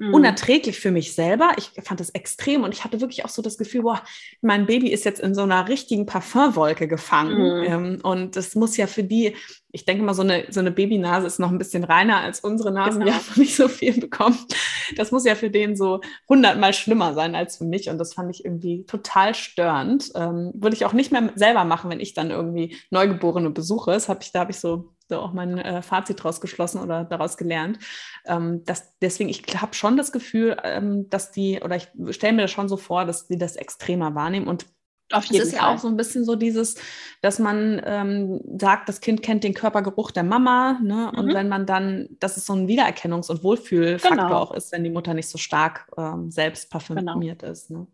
mhm. 0.00 0.14
unerträglich 0.14 0.80
für 0.80 0.90
mich 0.90 1.14
selber. 1.14 1.50
Ich 1.58 1.72
fand 1.84 2.00
das 2.00 2.10
extrem 2.10 2.64
und 2.64 2.72
ich 2.74 2.84
hatte 2.84 3.00
wirklich 3.00 3.24
auch 3.24 3.28
so 3.28 3.42
das 3.42 3.58
Gefühl, 3.58 3.82
boah, 3.82 4.02
mein 4.40 4.66
Baby 4.66 4.88
ist 4.88 5.04
jetzt 5.04 5.20
in 5.20 5.34
so 5.34 5.42
einer 5.42 5.68
richtigen 5.68 6.06
Parfumwolke 6.06 6.88
gefangen. 6.88 7.58
Mhm. 7.58 7.64
Ähm, 7.64 7.98
und 8.02 8.36
das 8.36 8.54
muss 8.54 8.76
ja 8.78 8.86
für 8.86 9.04
die, 9.04 9.36
ich 9.72 9.84
denke 9.84 10.02
mal, 10.02 10.14
so 10.14 10.22
eine, 10.22 10.46
so 10.48 10.60
eine 10.60 10.70
Babynase 10.70 11.26
ist 11.26 11.38
noch 11.38 11.50
ein 11.50 11.58
bisschen 11.58 11.84
reiner 11.84 12.20
als 12.20 12.40
unsere 12.40 12.72
Nasen, 12.72 13.00
genau. 13.00 13.12
die 13.12 13.12
haben 13.12 13.40
nicht 13.40 13.54
so 13.54 13.68
viel 13.68 14.00
bekommen. 14.00 14.38
Das 14.96 15.12
muss 15.12 15.24
ja 15.24 15.34
für 15.34 15.50
den 15.50 15.76
so 15.76 16.00
hundertmal 16.28 16.72
schlimmer 16.72 17.12
sein 17.14 17.34
als 17.34 17.58
für 17.58 17.64
mich. 17.64 17.90
Und 17.90 17.98
das 17.98 18.14
fand 18.14 18.34
ich 18.34 18.44
irgendwie 18.44 18.84
total 18.86 19.34
störend. 19.34 20.10
Ähm, 20.14 20.52
würde 20.54 20.74
ich 20.74 20.86
auch 20.86 20.94
nicht 20.94 21.12
mehr 21.12 21.30
selber 21.34 21.64
machen, 21.64 21.90
wenn 21.90 22.00
ich 22.00 22.14
dann 22.14 22.30
irgendwie 22.30 22.76
Neugeborene 22.90 23.50
besuche. 23.50 23.92
Das 23.92 24.08
habe 24.08 24.20
ich, 24.22 24.32
da 24.32 24.40
habe 24.40 24.50
ich 24.50 24.58
so 24.58 24.88
so 25.10 25.20
auch 25.20 25.32
mein 25.32 25.58
äh, 25.58 25.82
Fazit 25.82 26.20
daraus 26.20 26.40
geschlossen 26.40 26.80
oder 26.80 27.04
daraus 27.04 27.36
gelernt. 27.36 27.78
Ähm, 28.24 28.64
dass, 28.64 28.96
deswegen, 28.98 29.28
ich 29.28 29.42
habe 29.60 29.74
schon 29.74 29.96
das 29.96 30.12
Gefühl, 30.12 30.56
ähm, 30.64 31.10
dass 31.10 31.30
die, 31.30 31.60
oder 31.62 31.76
ich 31.76 31.88
stelle 32.10 32.32
mir 32.32 32.42
das 32.42 32.50
schon 32.50 32.68
so 32.68 32.78
vor, 32.78 33.04
dass 33.04 33.26
die 33.26 33.36
das 33.36 33.56
extremer 33.56 34.14
wahrnehmen 34.14 34.46
und 34.46 34.66
auf 35.12 35.24
jeden 35.24 35.42
es 35.42 35.48
ist 35.48 35.56
Fall. 35.56 35.68
ja 35.68 35.74
auch 35.74 35.78
so 35.78 35.88
ein 35.88 35.96
bisschen 35.96 36.24
so 36.24 36.36
dieses, 36.36 36.76
dass 37.20 37.40
man 37.40 37.82
ähm, 37.84 38.40
sagt, 38.58 38.88
das 38.88 39.00
Kind 39.00 39.22
kennt 39.22 39.42
den 39.42 39.54
Körpergeruch 39.54 40.12
der 40.12 40.22
Mama, 40.22 40.78
ne? 40.82 41.10
Und 41.16 41.26
mhm. 41.26 41.34
wenn 41.34 41.48
man 41.48 41.66
dann, 41.66 42.08
dass 42.20 42.36
es 42.36 42.46
so 42.46 42.52
ein 42.52 42.68
Wiedererkennungs- 42.68 43.28
und 43.28 43.42
Wohlfühlfaktor 43.42 44.28
genau. 44.28 44.38
auch 44.38 44.54
ist, 44.54 44.70
wenn 44.70 44.84
die 44.84 44.90
Mutter 44.90 45.14
nicht 45.14 45.28
so 45.28 45.36
stark 45.36 45.90
ähm, 45.96 46.30
selbst 46.30 46.70
parfümiert 46.70 47.40
genau. 47.40 47.52
ist. 47.52 47.70
Ne? 47.70 47.86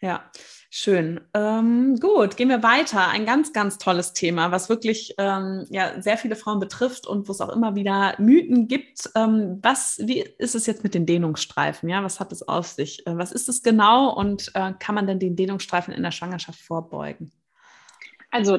Ja. 0.00 0.30
Schön. 0.70 1.20
Ähm, 1.32 1.96
gut, 1.98 2.36
gehen 2.36 2.50
wir 2.50 2.62
weiter. 2.62 3.08
Ein 3.08 3.24
ganz, 3.24 3.54
ganz 3.54 3.78
tolles 3.78 4.12
Thema, 4.12 4.52
was 4.52 4.68
wirklich 4.68 5.14
ähm, 5.16 5.64
ja, 5.70 6.02
sehr 6.02 6.18
viele 6.18 6.36
Frauen 6.36 6.60
betrifft 6.60 7.06
und 7.06 7.26
wo 7.26 7.32
es 7.32 7.40
auch 7.40 7.48
immer 7.48 7.74
wieder 7.74 8.14
Mythen 8.18 8.68
gibt. 8.68 9.08
Ähm, 9.14 9.60
was, 9.62 9.98
wie 10.04 10.20
ist 10.36 10.54
es 10.54 10.66
jetzt 10.66 10.84
mit 10.84 10.92
den 10.92 11.06
Dehnungsstreifen? 11.06 11.88
Ja, 11.88 12.04
was 12.04 12.20
hat 12.20 12.32
es 12.32 12.46
auf 12.46 12.66
sich? 12.66 13.06
Äh, 13.06 13.16
was 13.16 13.32
ist 13.32 13.48
es 13.48 13.62
genau 13.62 14.12
und 14.14 14.50
äh, 14.54 14.74
kann 14.78 14.94
man 14.94 15.06
denn 15.06 15.18
den 15.18 15.36
Dehnungsstreifen 15.36 15.94
in 15.94 16.02
der 16.02 16.10
Schwangerschaft 16.10 16.60
vorbeugen? 16.60 17.32
Also 18.30 18.58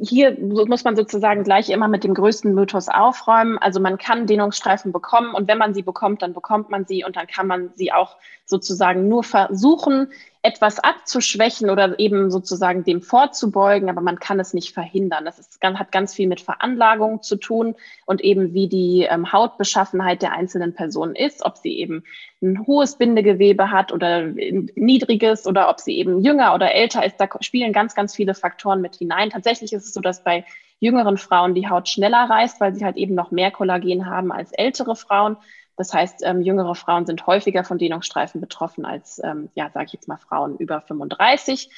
hier 0.00 0.40
muss 0.40 0.84
man 0.84 0.96
sozusagen 0.96 1.44
gleich 1.44 1.68
immer 1.68 1.86
mit 1.86 2.02
dem 2.02 2.14
größten 2.14 2.54
Mythos 2.54 2.88
aufräumen. 2.88 3.58
Also 3.58 3.78
man 3.78 3.98
kann 3.98 4.26
Dehnungsstreifen 4.26 4.90
bekommen 4.90 5.34
und 5.34 5.48
wenn 5.48 5.58
man 5.58 5.74
sie 5.74 5.82
bekommt, 5.82 6.22
dann 6.22 6.32
bekommt 6.32 6.70
man 6.70 6.86
sie 6.86 7.04
und 7.04 7.16
dann 7.16 7.26
kann 7.26 7.46
man 7.46 7.74
sie 7.74 7.92
auch 7.92 8.16
sozusagen 8.46 9.08
nur 9.08 9.22
versuchen, 9.22 10.08
etwas 10.44 10.80
abzuschwächen 10.80 11.70
oder 11.70 11.98
eben 12.00 12.30
sozusagen 12.30 12.82
dem 12.82 13.00
vorzubeugen, 13.00 13.88
aber 13.88 14.00
man 14.00 14.18
kann 14.18 14.40
es 14.40 14.54
nicht 14.54 14.74
verhindern. 14.74 15.24
Das 15.24 15.38
ist, 15.38 15.62
hat 15.62 15.92
ganz 15.92 16.14
viel 16.14 16.26
mit 16.26 16.40
Veranlagung 16.40 17.22
zu 17.22 17.36
tun 17.36 17.76
und 18.06 18.20
eben 18.20 18.52
wie 18.52 18.68
die 18.68 19.06
ähm, 19.08 19.32
Hautbeschaffenheit 19.32 20.20
der 20.20 20.32
einzelnen 20.32 20.74
Person 20.74 21.14
ist, 21.14 21.44
ob 21.44 21.58
sie 21.58 21.78
eben 21.78 22.02
ein 22.42 22.66
hohes 22.66 22.98
Bindegewebe 22.98 23.70
hat 23.70 23.92
oder 23.92 24.24
niedriges 24.26 25.46
oder 25.46 25.68
ob 25.68 25.78
sie 25.78 25.96
eben 25.96 26.24
jünger 26.24 26.54
oder 26.54 26.72
älter 26.72 27.06
ist. 27.06 27.20
Da 27.20 27.28
spielen 27.40 27.72
ganz, 27.72 27.94
ganz 27.94 28.16
viele 28.16 28.34
Faktoren 28.34 28.80
mit 28.80 28.96
hinein. 28.96 29.30
Tatsächlich 29.30 29.72
ist 29.72 29.86
es 29.86 29.94
so, 29.94 30.00
dass 30.00 30.24
bei 30.24 30.44
jüngeren 30.80 31.18
Frauen 31.18 31.54
die 31.54 31.68
Haut 31.68 31.88
schneller 31.88 32.28
reißt, 32.28 32.60
weil 32.60 32.74
sie 32.74 32.84
halt 32.84 32.96
eben 32.96 33.14
noch 33.14 33.30
mehr 33.30 33.52
Kollagen 33.52 34.06
haben 34.06 34.32
als 34.32 34.50
ältere 34.50 34.96
Frauen. 34.96 35.36
Das 35.76 35.92
heißt, 35.92 36.22
ähm, 36.24 36.42
jüngere 36.42 36.74
Frauen 36.74 37.06
sind 37.06 37.26
häufiger 37.26 37.64
von 37.64 37.78
Dehnungsstreifen 37.78 38.40
betroffen 38.40 38.84
als, 38.84 39.20
ähm, 39.24 39.50
ja, 39.54 39.70
sage 39.70 39.86
ich 39.86 39.92
jetzt 39.92 40.08
mal, 40.08 40.18
Frauen 40.18 40.56
über 40.58 40.80
35. 40.80 41.70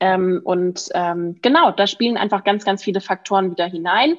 Ähm, 0.00 0.40
und 0.42 0.88
ähm, 0.94 1.38
genau, 1.42 1.70
da 1.70 1.86
spielen 1.86 2.16
einfach 2.16 2.44
ganz, 2.44 2.64
ganz 2.64 2.82
viele 2.82 3.00
Faktoren 3.00 3.50
wieder 3.50 3.66
hinein. 3.66 4.16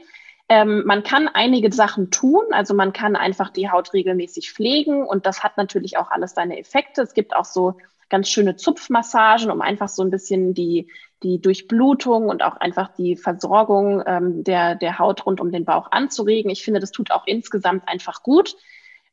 Ähm, 0.49 0.83
man 0.85 1.03
kann 1.03 1.27
einige 1.27 1.73
Sachen 1.73 2.11
tun, 2.11 2.43
also 2.51 2.73
man 2.73 2.93
kann 2.93 3.15
einfach 3.15 3.49
die 3.49 3.69
Haut 3.69 3.93
regelmäßig 3.93 4.51
pflegen 4.51 5.05
und 5.05 5.25
das 5.25 5.43
hat 5.43 5.57
natürlich 5.57 5.97
auch 5.97 6.11
alles 6.11 6.33
seine 6.35 6.59
Effekte. 6.59 7.01
Es 7.01 7.13
gibt 7.13 7.35
auch 7.35 7.45
so 7.45 7.77
ganz 8.09 8.29
schöne 8.29 8.55
Zupfmassagen, 8.55 9.49
um 9.49 9.61
einfach 9.61 9.89
so 9.89 10.03
ein 10.03 10.11
bisschen 10.11 10.53
die, 10.53 10.87
die 11.23 11.41
Durchblutung 11.41 12.29
und 12.29 12.43
auch 12.43 12.57
einfach 12.57 12.93
die 12.93 13.15
Versorgung 13.15 14.03
ähm, 14.05 14.43
der, 14.43 14.75
der 14.75 14.99
Haut 14.99 15.25
rund 15.25 15.41
um 15.41 15.51
den 15.51 15.65
Bauch 15.65 15.91
anzuregen. 15.91 16.51
Ich 16.51 16.63
finde, 16.63 16.79
das 16.79 16.91
tut 16.91 17.11
auch 17.11 17.23
insgesamt 17.25 17.87
einfach 17.87 18.21
gut. 18.21 18.55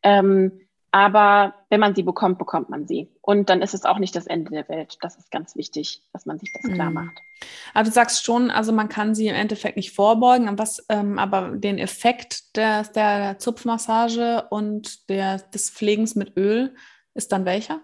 Ähm, 0.02 0.60
Aber 0.92 1.54
wenn 1.68 1.78
man 1.78 1.94
sie 1.94 2.02
bekommt, 2.02 2.38
bekommt 2.38 2.68
man 2.68 2.88
sie. 2.88 3.08
Und 3.20 3.48
dann 3.48 3.62
ist 3.62 3.74
es 3.74 3.84
auch 3.84 3.98
nicht 3.98 4.16
das 4.16 4.26
Ende 4.26 4.50
der 4.50 4.68
Welt. 4.68 4.98
Das 5.02 5.16
ist 5.16 5.30
ganz 5.30 5.54
wichtig, 5.54 6.02
dass 6.12 6.26
man 6.26 6.38
sich 6.38 6.52
das 6.52 6.72
klar 6.72 6.88
mhm. 6.88 6.94
macht. 6.94 7.20
Aber 7.74 7.84
du 7.84 7.92
sagst 7.92 8.24
schon, 8.24 8.50
also 8.50 8.72
man 8.72 8.88
kann 8.88 9.14
sie 9.14 9.28
im 9.28 9.36
Endeffekt 9.36 9.76
nicht 9.76 9.92
vorbeugen, 9.92 10.58
was, 10.58 10.84
ähm, 10.88 11.18
aber 11.18 11.52
den 11.56 11.78
Effekt 11.78 12.56
der, 12.56 12.82
der 12.82 13.38
Zupfmassage 13.38 14.48
und 14.50 15.08
der, 15.08 15.38
des 15.38 15.70
Pflegens 15.70 16.16
mit 16.16 16.36
Öl 16.36 16.74
ist 17.14 17.30
dann 17.30 17.44
welcher? 17.44 17.80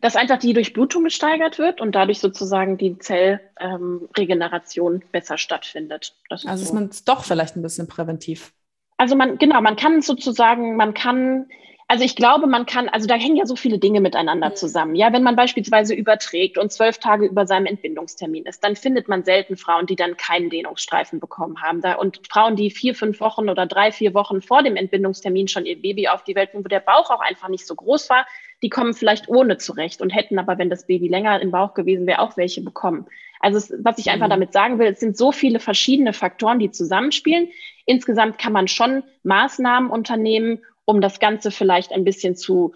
Dass 0.00 0.16
einfach 0.16 0.38
die 0.38 0.54
Durchblutung 0.54 1.04
gesteigert 1.04 1.58
wird 1.58 1.82
und 1.82 1.94
dadurch 1.94 2.20
sozusagen 2.20 2.78
die 2.78 2.98
Zellregeneration 2.98 4.94
ähm, 4.94 5.02
besser 5.12 5.36
stattfindet. 5.36 6.14
also 6.30 6.48
so. 6.56 6.62
ist 6.62 6.72
man 6.72 6.90
doch 7.04 7.24
vielleicht 7.24 7.56
ein 7.56 7.62
bisschen 7.62 7.86
präventiv. 7.86 8.54
Also 9.00 9.16
man, 9.16 9.38
genau, 9.38 9.62
man 9.62 9.76
kann 9.76 10.02
sozusagen, 10.02 10.76
man 10.76 10.92
kann 10.92 11.46
also 11.90 12.04
ich 12.04 12.14
glaube, 12.14 12.46
man 12.46 12.66
kann, 12.66 12.88
also 12.88 13.08
da 13.08 13.16
hängen 13.16 13.34
ja 13.34 13.46
so 13.46 13.56
viele 13.56 13.80
Dinge 13.80 14.00
miteinander 14.00 14.50
mhm. 14.50 14.54
zusammen. 14.54 14.94
Ja, 14.94 15.12
wenn 15.12 15.24
man 15.24 15.34
beispielsweise 15.34 15.92
überträgt 15.92 16.56
und 16.56 16.70
zwölf 16.70 16.98
Tage 16.98 17.26
über 17.26 17.48
seinem 17.48 17.66
Entbindungstermin 17.66 18.46
ist, 18.46 18.62
dann 18.62 18.76
findet 18.76 19.08
man 19.08 19.24
selten 19.24 19.56
Frauen, 19.56 19.86
die 19.86 19.96
dann 19.96 20.16
keinen 20.16 20.50
Dehnungsstreifen 20.50 21.18
bekommen 21.18 21.60
haben. 21.62 21.80
Da, 21.80 21.94
und 21.94 22.20
Frauen, 22.30 22.54
die 22.54 22.70
vier, 22.70 22.94
fünf 22.94 23.18
Wochen 23.18 23.48
oder 23.48 23.66
drei, 23.66 23.90
vier 23.90 24.14
Wochen 24.14 24.40
vor 24.40 24.62
dem 24.62 24.76
Entbindungstermin 24.76 25.48
schon 25.48 25.66
ihr 25.66 25.82
Baby 25.82 26.06
auf 26.06 26.22
die 26.22 26.36
Welt 26.36 26.52
bringen, 26.52 26.64
wo 26.64 26.68
der 26.68 26.78
Bauch 26.78 27.10
auch 27.10 27.22
einfach 27.22 27.48
nicht 27.48 27.66
so 27.66 27.74
groß 27.74 28.08
war, 28.08 28.24
die 28.62 28.70
kommen 28.70 28.94
vielleicht 28.94 29.28
ohne 29.28 29.58
zurecht 29.58 30.00
und 30.00 30.10
hätten 30.10 30.38
aber, 30.38 30.58
wenn 30.58 30.70
das 30.70 30.86
Baby 30.86 31.08
länger 31.08 31.40
im 31.40 31.50
Bauch 31.50 31.74
gewesen 31.74 32.06
wäre, 32.06 32.20
auch 32.20 32.36
welche 32.36 32.60
bekommen. 32.62 33.06
Also 33.40 33.58
es, 33.58 33.74
was 33.82 33.98
ich 33.98 34.10
einfach 34.10 34.26
mhm. 34.26 34.30
damit 34.30 34.52
sagen 34.52 34.78
will, 34.78 34.86
es 34.86 35.00
sind 35.00 35.16
so 35.16 35.32
viele 35.32 35.58
verschiedene 35.58 36.12
Faktoren, 36.12 36.60
die 36.60 36.70
zusammenspielen. 36.70 37.48
Insgesamt 37.84 38.38
kann 38.38 38.52
man 38.52 38.68
schon 38.68 39.02
Maßnahmen 39.24 39.90
unternehmen, 39.90 40.60
um 40.84 41.00
das 41.00 41.20
Ganze 41.20 41.50
vielleicht 41.50 41.92
ein 41.92 42.04
bisschen 42.04 42.36
zu, 42.36 42.74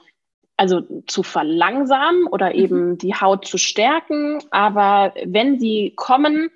also 0.57 0.83
zu 1.07 1.23
verlangsamen 1.23 2.27
oder 2.27 2.51
mhm. 2.51 2.59
eben 2.59 2.99
die 2.99 3.15
Haut 3.15 3.47
zu 3.47 3.59
stärken. 3.59 4.39
Aber 4.51 5.15
wenn 5.25 5.59
sie 5.59 5.93
kommen, 5.97 6.51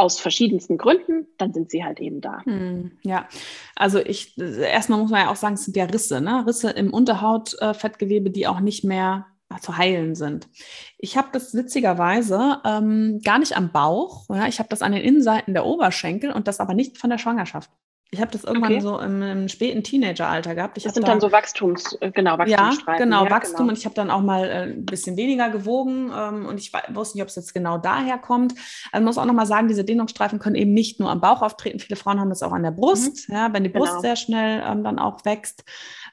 aus 0.00 0.18
verschiedensten 0.18 0.78
Gründen, 0.78 1.26
dann 1.36 1.52
sind 1.52 1.70
sie 1.70 1.84
halt 1.84 2.00
eben 2.00 2.22
da. 2.22 2.42
Hm, 2.44 2.92
ja, 3.02 3.28
also 3.76 3.98
ich, 3.98 4.36
erstmal 4.38 4.98
muss 4.98 5.10
man 5.10 5.20
ja 5.20 5.30
auch 5.30 5.36
sagen, 5.36 5.54
es 5.54 5.66
sind 5.66 5.76
ja 5.76 5.84
Risse, 5.84 6.22
ne? 6.22 6.44
Risse 6.46 6.70
im 6.70 6.94
Unterhautfettgewebe, 6.94 8.30
die 8.30 8.46
auch 8.46 8.60
nicht 8.60 8.82
mehr 8.82 9.26
zu 9.60 9.76
heilen 9.76 10.14
sind. 10.14 10.48
Ich 10.96 11.16
habe 11.16 11.28
das 11.32 11.54
witzigerweise 11.54 12.60
ähm, 12.64 13.20
gar 13.24 13.38
nicht 13.38 13.56
am 13.56 13.72
Bauch, 13.72 14.26
ja? 14.30 14.46
ich 14.46 14.58
habe 14.58 14.68
das 14.68 14.80
an 14.80 14.92
den 14.92 15.02
Innenseiten 15.02 15.54
der 15.54 15.66
Oberschenkel 15.66 16.30
und 16.30 16.46
das 16.46 16.60
aber 16.60 16.72
nicht 16.72 16.98
von 16.98 17.10
der 17.10 17.18
Schwangerschaft. 17.18 17.70
Ich 18.12 18.20
habe 18.20 18.32
das 18.32 18.42
irgendwann 18.42 18.72
okay. 18.72 18.80
so 18.80 18.98
im, 18.98 19.22
im, 19.22 19.48
späten 19.48 19.84
Teenageralter 19.84 20.56
gehabt. 20.56 20.76
Ich 20.76 20.82
das 20.82 20.94
sind 20.94 21.06
da, 21.06 21.12
dann 21.12 21.20
so 21.20 21.30
Wachstums, 21.30 21.96
genau, 22.12 22.38
Wachstumsstreifen. 22.38 22.92
Ja, 22.94 23.04
genau, 23.04 23.24
ja, 23.24 23.30
Wachstum. 23.30 23.58
Genau. 23.58 23.68
Und 23.68 23.78
ich 23.78 23.84
habe 23.84 23.94
dann 23.94 24.10
auch 24.10 24.20
mal 24.20 24.48
äh, 24.48 24.62
ein 24.72 24.84
bisschen 24.84 25.16
weniger 25.16 25.48
gewogen 25.48 26.10
ähm, 26.12 26.46
und 26.46 26.58
ich 26.58 26.72
wusste 26.88 27.16
nicht, 27.16 27.22
ob 27.22 27.28
es 27.28 27.36
jetzt 27.36 27.54
genau 27.54 27.78
daher 27.78 28.18
kommt. 28.18 28.54
Also 28.90 29.04
muss 29.04 29.16
auch 29.16 29.26
noch 29.26 29.34
mal 29.34 29.46
sagen, 29.46 29.68
diese 29.68 29.84
Dehnungsstreifen 29.84 30.40
können 30.40 30.56
eben 30.56 30.74
nicht 30.74 30.98
nur 30.98 31.08
am 31.08 31.20
Bauch 31.20 31.40
auftreten. 31.40 31.78
Viele 31.78 31.94
Frauen 31.94 32.18
haben 32.18 32.30
das 32.30 32.42
auch 32.42 32.52
an 32.52 32.64
der 32.64 32.72
Brust, 32.72 33.28
mhm. 33.28 33.34
ja, 33.34 33.52
wenn 33.52 33.62
die 33.62 33.70
Brust 33.70 33.92
genau. 33.92 34.00
sehr 34.00 34.16
schnell 34.16 34.64
ähm, 34.66 34.82
dann 34.82 34.98
auch 34.98 35.24
wächst. 35.24 35.62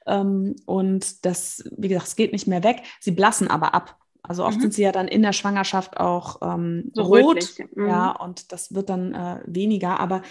Ähm, 0.05 0.55
und 0.67 1.25
das, 1.25 1.63
wie 1.75 1.87
gesagt, 1.87 2.09
es 2.09 2.15
geht 2.15 2.31
nicht 2.31 2.47
mehr 2.47 2.63
weg. 2.63 2.83
Sie 2.99 3.11
blassen 3.11 3.49
aber 3.49 3.73
ab. 3.73 3.97
Also 4.23 4.43
oft 4.43 4.57
mhm. 4.57 4.61
sind 4.61 4.73
sie 4.73 4.83
ja 4.83 4.91
dann 4.91 5.07
in 5.07 5.21
der 5.21 5.33
Schwangerschaft 5.33 5.97
auch 5.97 6.41
ähm, 6.41 6.91
so 6.93 7.03
rot, 7.03 7.45
mhm. 7.75 7.87
ja, 7.87 8.11
und 8.11 8.51
das 8.51 8.73
wird 8.73 8.89
dann 8.89 9.13
äh, 9.13 9.39
weniger. 9.45 9.99
Aber 9.99 10.21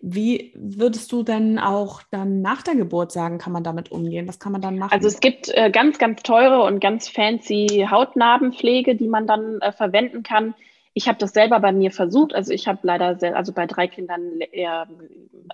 wie 0.00 0.52
würdest 0.54 1.10
du 1.12 1.22
denn 1.22 1.58
auch 1.58 2.02
dann 2.10 2.42
nach 2.42 2.62
der 2.62 2.74
Geburt 2.74 3.12
sagen, 3.12 3.38
kann 3.38 3.52
man 3.52 3.64
damit 3.64 3.90
umgehen? 3.90 4.28
Was 4.28 4.38
kann 4.38 4.52
man 4.52 4.60
dann 4.60 4.78
machen? 4.78 4.92
Also 4.92 5.08
es 5.08 5.20
gibt 5.20 5.48
äh, 5.48 5.70
ganz, 5.70 5.98
ganz 5.98 6.22
teure 6.22 6.62
und 6.62 6.80
ganz 6.80 7.08
fancy 7.08 7.86
Hautnarbenpflege, 7.90 8.94
die 8.94 9.08
man 9.08 9.26
dann 9.26 9.60
äh, 9.60 9.72
verwenden 9.72 10.22
kann. 10.22 10.54
Ich 10.92 11.08
habe 11.08 11.18
das 11.18 11.32
selber 11.32 11.60
bei 11.60 11.72
mir 11.72 11.90
versucht. 11.90 12.34
Also 12.34 12.52
ich 12.52 12.68
habe 12.68 12.78
leider, 12.82 13.18
sehr, 13.18 13.36
also 13.36 13.52
bei 13.52 13.66
drei 13.66 13.86
Kindern 13.86 14.40
eher 14.52 14.86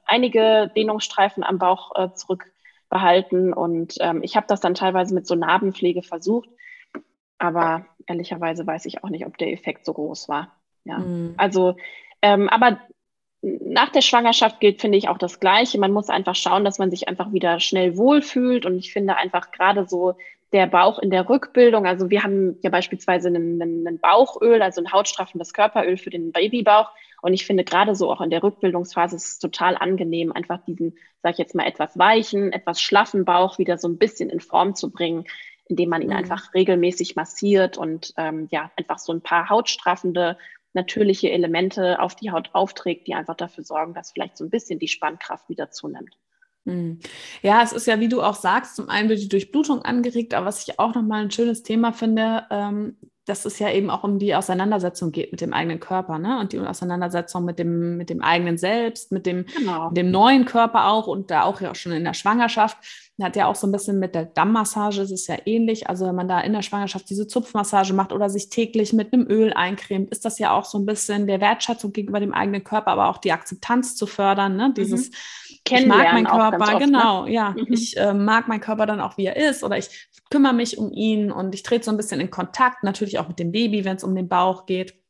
einige 0.06 0.70
Dehnungsstreifen 0.76 1.42
am 1.42 1.58
Bauch 1.58 1.92
äh, 1.96 2.08
zurückbehalten 2.14 3.52
und 3.52 3.94
ähm, 4.00 4.22
ich 4.22 4.36
habe 4.36 4.46
das 4.48 4.60
dann 4.60 4.74
teilweise 4.74 5.14
mit 5.14 5.26
so 5.26 5.34
Narbenpflege 5.34 6.02
versucht. 6.02 6.48
Aber 7.42 7.84
ehrlicherweise 8.06 8.64
weiß 8.64 8.86
ich 8.86 9.02
auch 9.02 9.10
nicht, 9.10 9.26
ob 9.26 9.36
der 9.36 9.52
Effekt 9.52 9.84
so 9.84 9.92
groß 9.92 10.28
war. 10.28 10.52
Ja, 10.84 10.98
mhm. 10.98 11.34
also, 11.36 11.74
ähm, 12.22 12.48
aber 12.48 12.78
nach 13.42 13.88
der 13.88 14.00
Schwangerschaft 14.00 14.60
gilt, 14.60 14.80
finde 14.80 14.96
ich, 14.96 15.08
auch 15.08 15.18
das 15.18 15.40
Gleiche. 15.40 15.80
Man 15.80 15.90
muss 15.90 16.08
einfach 16.08 16.36
schauen, 16.36 16.64
dass 16.64 16.78
man 16.78 16.92
sich 16.92 17.08
einfach 17.08 17.32
wieder 17.32 17.58
schnell 17.58 17.96
wohlfühlt. 17.96 18.64
Und 18.64 18.78
ich 18.78 18.92
finde 18.92 19.16
einfach 19.16 19.50
gerade 19.50 19.88
so 19.88 20.14
der 20.52 20.68
Bauch 20.68 21.00
in 21.00 21.10
der 21.10 21.28
Rückbildung, 21.28 21.86
also 21.86 22.10
wir 22.10 22.22
haben 22.22 22.58
ja 22.62 22.70
beispielsweise 22.70 23.28
einen, 23.28 23.60
einen 23.60 23.98
Bauchöl, 23.98 24.62
also 24.62 24.82
ein 24.82 24.92
hautstraffendes 24.92 25.52
Körperöl 25.52 25.96
für 25.96 26.10
den 26.10 26.30
Babybauch. 26.30 26.90
Und 27.22 27.32
ich 27.32 27.44
finde 27.46 27.64
gerade 27.64 27.96
so 27.96 28.12
auch 28.12 28.20
in 28.20 28.30
der 28.30 28.42
Rückbildungsphase 28.42 29.16
ist 29.16 29.26
es 29.26 29.38
total 29.38 29.76
angenehm, 29.76 30.30
einfach 30.30 30.62
diesen, 30.64 30.96
sag 31.22 31.32
ich 31.32 31.38
jetzt 31.38 31.54
mal, 31.54 31.66
etwas 31.66 31.98
weichen, 31.98 32.52
etwas 32.52 32.80
schlaffen 32.80 33.24
Bauch 33.24 33.58
wieder 33.58 33.78
so 33.78 33.88
ein 33.88 33.98
bisschen 33.98 34.30
in 34.30 34.40
Form 34.40 34.76
zu 34.76 34.90
bringen 34.90 35.24
indem 35.66 35.88
man 35.88 36.02
ihn 36.02 36.10
mhm. 36.10 36.16
einfach 36.16 36.54
regelmäßig 36.54 37.16
massiert 37.16 37.78
und 37.78 38.12
ähm, 38.16 38.48
ja, 38.50 38.70
einfach 38.76 38.98
so 38.98 39.12
ein 39.12 39.22
paar 39.22 39.48
hautstraffende, 39.48 40.38
natürliche 40.74 41.30
Elemente 41.30 42.00
auf 42.00 42.14
die 42.16 42.30
Haut 42.30 42.50
aufträgt, 42.52 43.06
die 43.06 43.14
einfach 43.14 43.36
dafür 43.36 43.64
sorgen, 43.64 43.94
dass 43.94 44.12
vielleicht 44.12 44.36
so 44.36 44.44
ein 44.44 44.50
bisschen 44.50 44.78
die 44.78 44.88
Spannkraft 44.88 45.48
wieder 45.48 45.70
zunimmt. 45.70 46.16
Mhm. 46.64 47.00
Ja, 47.42 47.62
es 47.62 47.72
ist 47.72 47.86
ja, 47.86 48.00
wie 48.00 48.08
du 48.08 48.22
auch 48.22 48.36
sagst, 48.36 48.76
zum 48.76 48.88
einen 48.88 49.08
wird 49.08 49.20
die 49.20 49.28
Durchblutung 49.28 49.82
angeregt, 49.82 50.34
aber 50.34 50.46
was 50.46 50.66
ich 50.66 50.78
auch 50.78 50.94
nochmal 50.94 51.22
ein 51.22 51.30
schönes 51.30 51.62
Thema 51.62 51.92
finde, 51.92 52.46
ähm, 52.50 52.96
dass 53.24 53.44
es 53.44 53.58
ja 53.60 53.70
eben 53.70 53.88
auch 53.88 54.02
um 54.02 54.18
die 54.18 54.34
Auseinandersetzung 54.34 55.12
geht 55.12 55.30
mit 55.30 55.40
dem 55.40 55.52
eigenen 55.52 55.78
Körper, 55.78 56.18
ne? 56.18 56.40
Und 56.40 56.52
die 56.52 56.58
Auseinandersetzung 56.58 57.44
mit 57.44 57.58
dem, 57.58 57.96
mit 57.96 58.10
dem 58.10 58.20
eigenen 58.20 58.58
Selbst, 58.58 59.12
mit 59.12 59.26
dem, 59.26 59.46
genau. 59.56 59.90
dem 59.90 60.10
neuen 60.10 60.44
Körper 60.44 60.88
auch 60.88 61.06
und 61.06 61.30
da 61.30 61.44
auch 61.44 61.60
ja 61.60 61.70
auch 61.70 61.76
schon 61.76 61.92
in 61.92 62.04
der 62.04 62.14
Schwangerschaft. 62.14 62.78
Hat 63.22 63.36
ja 63.36 63.46
auch 63.46 63.54
so 63.54 63.68
ein 63.68 63.72
bisschen 63.72 64.00
mit 64.00 64.16
der 64.16 64.24
Dammmassage, 64.24 65.02
ist 65.02 65.12
es 65.12 65.28
ja 65.28 65.36
ähnlich. 65.44 65.88
Also 65.88 66.06
wenn 66.06 66.14
man 66.16 66.26
da 66.26 66.40
in 66.40 66.52
der 66.52 66.62
Schwangerschaft 66.62 67.08
diese 67.08 67.28
Zupfmassage 67.28 67.92
macht 67.92 68.12
oder 68.12 68.28
sich 68.28 68.48
täglich 68.48 68.92
mit 68.92 69.12
einem 69.12 69.28
Öl 69.28 69.52
eincremt, 69.52 70.10
ist 70.10 70.24
das 70.24 70.40
ja 70.40 70.50
auch 70.50 70.64
so 70.64 70.76
ein 70.76 70.86
bisschen 70.86 71.28
der 71.28 71.40
Wertschätzung 71.40 71.92
gegenüber 71.92 72.18
dem 72.18 72.34
eigenen 72.34 72.64
Körper, 72.64 72.90
aber 72.90 73.08
auch 73.08 73.18
die 73.18 73.30
Akzeptanz 73.30 73.94
zu 73.94 74.08
fördern, 74.08 74.56
ne? 74.56 74.74
Dieses 74.76 75.10
mhm. 75.10 75.14
Ich 75.68 75.86
mag 75.86 76.12
meinen 76.12 76.26
Körper, 76.26 76.58
oft, 76.60 76.72
ne? 76.72 76.78
genau, 76.78 77.24
ne? 77.24 77.32
ja. 77.32 77.50
Mhm. 77.50 77.66
Ich 77.68 77.96
äh, 77.96 78.12
mag 78.12 78.48
meinen 78.48 78.60
Körper 78.60 78.86
dann 78.86 79.00
auch, 79.00 79.16
wie 79.16 79.26
er 79.26 79.36
ist, 79.36 79.62
oder 79.62 79.78
ich 79.78 80.08
kümmere 80.30 80.52
mich 80.52 80.78
um 80.78 80.92
ihn 80.92 81.30
und 81.30 81.54
ich 81.54 81.62
trete 81.62 81.84
so 81.84 81.90
ein 81.90 81.96
bisschen 81.96 82.20
in 82.20 82.30
Kontakt, 82.30 82.82
natürlich 82.82 83.18
auch 83.18 83.28
mit 83.28 83.38
dem 83.38 83.52
Baby, 83.52 83.84
wenn 83.84 83.96
es 83.96 84.04
um 84.04 84.14
den 84.14 84.28
Bauch 84.28 84.66
geht. 84.66 85.01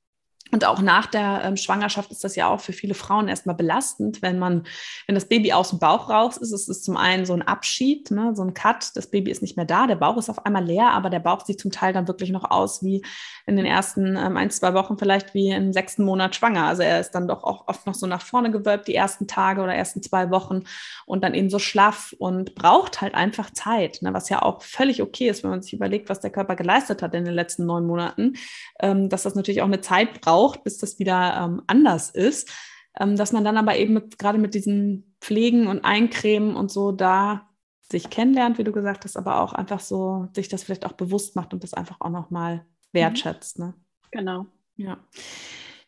Und 0.53 0.67
auch 0.67 0.83
nach 0.83 1.07
der 1.07 1.41
ähm, 1.45 1.57
Schwangerschaft 1.57 2.11
ist 2.11 2.25
das 2.25 2.37
ja 2.37 2.47
auch 2.49 2.61
für 2.61 2.75
viele 2.75 2.93
Frauen 2.93 3.27
erstmal 3.27 3.55
belastend, 3.55 4.21
wenn 4.21 4.39
man, 4.39 4.65
wenn 5.07 5.15
das 5.15 5.25
Baby 5.25 5.55
aus 5.55 5.71
dem 5.71 5.79
Bauch 5.79 6.11
raus 6.11 6.37
ist, 6.37 6.53
ist 6.53 6.69
es 6.69 6.83
zum 6.83 6.99
einen 6.99 7.25
so 7.25 7.33
ein 7.33 7.41
Abschied, 7.41 8.11
ne, 8.11 8.33
so 8.35 8.43
ein 8.43 8.53
Cut, 8.53 8.95
das 8.95 9.07
Baby 9.07 9.31
ist 9.31 9.41
nicht 9.41 9.57
mehr 9.57 9.65
da, 9.65 9.87
der 9.87 9.97
Bauch 9.97 10.19
ist 10.19 10.29
auf 10.29 10.45
einmal 10.45 10.63
leer, 10.63 10.91
aber 10.91 11.09
der 11.09 11.21
Bauch 11.21 11.47
sieht 11.47 11.59
zum 11.59 11.71
Teil 11.71 11.95
dann 11.95 12.07
wirklich 12.07 12.31
noch 12.31 12.51
aus 12.51 12.83
wie 12.83 13.03
in 13.47 13.57
den 13.57 13.65
ersten 13.65 14.15
ähm, 14.15 14.37
ein, 14.37 14.51
zwei 14.51 14.75
Wochen, 14.75 14.99
vielleicht 14.99 15.33
wie 15.33 15.49
im 15.49 15.73
sechsten 15.73 16.05
Monat 16.05 16.37
schwanger. 16.37 16.67
Also 16.67 16.83
er 16.83 17.01
ist 17.01 17.13
dann 17.13 17.29
doch 17.29 17.45
auch 17.45 17.67
oft 17.67 17.87
noch 17.87 17.95
so 17.95 18.07
nach 18.07 18.21
vorne 18.21 18.51
gewölbt, 18.51 18.89
die 18.89 18.95
ersten 18.95 19.27
Tage 19.27 19.63
oder 19.63 19.75
ersten 19.75 20.03
zwei 20.03 20.31
Wochen 20.31 20.65
und 21.07 21.25
dann 21.25 21.33
eben 21.33 21.49
so 21.49 21.59
schlaff 21.59 22.15
und 22.19 22.55
braucht 22.55 23.01
halt 23.01 23.15
einfach 23.15 23.51
Zeit, 23.55 24.03
ne, 24.03 24.13
was 24.13 24.29
ja 24.29 24.43
auch 24.43 24.61
völlig 24.61 25.01
okay 25.01 25.31
ist, 25.31 25.45
wenn 25.45 25.51
man 25.51 25.63
sich 25.63 25.73
überlegt, 25.73 26.11
was 26.11 26.21
der 26.21 26.31
Körper 26.31 26.57
geleistet 26.57 27.01
hat 27.01 27.15
in 27.15 27.25
den 27.25 27.33
letzten 27.33 27.65
neun 27.65 27.87
Monaten, 27.87 28.35
ähm, 28.81 29.09
dass 29.09 29.23
das 29.23 29.35
natürlich 29.35 29.63
auch 29.63 29.67
eine 29.67 29.81
Zeit 29.81 30.21
braucht 30.21 30.42
braucht, 30.43 30.65
bis 30.65 30.79
das 30.79 30.99
wieder 30.99 31.41
ähm, 31.41 31.63
anders 31.67 32.11
ist. 32.11 32.51
Ähm, 32.99 33.17
dass 33.17 33.33
man 33.33 33.45
dann 33.45 33.57
aber 33.57 33.77
eben 33.77 33.95
mit, 33.95 34.19
gerade 34.19 34.39
mit 34.39 34.55
diesen 34.55 35.15
Pflegen 35.21 35.67
und 35.67 35.85
Eincremen 35.85 36.55
und 36.57 36.71
so 36.71 36.93
da 36.93 37.49
sich 37.91 38.11
kennenlernt, 38.11 38.59
wie 38.59 38.65
du 38.65 38.73
gesagt 38.73 39.05
hast, 39.05 39.17
aber 39.17 39.41
auch 39.41 39.53
einfach 39.53 39.81
so 39.81 40.29
sich 40.35 40.49
das 40.49 40.63
vielleicht 40.63 40.85
auch 40.85 40.93
bewusst 40.93 41.37
macht 41.37 41.55
und 41.55 41.63
das 41.63 41.75
einfach 41.75 41.97
auch 42.01 42.11
nochmal 42.11 42.67
wertschätzt. 42.93 43.59
Ne? 43.59 43.75
Genau. 44.11 44.47
Ja. 44.77 44.99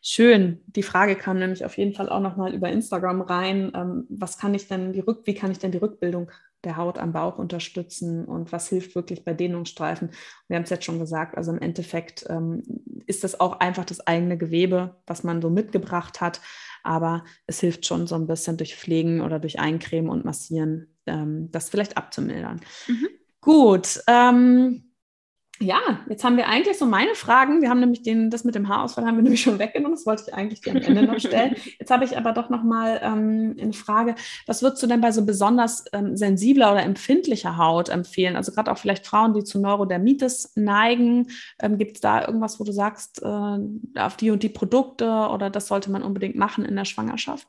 Schön. 0.01 0.61
Die 0.67 0.83
Frage 0.83 1.15
kam 1.15 1.37
nämlich 1.37 1.65
auf 1.65 1.77
jeden 1.77 1.93
Fall 1.93 2.09
auch 2.09 2.19
nochmal 2.19 2.53
über 2.53 2.69
Instagram 2.69 3.21
rein. 3.21 3.71
Ähm, 3.75 4.05
was 4.09 4.37
kann 4.37 4.53
ich 4.53 4.67
denn 4.67 4.93
die 4.93 4.99
Rück, 4.99 5.21
wie 5.25 5.33
kann 5.35 5.51
ich 5.51 5.59
denn 5.59 5.71
die 5.71 5.79
Rückbildung 5.79 6.31
der 6.65 6.77
Haut 6.77 6.97
am 6.97 7.13
Bauch 7.13 7.37
unterstützen 7.37 8.25
und 8.25 8.51
was 8.51 8.67
hilft 8.67 8.95
wirklich 8.95 9.23
bei 9.23 9.33
Dehnungsstreifen. 9.33 10.11
Wir 10.47 10.57
haben 10.57 10.63
es 10.63 10.69
jetzt 10.69 10.85
schon 10.85 10.99
gesagt, 10.99 11.37
also 11.37 11.51
im 11.51 11.59
Endeffekt 11.59 12.25
ähm, 12.29 12.63
ist 13.05 13.23
das 13.23 13.39
auch 13.39 13.59
einfach 13.59 13.85
das 13.85 14.05
eigene 14.05 14.37
Gewebe, 14.37 14.95
was 15.07 15.23
man 15.23 15.41
so 15.41 15.49
mitgebracht 15.49 16.21
hat, 16.21 16.41
aber 16.83 17.23
es 17.47 17.59
hilft 17.59 17.85
schon 17.85 18.07
so 18.07 18.15
ein 18.15 18.27
bisschen 18.27 18.57
durch 18.57 18.75
Pflegen 18.75 19.21
oder 19.21 19.39
durch 19.39 19.59
Eincremen 19.59 20.09
und 20.09 20.25
Massieren, 20.25 20.95
ähm, 21.05 21.49
das 21.51 21.69
vielleicht 21.69 21.97
abzumildern. 21.97 22.61
Mhm. 22.87 23.07
Gut, 23.41 24.01
ähm, 24.07 24.91
ja, 25.59 25.79
jetzt 26.09 26.23
haben 26.23 26.35
wir 26.35 26.47
eigentlich 26.47 26.77
so 26.77 26.85
meine 26.85 27.15
Fragen. 27.15 27.61
Wir 27.61 27.69
haben 27.69 27.79
nämlich 27.79 28.01
den, 28.01 28.29
das 28.29 28.43
mit 28.43 28.55
dem 28.55 28.67
Haarausfall 28.67 29.05
haben 29.05 29.15
wir 29.15 29.23
nämlich 29.23 29.41
schon 29.41 29.59
weggenommen. 29.59 29.95
Das 29.95 30.05
wollte 30.05 30.23
ich 30.27 30.33
eigentlich 30.33 30.61
dir 30.61 30.71
am 30.71 30.77
Ende 30.77 31.03
noch 31.03 31.19
stellen. 31.19 31.55
Jetzt 31.79 31.91
habe 31.91 32.03
ich 32.03 32.17
aber 32.17 32.33
doch 32.33 32.49
noch 32.49 32.63
mal 32.63 32.99
ähm, 33.01 33.55
eine 33.59 33.73
Frage. 33.73 34.15
Was 34.47 34.61
würdest 34.61 34.83
du 34.83 34.87
denn 34.87 35.01
bei 35.01 35.11
so 35.11 35.25
besonders 35.25 35.85
ähm, 35.93 36.17
sensibler 36.17 36.71
oder 36.71 36.83
empfindlicher 36.83 37.57
Haut 37.57 37.89
empfehlen? 37.89 38.35
Also 38.35 38.51
gerade 38.51 38.71
auch 38.71 38.77
vielleicht 38.77 39.05
Frauen, 39.05 39.33
die 39.33 39.43
zu 39.43 39.59
Neurodermitis 39.59 40.53
neigen. 40.55 41.27
Ähm, 41.61 41.77
Gibt 41.77 41.97
es 41.97 42.01
da 42.01 42.25
irgendwas, 42.25 42.59
wo 42.59 42.63
du 42.63 42.71
sagst, 42.71 43.21
äh, 43.21 43.57
auf 43.99 44.17
die 44.17 44.31
und 44.31 44.43
die 44.43 44.49
Produkte 44.49 45.05
oder 45.05 45.49
das 45.49 45.67
sollte 45.67 45.91
man 45.91 46.03
unbedingt 46.03 46.35
machen 46.35 46.65
in 46.65 46.75
der 46.75 46.85
Schwangerschaft? 46.85 47.47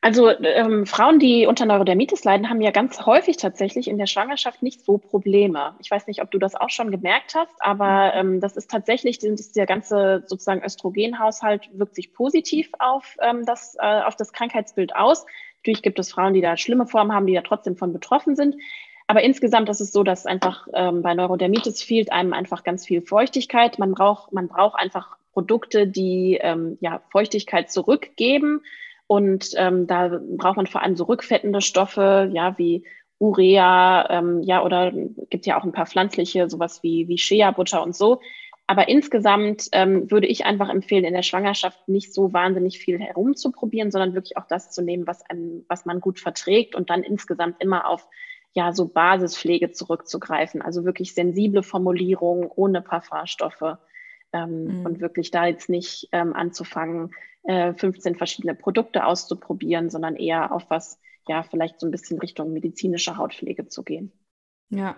Also 0.00 0.30
ähm, 0.30 0.86
Frauen, 0.86 1.18
die 1.18 1.46
unter 1.46 1.66
Neurodermitis 1.66 2.22
leiden, 2.24 2.48
haben 2.50 2.60
ja 2.60 2.70
ganz 2.70 3.06
häufig 3.06 3.38
tatsächlich 3.38 3.88
in 3.88 3.98
der 3.98 4.06
Schwangerschaft 4.06 4.62
nicht 4.62 4.84
so 4.84 4.98
Probleme. 4.98 5.74
Ich 5.80 5.90
weiß 5.90 6.06
nicht, 6.06 6.22
ob 6.22 6.30
du 6.30 6.38
das 6.38 6.54
auch 6.54 6.70
schon 6.70 6.90
gemerkt 6.90 7.34
hast, 7.34 7.54
aber 7.60 8.12
ähm, 8.14 8.40
das 8.40 8.56
ist 8.56 8.70
tatsächlich, 8.70 9.18
der 9.18 9.66
ganze 9.66 10.22
sozusagen 10.26 10.62
Östrogenhaushalt 10.62 11.70
wirkt 11.72 11.94
sich 11.94 12.12
positiv 12.12 12.70
auf, 12.78 13.16
ähm, 13.20 13.44
das, 13.46 13.76
äh, 13.80 14.02
auf 14.02 14.16
das 14.16 14.32
Krankheitsbild 14.32 14.94
aus. 14.94 15.24
Natürlich 15.58 15.82
gibt 15.82 15.98
es 15.98 16.12
Frauen, 16.12 16.34
die 16.34 16.42
da 16.42 16.56
schlimme 16.56 16.86
Formen 16.86 17.12
haben, 17.12 17.26
die 17.26 17.34
da 17.34 17.42
trotzdem 17.42 17.76
von 17.76 17.92
betroffen 17.92 18.36
sind. 18.36 18.56
Aber 19.08 19.22
insgesamt 19.22 19.68
ist 19.68 19.80
es 19.80 19.92
so, 19.92 20.02
dass 20.02 20.26
einfach 20.26 20.66
ähm, 20.74 21.02
bei 21.02 21.14
Neurodermitis 21.14 21.82
fehlt 21.82 22.12
einem 22.12 22.32
einfach 22.32 22.64
ganz 22.64 22.86
viel 22.86 23.02
Feuchtigkeit. 23.02 23.78
Man 23.78 23.92
braucht, 23.92 24.32
man 24.32 24.48
braucht 24.48 24.78
einfach 24.78 25.16
Produkte, 25.32 25.86
die 25.86 26.38
ähm, 26.40 26.76
ja, 26.80 27.02
Feuchtigkeit 27.10 27.70
zurückgeben 27.70 28.62
und 29.06 29.50
ähm, 29.56 29.86
da 29.86 30.20
braucht 30.36 30.56
man 30.56 30.66
vor 30.66 30.82
allem 30.82 30.96
so 30.96 31.04
rückfettende 31.04 31.60
Stoffe, 31.60 32.30
ja, 32.32 32.58
wie 32.58 32.84
Urea, 33.18 34.10
ähm, 34.10 34.42
ja, 34.42 34.62
oder 34.62 34.92
gibt 35.30 35.46
ja 35.46 35.58
auch 35.58 35.64
ein 35.64 35.72
paar 35.72 35.86
pflanzliche, 35.86 36.50
sowas 36.50 36.82
wie, 36.82 37.08
wie 37.08 37.18
Shea-Butter 37.18 37.82
und 37.82 37.96
so. 37.96 38.20
Aber 38.66 38.88
insgesamt 38.88 39.68
ähm, 39.72 40.10
würde 40.10 40.26
ich 40.26 40.44
einfach 40.44 40.68
empfehlen, 40.68 41.04
in 41.04 41.14
der 41.14 41.22
Schwangerschaft 41.22 41.88
nicht 41.88 42.12
so 42.12 42.32
wahnsinnig 42.32 42.78
viel 42.78 42.98
herumzuprobieren, 42.98 43.92
sondern 43.92 44.14
wirklich 44.14 44.36
auch 44.36 44.46
das 44.48 44.72
zu 44.72 44.82
nehmen, 44.82 45.06
was, 45.06 45.22
einem, 45.22 45.64
was 45.68 45.86
man 45.86 46.00
gut 46.00 46.18
verträgt 46.18 46.74
und 46.74 46.90
dann 46.90 47.04
insgesamt 47.04 47.62
immer 47.62 47.88
auf 47.88 48.08
ja 48.54 48.72
so 48.72 48.88
Basispflege 48.88 49.70
zurückzugreifen. 49.70 50.62
Also 50.62 50.84
wirklich 50.84 51.14
sensible 51.14 51.62
Formulierungen 51.62 52.50
ohne 52.52 52.82
Parfumstoffe 52.82 53.78
ähm, 54.32 54.80
mhm. 54.80 54.86
und 54.86 55.00
wirklich 55.00 55.30
da 55.30 55.46
jetzt 55.46 55.68
nicht 55.68 56.08
ähm, 56.10 56.32
anzufangen, 56.32 57.12
15 57.46 58.14
äh, 58.14 58.16
verschiedene 58.16 58.54
Produkte 58.54 59.04
auszuprobieren, 59.04 59.90
sondern 59.90 60.16
eher 60.16 60.52
auf 60.52 60.64
was, 60.68 60.98
ja, 61.28 61.42
vielleicht 61.42 61.80
so 61.80 61.86
ein 61.86 61.90
bisschen 61.90 62.18
Richtung 62.18 62.52
medizinische 62.52 63.16
Hautpflege 63.16 63.68
zu 63.68 63.82
gehen. 63.82 64.12
Ja. 64.70 64.96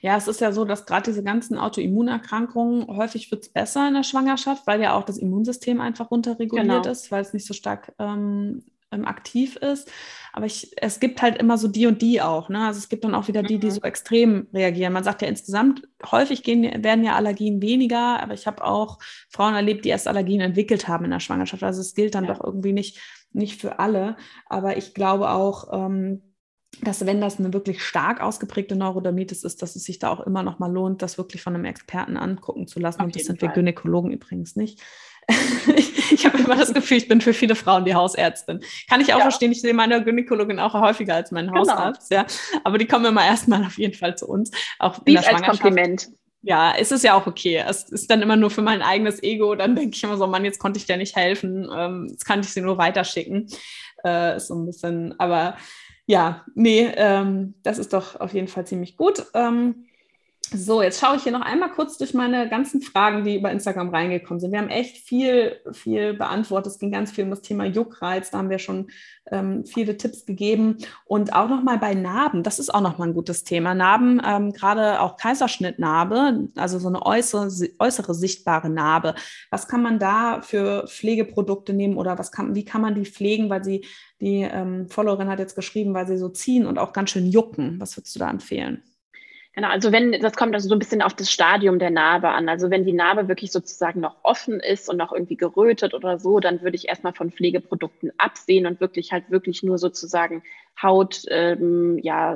Ja, 0.00 0.16
es 0.16 0.26
ist 0.26 0.40
ja 0.40 0.50
so, 0.50 0.64
dass 0.64 0.84
gerade 0.84 1.04
diese 1.04 1.22
ganzen 1.22 1.56
Autoimmunerkrankungen 1.56 2.88
häufig 2.88 3.30
wird 3.30 3.42
es 3.42 3.48
besser 3.48 3.86
in 3.86 3.94
der 3.94 4.02
Schwangerschaft, 4.02 4.66
weil 4.66 4.82
ja 4.82 4.94
auch 4.94 5.04
das 5.04 5.16
Immunsystem 5.16 5.80
einfach 5.80 6.10
runterreguliert 6.10 6.82
genau. 6.82 6.90
ist, 6.90 7.12
weil 7.12 7.22
es 7.22 7.32
nicht 7.32 7.46
so 7.46 7.54
stark 7.54 7.94
ähm, 8.00 8.64
ähm, 8.92 9.04
aktiv 9.04 9.56
ist. 9.56 9.90
Aber 10.32 10.46
ich, 10.46 10.72
es 10.76 11.00
gibt 11.00 11.20
halt 11.20 11.36
immer 11.38 11.58
so 11.58 11.68
die 11.68 11.86
und 11.86 12.00
die 12.00 12.22
auch. 12.22 12.48
Ne? 12.48 12.66
Also 12.66 12.78
es 12.78 12.88
gibt 12.88 13.04
dann 13.04 13.14
auch 13.14 13.28
wieder 13.28 13.42
die, 13.42 13.58
die 13.58 13.66
mhm. 13.66 13.72
so 13.72 13.80
extrem 13.82 14.48
reagieren. 14.54 14.92
Man 14.92 15.04
sagt 15.04 15.22
ja 15.22 15.28
insgesamt, 15.28 15.82
häufig 16.10 16.42
gehen, 16.42 16.82
werden 16.82 17.04
ja 17.04 17.16
Allergien 17.16 17.60
weniger, 17.60 18.22
aber 18.22 18.34
ich 18.34 18.46
habe 18.46 18.64
auch 18.64 18.98
Frauen 19.28 19.54
erlebt, 19.54 19.84
die 19.84 19.90
erst 19.90 20.08
Allergien 20.08 20.40
entwickelt 20.40 20.88
haben 20.88 21.04
in 21.04 21.10
der 21.10 21.20
Schwangerschaft. 21.20 21.62
Also 21.62 21.80
es 21.80 21.94
gilt 21.94 22.14
dann 22.14 22.24
ja. 22.24 22.32
doch 22.32 22.42
irgendwie 22.42 22.72
nicht, 22.72 23.00
nicht 23.32 23.60
für 23.60 23.78
alle. 23.78 24.16
Aber 24.46 24.76
ich 24.76 24.94
glaube 24.94 25.30
auch, 25.30 25.68
ähm, 25.72 26.22
dass 26.80 27.04
wenn 27.04 27.20
das 27.20 27.38
eine 27.38 27.52
wirklich 27.52 27.82
stark 27.82 28.20
ausgeprägte 28.20 28.74
Neurodermitis 28.74 29.44
ist, 29.44 29.60
dass 29.60 29.76
es 29.76 29.84
sich 29.84 29.98
da 29.98 30.10
auch 30.10 30.20
immer 30.20 30.42
noch 30.42 30.58
mal 30.58 30.72
lohnt, 30.72 31.02
das 31.02 31.18
wirklich 31.18 31.42
von 31.42 31.54
einem 31.54 31.66
Experten 31.66 32.16
angucken 32.16 32.66
zu 32.66 32.80
lassen. 32.80 33.00
Auf 33.00 33.06
und 33.06 33.16
das 33.16 33.24
sind 33.24 33.40
Fall. 33.40 33.50
wir 33.50 33.54
Gynäkologen 33.54 34.10
übrigens 34.10 34.56
nicht. 34.56 34.80
ich 36.10 36.26
habe 36.26 36.38
immer 36.38 36.56
das 36.56 36.74
Gefühl, 36.74 36.96
ich 36.96 37.08
bin 37.08 37.20
für 37.20 37.32
viele 37.32 37.54
Frauen 37.54 37.84
die 37.84 37.94
Hausärztin. 37.94 38.60
Kann 38.88 39.00
ich 39.00 39.12
auch 39.12 39.18
ja. 39.18 39.22
verstehen, 39.22 39.52
ich 39.52 39.60
sehe 39.60 39.74
meine 39.74 40.02
Gynäkologin 40.02 40.58
auch 40.58 40.74
häufiger 40.74 41.14
als 41.14 41.30
meinen 41.30 41.48
genau. 41.48 41.60
Hausarzt, 41.60 42.10
ja. 42.10 42.26
Aber 42.64 42.78
die 42.78 42.86
kommen 42.86 43.04
immer 43.06 43.24
erstmal 43.24 43.64
auf 43.64 43.78
jeden 43.78 43.94
Fall 43.94 44.16
zu 44.16 44.26
uns. 44.26 44.50
Auch 44.78 45.00
in 45.04 45.14
der 45.14 45.28
als 45.28 45.42
Kompliment. 45.42 46.08
Ja, 46.42 46.74
es 46.76 46.90
ist 46.90 47.04
ja 47.04 47.14
auch 47.14 47.26
okay. 47.26 47.62
Es 47.66 47.84
ist 47.84 48.10
dann 48.10 48.20
immer 48.20 48.36
nur 48.36 48.50
für 48.50 48.62
mein 48.62 48.82
eigenes 48.82 49.22
Ego. 49.22 49.54
Dann 49.54 49.76
denke 49.76 49.94
ich 49.94 50.02
immer 50.02 50.16
so, 50.16 50.26
Mann, 50.26 50.44
jetzt 50.44 50.58
konnte 50.58 50.78
ich 50.78 50.86
dir 50.86 50.96
nicht 50.96 51.14
helfen. 51.14 51.68
Ähm, 51.72 52.08
jetzt 52.10 52.24
kann 52.24 52.40
ich 52.40 52.48
sie 52.48 52.60
nur 52.60 52.78
weiterschicken. 52.78 53.46
Äh, 54.02 54.40
so 54.40 54.54
ein 54.54 54.66
bisschen, 54.66 55.18
aber 55.20 55.56
ja, 56.06 56.44
nee, 56.56 56.90
ähm, 56.96 57.54
das 57.62 57.78
ist 57.78 57.92
doch 57.92 58.18
auf 58.18 58.34
jeden 58.34 58.48
Fall 58.48 58.66
ziemlich 58.66 58.96
gut. 58.96 59.24
Ähm, 59.34 59.86
so, 60.54 60.82
jetzt 60.82 61.00
schaue 61.00 61.16
ich 61.16 61.22
hier 61.22 61.32
noch 61.32 61.40
einmal 61.40 61.70
kurz 61.70 61.96
durch 61.96 62.12
meine 62.12 62.48
ganzen 62.48 62.82
Fragen, 62.82 63.24
die 63.24 63.36
über 63.36 63.50
Instagram 63.50 63.88
reingekommen 63.88 64.38
sind. 64.38 64.52
Wir 64.52 64.58
haben 64.58 64.68
echt 64.68 64.98
viel, 64.98 65.56
viel 65.72 66.12
beantwortet. 66.12 66.72
Es 66.72 66.78
ging 66.78 66.90
ganz 66.90 67.10
viel 67.10 67.24
um 67.24 67.30
das 67.30 67.40
Thema 67.40 67.64
Juckreiz. 67.64 68.30
Da 68.30 68.38
haben 68.38 68.50
wir 68.50 68.58
schon 68.58 68.90
ähm, 69.30 69.64
viele 69.64 69.96
Tipps 69.96 70.26
gegeben. 70.26 70.76
Und 71.06 71.32
auch 71.32 71.48
nochmal 71.48 71.78
bei 71.78 71.94
Narben. 71.94 72.42
Das 72.42 72.58
ist 72.58 72.74
auch 72.74 72.82
nochmal 72.82 73.08
ein 73.08 73.14
gutes 73.14 73.44
Thema. 73.44 73.74
Narben, 73.74 74.20
ähm, 74.24 74.52
gerade 74.52 75.00
auch 75.00 75.16
Kaiserschnittnarbe, 75.16 76.48
also 76.56 76.78
so 76.78 76.88
eine 76.88 77.04
äußere, 77.04 77.48
äußere 77.78 78.14
sichtbare 78.14 78.68
Narbe. 78.68 79.14
Was 79.50 79.68
kann 79.68 79.82
man 79.82 79.98
da 79.98 80.42
für 80.42 80.86
Pflegeprodukte 80.86 81.72
nehmen 81.72 81.96
oder 81.96 82.18
was 82.18 82.30
kann, 82.30 82.54
wie 82.54 82.64
kann 82.64 82.82
man 82.82 82.94
die 82.94 83.06
pflegen? 83.06 83.48
Weil 83.48 83.64
sie, 83.64 83.86
die 84.20 84.42
ähm, 84.42 84.88
Followerin 84.88 85.28
hat 85.28 85.38
jetzt 85.38 85.56
geschrieben, 85.56 85.94
weil 85.94 86.06
sie 86.06 86.18
so 86.18 86.28
ziehen 86.28 86.66
und 86.66 86.78
auch 86.78 86.92
ganz 86.92 87.10
schön 87.10 87.26
jucken. 87.26 87.80
Was 87.80 87.96
würdest 87.96 88.14
du 88.14 88.18
da 88.18 88.28
empfehlen? 88.28 88.82
Genau, 89.54 89.68
also 89.68 89.92
wenn, 89.92 90.12
das 90.12 90.34
kommt 90.34 90.54
also 90.54 90.66
so 90.66 90.74
ein 90.74 90.78
bisschen 90.78 91.02
auf 91.02 91.12
das 91.12 91.30
Stadium 91.30 91.78
der 91.78 91.90
Narbe 91.90 92.28
an. 92.28 92.48
Also 92.48 92.70
wenn 92.70 92.86
die 92.86 92.94
Narbe 92.94 93.28
wirklich 93.28 93.52
sozusagen 93.52 94.00
noch 94.00 94.16
offen 94.22 94.60
ist 94.60 94.88
und 94.88 94.96
noch 94.96 95.12
irgendwie 95.12 95.36
gerötet 95.36 95.92
oder 95.92 96.18
so, 96.18 96.40
dann 96.40 96.62
würde 96.62 96.76
ich 96.76 96.88
erstmal 96.88 97.12
von 97.12 97.30
Pflegeprodukten 97.30 98.12
absehen 98.16 98.66
und 98.66 98.80
wirklich 98.80 99.12
halt 99.12 99.30
wirklich 99.30 99.62
nur 99.62 99.76
sozusagen 99.76 100.42
Haut, 100.80 101.26
ähm, 101.28 101.98
ja, 102.02 102.34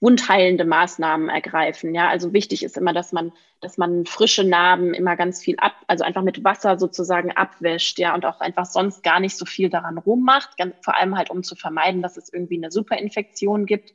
wundheilende 0.00 0.64
Maßnahmen 0.64 1.28
ergreifen. 1.28 1.94
Ja, 1.94 2.08
also 2.08 2.32
wichtig 2.32 2.64
ist 2.64 2.76
immer, 2.76 2.92
dass 2.92 3.12
man, 3.12 3.30
dass 3.60 3.78
man 3.78 4.04
frische 4.04 4.42
Narben 4.42 4.92
immer 4.92 5.14
ganz 5.14 5.40
viel 5.40 5.54
ab, 5.58 5.74
also 5.86 6.02
einfach 6.02 6.22
mit 6.22 6.42
Wasser 6.42 6.80
sozusagen 6.80 7.30
abwäscht, 7.30 8.00
ja, 8.00 8.12
und 8.12 8.26
auch 8.26 8.40
einfach 8.40 8.66
sonst 8.66 9.04
gar 9.04 9.20
nicht 9.20 9.36
so 9.36 9.44
viel 9.44 9.70
daran 9.70 9.98
rummacht, 9.98 10.56
ganz, 10.56 10.74
vor 10.82 10.96
allem 10.96 11.16
halt 11.16 11.30
um 11.30 11.44
zu 11.44 11.54
vermeiden, 11.54 12.02
dass 12.02 12.16
es 12.16 12.32
irgendwie 12.32 12.56
eine 12.56 12.72
Superinfektion 12.72 13.66
gibt. 13.66 13.92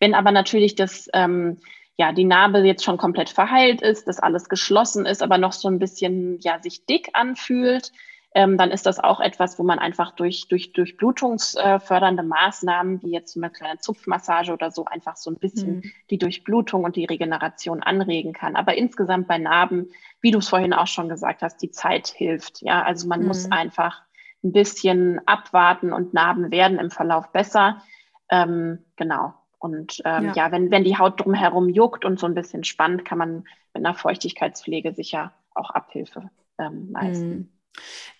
Wenn 0.00 0.14
aber 0.14 0.32
natürlich 0.32 0.74
das 0.74 1.08
ähm, 1.14 1.58
ja, 1.96 2.12
die 2.12 2.24
Narbe 2.24 2.58
jetzt 2.60 2.84
schon 2.84 2.96
komplett 2.96 3.30
verheilt 3.30 3.82
ist, 3.82 4.08
dass 4.08 4.18
alles 4.18 4.48
geschlossen 4.48 5.06
ist, 5.06 5.22
aber 5.22 5.38
noch 5.38 5.52
so 5.52 5.68
ein 5.68 5.78
bisschen, 5.78 6.38
ja, 6.40 6.60
sich 6.60 6.86
dick 6.86 7.10
anfühlt, 7.12 7.92
ähm, 8.36 8.58
dann 8.58 8.72
ist 8.72 8.84
das 8.84 8.98
auch 8.98 9.20
etwas, 9.20 9.60
wo 9.60 9.62
man 9.62 9.78
einfach 9.78 10.10
durch, 10.10 10.48
durch, 10.48 10.72
durch 10.72 10.96
blutungsfördernde 10.96 12.24
Maßnahmen, 12.24 13.00
wie 13.02 13.12
jetzt 13.12 13.32
so 13.32 13.40
eine 13.40 13.48
kleine 13.48 13.78
Zupfmassage 13.78 14.52
oder 14.52 14.72
so, 14.72 14.84
einfach 14.86 15.16
so 15.16 15.30
ein 15.30 15.38
bisschen 15.38 15.76
mhm. 15.76 15.92
die 16.10 16.18
Durchblutung 16.18 16.82
und 16.82 16.96
die 16.96 17.04
Regeneration 17.04 17.84
anregen 17.84 18.32
kann. 18.32 18.56
Aber 18.56 18.76
insgesamt 18.76 19.28
bei 19.28 19.38
Narben, 19.38 19.90
wie 20.20 20.32
du 20.32 20.38
es 20.38 20.48
vorhin 20.48 20.72
auch 20.72 20.88
schon 20.88 21.08
gesagt 21.08 21.42
hast, 21.42 21.62
die 21.62 21.70
Zeit 21.70 22.08
hilft. 22.08 22.60
Ja, 22.62 22.82
also 22.82 23.06
man 23.06 23.20
mhm. 23.20 23.28
muss 23.28 23.52
einfach 23.52 24.02
ein 24.42 24.50
bisschen 24.50 25.20
abwarten 25.26 25.92
und 25.92 26.12
Narben 26.12 26.50
werden 26.50 26.80
im 26.80 26.90
Verlauf 26.90 27.30
besser. 27.30 27.82
Ähm, 28.28 28.80
genau. 28.96 29.34
Und 29.64 30.02
ähm, 30.04 30.26
ja. 30.26 30.32
ja, 30.34 30.52
wenn, 30.52 30.70
wenn 30.70 30.84
die 30.84 30.98
Haut 30.98 31.24
drumherum 31.24 31.70
juckt 31.70 32.04
und 32.04 32.20
so 32.20 32.26
ein 32.26 32.34
bisschen 32.34 32.64
spannt, 32.64 33.06
kann 33.06 33.16
man 33.16 33.44
mit 33.72 33.86
einer 33.86 33.94
Feuchtigkeitspflege 33.94 34.92
sicher 34.92 35.32
auch 35.54 35.70
Abhilfe 35.70 36.28
ähm, 36.58 36.90
leisten. 36.92 37.30
Mhm. 37.30 37.48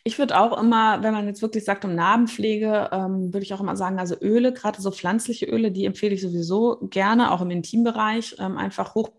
Ich 0.05 0.19
würde 0.19 0.41
auch 0.41 0.59
immer, 0.59 1.03
wenn 1.03 1.13
man 1.13 1.27
jetzt 1.27 1.43
wirklich 1.43 1.67
sagt, 1.67 1.85
um 1.85 1.95
Narbenpflege, 1.95 2.89
ähm, 2.93 3.35
würde 3.35 3.45
ich 3.45 3.53
auch 3.53 3.61
immer 3.61 3.77
sagen, 3.77 3.99
also 3.99 4.17
Öle, 4.23 4.55
gerade 4.55 4.81
so 4.81 4.91
pflanzliche 4.91 5.45
Öle, 5.45 5.71
die 5.71 5.85
empfehle 5.85 6.15
ich 6.15 6.23
sowieso 6.23 6.79
gerne, 6.81 7.31
auch 7.31 7.43
im 7.43 7.51
Intimbereich, 7.51 8.37
ähm, 8.39 8.57
einfach 8.57 8.95
hoch, 8.95 9.11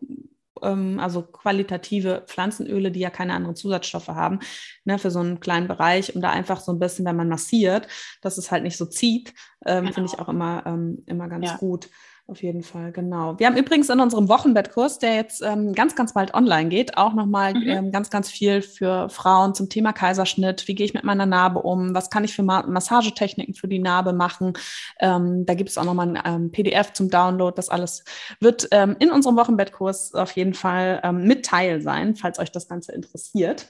ähm, 0.63 0.99
also 0.99 1.21
qualitative 1.21 2.23
Pflanzenöle, 2.25 2.89
die 2.89 3.01
ja 3.01 3.11
keine 3.11 3.35
anderen 3.35 3.55
Zusatzstoffe 3.55 4.07
haben, 4.07 4.39
ne, 4.83 4.97
für 4.97 5.11
so 5.11 5.19
einen 5.19 5.39
kleinen 5.39 5.67
Bereich, 5.67 6.15
um 6.15 6.21
da 6.21 6.31
einfach 6.31 6.59
so 6.59 6.71
ein 6.71 6.79
bisschen, 6.79 7.05
wenn 7.05 7.15
man 7.15 7.29
massiert, 7.29 7.87
dass 8.21 8.39
es 8.39 8.51
halt 8.51 8.63
nicht 8.63 8.77
so 8.77 8.87
zieht, 8.87 9.33
ähm, 9.65 9.83
genau. 9.83 9.93
finde 9.93 10.09
ich 10.11 10.19
auch 10.19 10.27
immer, 10.27 10.63
ähm, 10.65 11.03
immer 11.05 11.29
ganz 11.29 11.45
ja. 11.45 11.57
gut. 11.57 11.87
Auf 12.27 12.41
jeden 12.41 12.63
Fall, 12.63 12.91
genau. 12.91 13.37
Wir 13.37 13.45
haben 13.45 13.55
übrigens 13.55 13.87
in 13.89 13.99
unserem 13.99 14.27
Wochenbettkurs, 14.29 14.97
der 14.97 15.13
jetzt 15.13 15.43
ähm, 15.43 15.73
ganz, 15.73 15.95
ganz 15.95 16.13
bald 16.13 16.33
online 16.33 16.69
geht, 16.69 16.97
auch 16.97 17.13
nochmal 17.13 17.53
mhm. 17.53 17.67
ähm, 17.67 17.91
ganz, 17.91 18.09
ganz 18.09 18.31
viel 18.31 18.63
für 18.63 19.09
Frauen 19.09 19.53
zum 19.53 19.69
Thema 19.69 19.93
Kaiserschnitt. 19.93 20.67
Wie 20.67 20.73
gehe 20.73 20.87
ich 20.87 20.95
mit 20.95 21.03
meiner 21.03 21.27
Narbe 21.27 21.61
um? 21.61 21.93
Was 21.93 22.09
kann 22.09 22.23
ich 22.23 22.33
für 22.33 22.41
Ma 22.41 22.65
Massagetechniken 22.65 23.53
für 23.53 23.67
die 23.67 23.77
Narbe 23.77 24.11
machen? 24.11 24.53
Ähm, 24.99 25.45
da 25.45 25.53
gibt 25.53 25.69
es 25.69 25.77
auch 25.77 25.83
nochmal 25.83 26.17
ein 26.17 26.23
ähm, 26.25 26.51
PDF 26.51 26.93
zum 26.93 27.11
Download. 27.11 27.53
Das 27.55 27.69
alles 27.69 28.03
wird 28.39 28.69
ähm, 28.71 28.95
in 28.97 29.11
unserem 29.11 29.35
Wochenbettkurs 29.35 30.15
auf 30.15 30.31
jeden 30.31 30.55
Fall 30.55 31.01
ähm, 31.03 31.27
mit 31.27 31.45
Teil 31.45 31.79
sein, 31.81 32.15
falls 32.15 32.39
euch 32.39 32.51
das 32.51 32.67
Ganze 32.67 32.91
interessiert. 32.93 33.67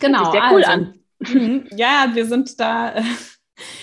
Genau. 0.00 0.32
Sehr 0.32 0.42
cool 0.52 0.64
also, 0.64 0.70
an. 0.70 0.94
Mhm. 1.20 1.68
ja, 1.70 2.08
wir 2.12 2.26
sind 2.26 2.58
da. 2.58 2.96
Äh, 2.96 3.02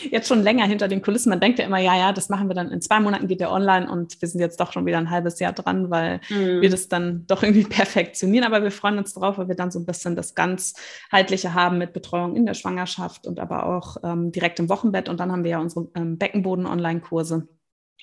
jetzt 0.09 0.27
schon 0.27 0.43
länger 0.43 0.65
hinter 0.65 0.87
den 0.87 1.01
Kulissen. 1.01 1.29
Man 1.29 1.39
denkt 1.39 1.59
ja 1.59 1.65
immer, 1.65 1.79
ja, 1.79 1.97
ja, 1.97 2.13
das 2.13 2.29
machen 2.29 2.47
wir 2.47 2.55
dann 2.55 2.71
in 2.71 2.81
zwei 2.81 2.99
Monaten 2.99 3.27
geht 3.27 3.39
der 3.39 3.51
online 3.51 3.89
und 3.89 4.21
wir 4.21 4.27
sind 4.27 4.39
jetzt 4.39 4.59
doch 4.59 4.73
schon 4.73 4.85
wieder 4.85 4.97
ein 4.97 5.09
halbes 5.09 5.39
Jahr 5.39 5.53
dran, 5.53 5.89
weil 5.89 6.21
mhm. 6.29 6.61
wir 6.61 6.69
das 6.69 6.87
dann 6.87 7.25
doch 7.27 7.43
irgendwie 7.43 7.63
perfektionieren. 7.69 8.45
Aber 8.45 8.63
wir 8.63 8.71
freuen 8.71 8.97
uns 8.97 9.13
drauf, 9.13 9.37
weil 9.37 9.47
wir 9.47 9.55
dann 9.55 9.71
so 9.71 9.79
ein 9.79 9.85
bisschen 9.85 10.15
das 10.15 10.35
ganzheitliche 10.35 11.53
haben 11.53 11.77
mit 11.77 11.93
Betreuung 11.93 12.35
in 12.35 12.45
der 12.45 12.53
Schwangerschaft 12.53 13.25
und 13.25 13.39
aber 13.39 13.65
auch 13.65 13.97
ähm, 14.03 14.31
direkt 14.31 14.59
im 14.59 14.69
Wochenbett. 14.69 15.09
Und 15.09 15.19
dann 15.19 15.31
haben 15.31 15.43
wir 15.43 15.51
ja 15.51 15.59
unsere 15.59 15.87
ähm, 15.95 16.17
Beckenboden-Online-Kurse 16.17 17.47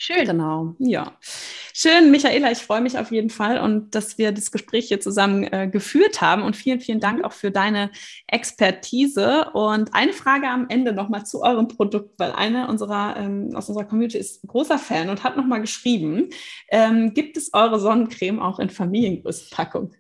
Schön. 0.01 0.25
Genau, 0.25 0.77
ja. 0.79 1.19
Schön, 1.75 2.11
Michaela, 2.11 2.51
ich 2.51 2.59
freue 2.59 2.81
mich 2.81 2.99
auf 2.99 3.11
jeden 3.11 3.31
Fall 3.31 3.59
und 3.59 3.95
dass 3.95 4.19
wir 4.19 4.33
das 4.33 4.51
Gespräch 4.51 4.89
hier 4.89 5.01
zusammen 5.01 5.45
äh, 5.45 5.69
geführt 5.69 6.21
haben. 6.21 6.43
Und 6.43 6.57
vielen, 6.57 6.81
vielen 6.81 7.01
Dank 7.01 7.19
mhm. 7.19 7.25
auch 7.25 7.33
für 7.33 7.51
deine 7.51 7.91
Expertise. 8.27 9.51
Und 9.53 9.95
eine 9.95 10.13
Frage 10.13 10.49
am 10.49 10.67
Ende 10.69 10.93
nochmal 10.93 11.27
zu 11.27 11.43
eurem 11.43 11.69
Produkt, 11.69 12.19
weil 12.19 12.33
eine 12.33 12.69
unserer 12.69 13.17
ähm, 13.17 13.51
aus 13.55 13.69
unserer 13.69 13.85
Community 13.85 14.19
ist 14.19 14.47
großer 14.47 14.79
Fan 14.79 15.11
und 15.11 15.25
hat 15.25 15.37
nochmal 15.37 15.61
geschrieben: 15.61 16.31
ähm, 16.69 17.15
Gibt 17.15 17.37
es 17.37 17.53
eure 17.53 17.79
Sonnencreme 17.79 18.41
auch 18.41 18.59
in 18.59 18.71
Familiengrößenpackung? 18.71 19.93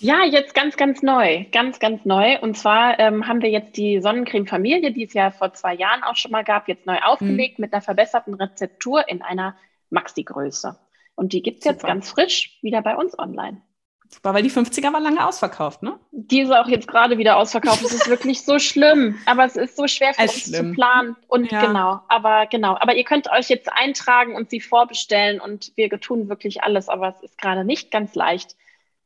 Ja, 0.00 0.24
jetzt 0.24 0.54
ganz, 0.54 0.76
ganz 0.76 1.02
neu, 1.02 1.46
ganz, 1.50 1.78
ganz 1.78 2.04
neu. 2.04 2.38
Und 2.40 2.56
zwar 2.56 2.98
ähm, 2.98 3.26
haben 3.26 3.40
wir 3.40 3.50
jetzt 3.50 3.76
die 3.76 4.00
Sonnencreme 4.00 4.46
Familie, 4.46 4.92
die 4.92 5.04
es 5.04 5.14
ja 5.14 5.30
vor 5.30 5.54
zwei 5.54 5.74
Jahren 5.74 6.02
auch 6.02 6.16
schon 6.16 6.30
mal 6.30 6.44
gab, 6.44 6.68
jetzt 6.68 6.86
neu 6.86 6.98
aufgelegt 6.98 7.58
mhm. 7.58 7.64
mit 7.64 7.72
einer 7.72 7.82
verbesserten 7.82 8.34
Rezeptur 8.34 9.08
in 9.08 9.22
einer 9.22 9.56
Maxi-Größe. 9.90 10.76
Und 11.16 11.32
die 11.32 11.42
gibt 11.42 11.58
es 11.58 11.64
jetzt 11.64 11.84
ganz 11.84 12.10
frisch 12.10 12.58
wieder 12.62 12.82
bei 12.82 12.96
uns 12.96 13.18
online. 13.18 13.62
Super, 14.08 14.34
weil 14.34 14.42
die 14.42 14.50
50er 14.50 14.92
war 14.92 15.00
lange 15.00 15.26
ausverkauft, 15.26 15.82
ne? 15.82 15.98
Die 16.12 16.40
ist 16.40 16.52
auch 16.52 16.68
jetzt 16.68 16.86
gerade 16.86 17.18
wieder 17.18 17.36
ausverkauft. 17.36 17.82
es 17.84 17.92
ist 17.92 18.08
wirklich 18.08 18.42
so 18.42 18.58
schlimm, 18.58 19.18
aber 19.26 19.44
es 19.44 19.56
ist 19.56 19.76
so 19.76 19.88
schwer 19.88 20.14
für 20.14 20.22
uns 20.22 20.42
schlimm. 20.42 20.68
zu 20.68 20.74
planen. 20.74 21.16
Und 21.26 21.50
ja. 21.50 21.66
genau, 21.66 22.00
aber 22.08 22.46
genau. 22.46 22.76
Aber 22.78 22.94
ihr 22.94 23.04
könnt 23.04 23.30
euch 23.30 23.48
jetzt 23.48 23.72
eintragen 23.72 24.36
und 24.36 24.50
sie 24.50 24.60
vorbestellen 24.60 25.40
und 25.40 25.72
wir 25.76 25.88
tun 26.00 26.28
wirklich 26.28 26.62
alles, 26.62 26.88
aber 26.88 27.08
es 27.08 27.20
ist 27.22 27.38
gerade 27.38 27.64
nicht 27.64 27.90
ganz 27.90 28.14
leicht 28.14 28.56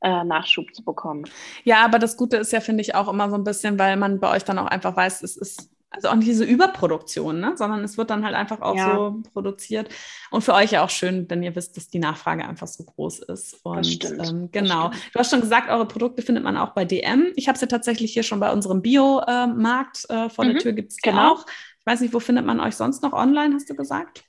äh, 0.02 0.24
Nachschub 0.24 0.74
zu 0.74 0.84
bekommen. 0.84 1.24
Ja, 1.64 1.84
aber 1.84 1.98
das 1.98 2.16
Gute 2.16 2.36
ist 2.36 2.52
ja, 2.52 2.60
finde 2.60 2.82
ich, 2.82 2.94
auch 2.94 3.08
immer 3.08 3.30
so 3.30 3.36
ein 3.36 3.44
bisschen, 3.44 3.78
weil 3.78 3.96
man 3.96 4.20
bei 4.20 4.30
euch 4.30 4.44
dann 4.44 4.58
auch 4.58 4.66
einfach 4.66 4.94
weiß, 4.94 5.22
es 5.22 5.36
ist 5.36 5.70
also 5.90 6.08
auch 6.08 6.14
nicht 6.14 6.28
diese 6.28 6.44
Überproduktion, 6.44 7.40
ne? 7.40 7.54
sondern 7.56 7.82
es 7.82 7.96
wird 7.96 8.10
dann 8.10 8.24
halt 8.24 8.34
einfach 8.34 8.60
auch 8.60 8.76
ja. 8.76 8.94
so 8.94 9.22
produziert. 9.32 9.88
Und 10.30 10.42
für 10.42 10.54
euch 10.54 10.72
ja 10.72 10.84
auch 10.84 10.90
schön, 10.90 11.28
wenn 11.28 11.42
ihr 11.42 11.56
wisst, 11.56 11.76
dass 11.76 11.88
die 11.88 11.98
Nachfrage 11.98 12.46
einfach 12.46 12.66
so 12.66 12.84
groß 12.84 13.20
ist. 13.20 13.54
Und 13.64 13.78
das 13.78 13.92
stimmt. 13.92 14.28
Ähm, 14.28 14.48
genau. 14.52 14.88
Das 14.88 14.98
stimmt. 14.98 15.14
Du 15.14 15.18
hast 15.18 15.30
schon 15.30 15.40
gesagt, 15.40 15.70
eure 15.70 15.88
Produkte 15.88 16.22
findet 16.22 16.44
man 16.44 16.56
auch 16.56 16.70
bei 16.70 16.84
DM. 16.84 17.32
Ich 17.36 17.48
habe 17.48 17.58
sie 17.58 17.68
tatsächlich 17.68 18.12
hier 18.12 18.22
schon 18.22 18.40
bei 18.40 18.52
unserem 18.52 18.82
Biomarkt 18.82 20.04
äh, 20.10 20.28
vor 20.28 20.44
mhm. 20.44 20.50
der 20.50 20.58
Tür 20.58 20.72
gibt 20.72 20.92
es 20.92 20.98
genau. 20.98 21.32
auch. 21.32 21.46
Ich 21.80 21.86
weiß 21.86 22.00
nicht, 22.00 22.12
wo 22.12 22.20
findet 22.20 22.44
man 22.44 22.60
euch 22.60 22.76
sonst 22.76 23.02
noch 23.02 23.14
online, 23.14 23.54
hast 23.54 23.70
du 23.70 23.74
gesagt? 23.74 24.24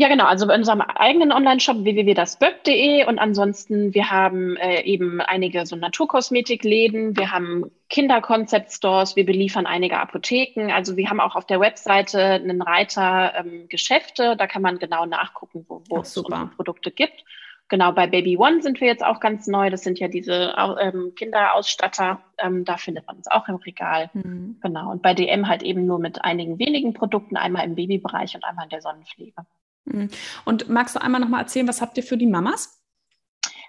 Ja, 0.00 0.08
genau. 0.08 0.24
Also 0.24 0.46
bei 0.46 0.54
unserem 0.54 0.80
eigenen 0.80 1.30
Online-Shop 1.30 1.84
www.dasböck.de 1.84 3.04
und 3.04 3.18
ansonsten, 3.18 3.92
wir 3.92 4.10
haben 4.10 4.56
äh, 4.56 4.80
eben 4.84 5.20
einige 5.20 5.66
so 5.66 5.76
Naturkosmetikläden, 5.76 7.18
wir 7.18 7.30
haben 7.32 7.70
Kinder-Concept-Stores, 7.90 9.16
wir 9.16 9.26
beliefern 9.26 9.66
einige 9.66 9.98
Apotheken. 9.98 10.72
Also 10.72 10.96
wir 10.96 11.10
haben 11.10 11.20
auch 11.20 11.36
auf 11.36 11.44
der 11.44 11.60
Webseite 11.60 12.18
einen 12.18 12.62
Reiter 12.62 13.34
ähm, 13.36 13.68
Geschäfte, 13.68 14.36
da 14.38 14.46
kann 14.46 14.62
man 14.62 14.78
genau 14.78 15.04
nachgucken, 15.04 15.66
wo, 15.68 15.82
wo 15.90 15.98
es 15.98 16.16
unsere 16.16 16.46
Produkte 16.56 16.90
gibt. 16.92 17.22
Genau, 17.68 17.92
bei 17.92 18.06
Baby 18.06 18.38
One 18.38 18.62
sind 18.62 18.80
wir 18.80 18.88
jetzt 18.88 19.04
auch 19.04 19.20
ganz 19.20 19.48
neu. 19.48 19.68
Das 19.68 19.82
sind 19.82 19.98
ja 19.98 20.08
diese 20.08 20.54
ähm, 20.80 21.12
Kinderausstatter. 21.14 22.22
Ähm, 22.38 22.64
da 22.64 22.78
findet 22.78 23.06
man 23.06 23.18
uns 23.18 23.28
auch 23.28 23.46
im 23.48 23.56
Regal. 23.56 24.08
Mhm. 24.14 24.56
Genau. 24.62 24.92
Und 24.92 25.02
bei 25.02 25.12
DM 25.12 25.46
halt 25.46 25.62
eben 25.62 25.84
nur 25.84 25.98
mit 25.98 26.24
einigen 26.24 26.58
wenigen 26.58 26.94
Produkten, 26.94 27.36
einmal 27.36 27.66
im 27.66 27.74
Babybereich 27.74 28.34
und 28.34 28.44
einmal 28.44 28.64
in 28.64 28.70
der 28.70 28.80
Sonnenpflege. 28.80 29.44
Mhm. 29.84 30.10
Und 30.44 30.68
magst 30.68 30.96
du 30.96 31.02
einmal 31.02 31.20
noch 31.20 31.28
mal 31.28 31.40
erzählen, 31.40 31.68
was 31.68 31.80
habt 31.80 31.96
ihr 31.96 32.02
für 32.02 32.16
die 32.16 32.26
Mamas? 32.26 32.80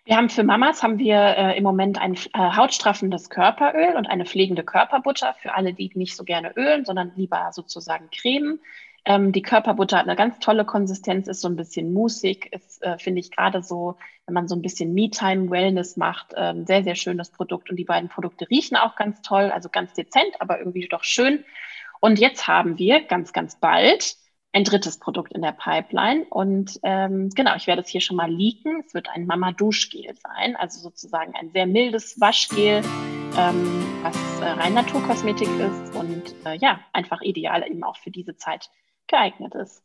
Wir 0.03 0.17
haben 0.17 0.29
für 0.29 0.43
Mamas 0.43 0.81
haben 0.81 0.97
wir 0.97 1.15
äh, 1.15 1.57
im 1.57 1.63
Moment 1.63 2.01
ein 2.01 2.15
äh, 2.15 2.17
hautstraffendes 2.33 3.29
Körperöl 3.29 3.95
und 3.95 4.07
eine 4.07 4.25
pflegende 4.25 4.63
Körperbutter 4.63 5.35
für 5.39 5.53
alle, 5.53 5.73
die 5.73 5.91
nicht 5.93 6.15
so 6.15 6.23
gerne 6.23 6.55
ölen, 6.57 6.85
sondern 6.85 7.11
lieber 7.15 7.51
sozusagen 7.53 8.09
cremen. 8.09 8.59
Ähm, 9.05 9.31
die 9.31 9.43
Körperbutter 9.43 9.97
hat 9.97 10.07
eine 10.07 10.15
ganz 10.15 10.39
tolle 10.39 10.65
Konsistenz, 10.65 11.27
ist 11.27 11.41
so 11.41 11.47
ein 11.47 11.55
bisschen 11.55 11.93
musig, 11.93 12.51
ist, 12.51 12.81
äh, 12.83 12.97
finde 12.97 13.19
ich, 13.19 13.31
gerade 13.31 13.61
so, 13.61 13.97
wenn 14.25 14.33
man 14.33 14.47
so 14.47 14.55
ein 14.55 14.61
bisschen 14.61 14.93
Me-Time-Wellness 14.93 15.97
macht, 15.97 16.33
ähm, 16.35 16.65
sehr, 16.65 16.83
sehr 16.83 16.95
schönes 16.95 17.31
Produkt. 17.31 17.69
Und 17.69 17.77
die 17.77 17.85
beiden 17.85 18.09
Produkte 18.09 18.49
riechen 18.49 18.77
auch 18.77 18.95
ganz 18.95 19.21
toll, 19.21 19.51
also 19.51 19.69
ganz 19.69 19.93
dezent, 19.93 20.31
aber 20.39 20.59
irgendwie 20.59 20.87
doch 20.87 21.03
schön. 21.03 21.43
Und 21.99 22.19
jetzt 22.19 22.47
haben 22.47 22.79
wir 22.79 23.01
ganz, 23.01 23.33
ganz 23.33 23.59
bald 23.59 24.15
ein 24.53 24.63
drittes 24.63 24.99
Produkt 24.99 25.33
in 25.33 25.41
der 25.41 25.53
Pipeline. 25.53 26.25
Und 26.29 26.79
ähm, 26.83 27.29
genau, 27.29 27.55
ich 27.55 27.67
werde 27.67 27.81
es 27.81 27.87
hier 27.87 28.01
schon 28.01 28.17
mal 28.17 28.29
leaken. 28.29 28.83
Es 28.85 28.93
wird 28.93 29.09
ein 29.09 29.25
Mama-Duschgel 29.25 30.13
sein, 30.15 30.55
also 30.55 30.79
sozusagen 30.79 31.33
ein 31.35 31.51
sehr 31.51 31.65
mildes 31.65 32.19
Waschgel, 32.19 32.81
ähm, 33.37 34.03
was 34.03 34.17
äh, 34.41 34.45
rein 34.45 34.73
Naturkosmetik 34.73 35.49
ist 35.59 35.95
und 35.95 36.35
äh, 36.45 36.57
ja, 36.57 36.81
einfach 36.91 37.21
ideal 37.21 37.65
eben 37.65 37.83
auch 37.83 37.97
für 37.97 38.11
diese 38.11 38.35
Zeit 38.35 38.69
geeignet 39.07 39.55
ist. 39.55 39.83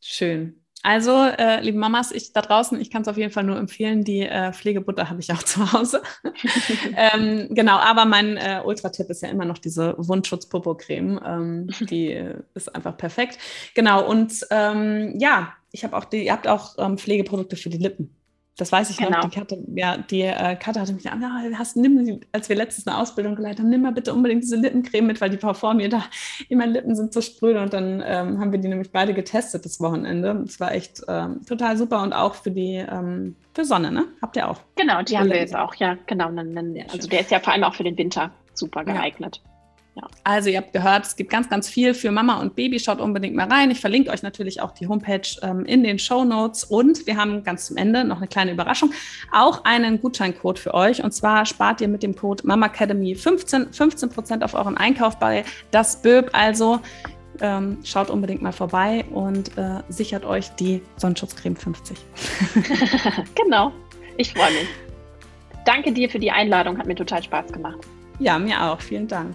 Schön. 0.00 0.65
Also, 0.82 1.24
äh, 1.24 1.60
liebe 1.62 1.78
Mamas, 1.78 2.12
ich 2.12 2.32
da 2.32 2.42
draußen, 2.42 2.80
ich 2.80 2.90
kann 2.90 3.02
es 3.02 3.08
auf 3.08 3.16
jeden 3.16 3.32
Fall 3.32 3.42
nur 3.42 3.56
empfehlen. 3.56 4.04
Die 4.04 4.20
äh, 4.20 4.52
Pflegebutter 4.52 5.10
habe 5.10 5.20
ich 5.20 5.32
auch 5.32 5.42
zu 5.42 5.72
Hause. 5.72 6.02
ähm, 6.96 7.48
genau, 7.50 7.76
aber 7.78 8.04
mein 8.04 8.36
äh, 8.36 8.62
Ultra-Tipp 8.64 9.10
ist 9.10 9.22
ja 9.22 9.28
immer 9.28 9.44
noch 9.44 9.58
diese 9.58 9.94
Wundschutz-Popo-Creme. 9.98 11.20
Ähm, 11.26 11.66
die 11.88 12.12
äh, 12.12 12.40
ist 12.54 12.72
einfach 12.74 12.96
perfekt. 12.96 13.38
Genau, 13.74 14.08
und 14.08 14.46
ähm, 14.50 15.18
ja, 15.18 15.54
ich 15.72 15.82
habe 15.82 15.96
auch 15.96 16.04
die, 16.04 16.24
ihr 16.24 16.32
habt 16.32 16.46
auch 16.46 16.76
ähm, 16.78 16.98
Pflegeprodukte 16.98 17.56
für 17.56 17.70
die 17.70 17.78
Lippen. 17.78 18.14
Das 18.56 18.72
weiß 18.72 18.88
ich 18.88 18.96
genau. 18.96 19.18
noch. 19.18 19.28
Die 19.28 19.36
Karte, 19.36 19.62
ja, 19.74 19.98
die 19.98 20.22
äh, 20.22 20.56
Karte 20.56 20.80
hatte 20.80 20.94
mich 20.94 21.04
ja, 21.04 21.12
hast, 21.58 21.76
nimm, 21.76 22.20
als 22.32 22.48
wir 22.48 22.56
letztens 22.56 22.86
eine 22.86 22.96
Ausbildung 22.96 23.36
geleitet 23.36 23.60
haben, 23.60 23.68
nimm 23.68 23.82
mal 23.82 23.92
bitte 23.92 24.14
unbedingt 24.14 24.42
diese 24.42 24.56
Lippencreme 24.56 25.06
mit, 25.06 25.20
weil 25.20 25.28
die 25.28 25.36
vor 25.36 25.74
mir 25.74 25.90
da, 25.90 26.04
meine 26.50 26.72
Lippen 26.72 26.96
sind 26.96 27.12
so 27.12 27.20
spröde 27.20 27.60
und 27.60 27.74
dann 27.74 28.02
ähm, 28.04 28.40
haben 28.40 28.52
wir 28.52 28.58
die 28.58 28.68
nämlich 28.68 28.90
beide 28.90 29.12
getestet 29.12 29.64
das 29.66 29.78
Wochenende. 29.80 30.42
Das 30.44 30.58
war 30.58 30.72
echt 30.72 31.02
ähm, 31.06 31.44
total 31.46 31.76
super 31.76 32.02
und 32.02 32.14
auch 32.14 32.34
für 32.34 32.50
die 32.50 32.76
ähm, 32.76 33.36
für 33.54 33.64
Sonne, 33.64 33.90
ne? 33.90 34.04
Habt 34.22 34.36
ihr 34.36 34.48
auch? 34.48 34.60
Genau, 34.76 35.02
die 35.02 35.18
haben 35.18 35.30
wir 35.30 35.38
jetzt 35.38 35.56
auch, 35.56 35.74
ja, 35.76 35.96
genau. 36.06 36.28
Also 36.28 37.08
der 37.08 37.20
ist 37.20 37.30
ja 37.30 37.40
vor 37.40 37.52
allem 37.52 37.64
auch 37.64 37.74
für 37.74 37.84
den 37.84 37.96
Winter 37.96 38.30
super 38.54 38.84
geeignet. 38.84 39.40
Ja. 39.44 39.55
Ja. 39.96 40.08
Also 40.24 40.50
ihr 40.50 40.58
habt 40.58 40.74
gehört, 40.74 41.06
es 41.06 41.16
gibt 41.16 41.30
ganz, 41.30 41.48
ganz 41.48 41.70
viel 41.70 41.94
für 41.94 42.10
Mama 42.10 42.38
und 42.40 42.54
Baby. 42.54 42.78
Schaut 42.78 43.00
unbedingt 43.00 43.34
mal 43.34 43.48
rein. 43.48 43.70
Ich 43.70 43.80
verlinke 43.80 44.10
euch 44.10 44.22
natürlich 44.22 44.60
auch 44.60 44.72
die 44.72 44.88
Homepage 44.88 45.26
ähm, 45.40 45.64
in 45.64 45.82
den 45.82 45.98
Show 45.98 46.22
Notes. 46.22 46.64
Und 46.64 47.06
wir 47.06 47.16
haben 47.16 47.42
ganz 47.44 47.66
zum 47.66 47.78
Ende 47.78 48.04
noch 48.04 48.18
eine 48.18 48.28
kleine 48.28 48.52
Überraschung. 48.52 48.92
Auch 49.32 49.64
einen 49.64 49.98
Gutscheincode 50.02 50.58
für 50.58 50.74
euch. 50.74 51.02
Und 51.02 51.12
zwar 51.12 51.46
spart 51.46 51.80
ihr 51.80 51.88
mit 51.88 52.02
dem 52.02 52.14
Code 52.14 52.46
MamaAcademy 52.46 53.14
15, 53.14 53.70
15% 53.70 54.42
auf 54.42 54.52
euren 54.52 54.76
Einkauf 54.76 55.18
bei 55.18 55.44
das 55.70 56.02
Böb. 56.02 56.28
Also 56.34 56.80
ähm, 57.40 57.78
schaut 57.82 58.10
unbedingt 58.10 58.42
mal 58.42 58.52
vorbei 58.52 59.06
und 59.10 59.56
äh, 59.56 59.80
sichert 59.88 60.26
euch 60.26 60.50
die 60.56 60.82
Sonnenschutzcreme 60.96 61.56
50. 61.56 61.96
genau. 63.34 63.72
Ich 64.18 64.34
freue 64.34 64.52
mich. 64.52 64.68
Danke 65.64 65.90
dir 65.90 66.10
für 66.10 66.18
die 66.18 66.30
Einladung. 66.30 66.76
Hat 66.76 66.86
mir 66.86 66.94
total 66.94 67.22
Spaß 67.22 67.50
gemacht. 67.50 67.78
Ja, 68.18 68.38
mir 68.38 68.62
auch. 68.62 68.80
Vielen 68.80 69.08
Dank. 69.08 69.34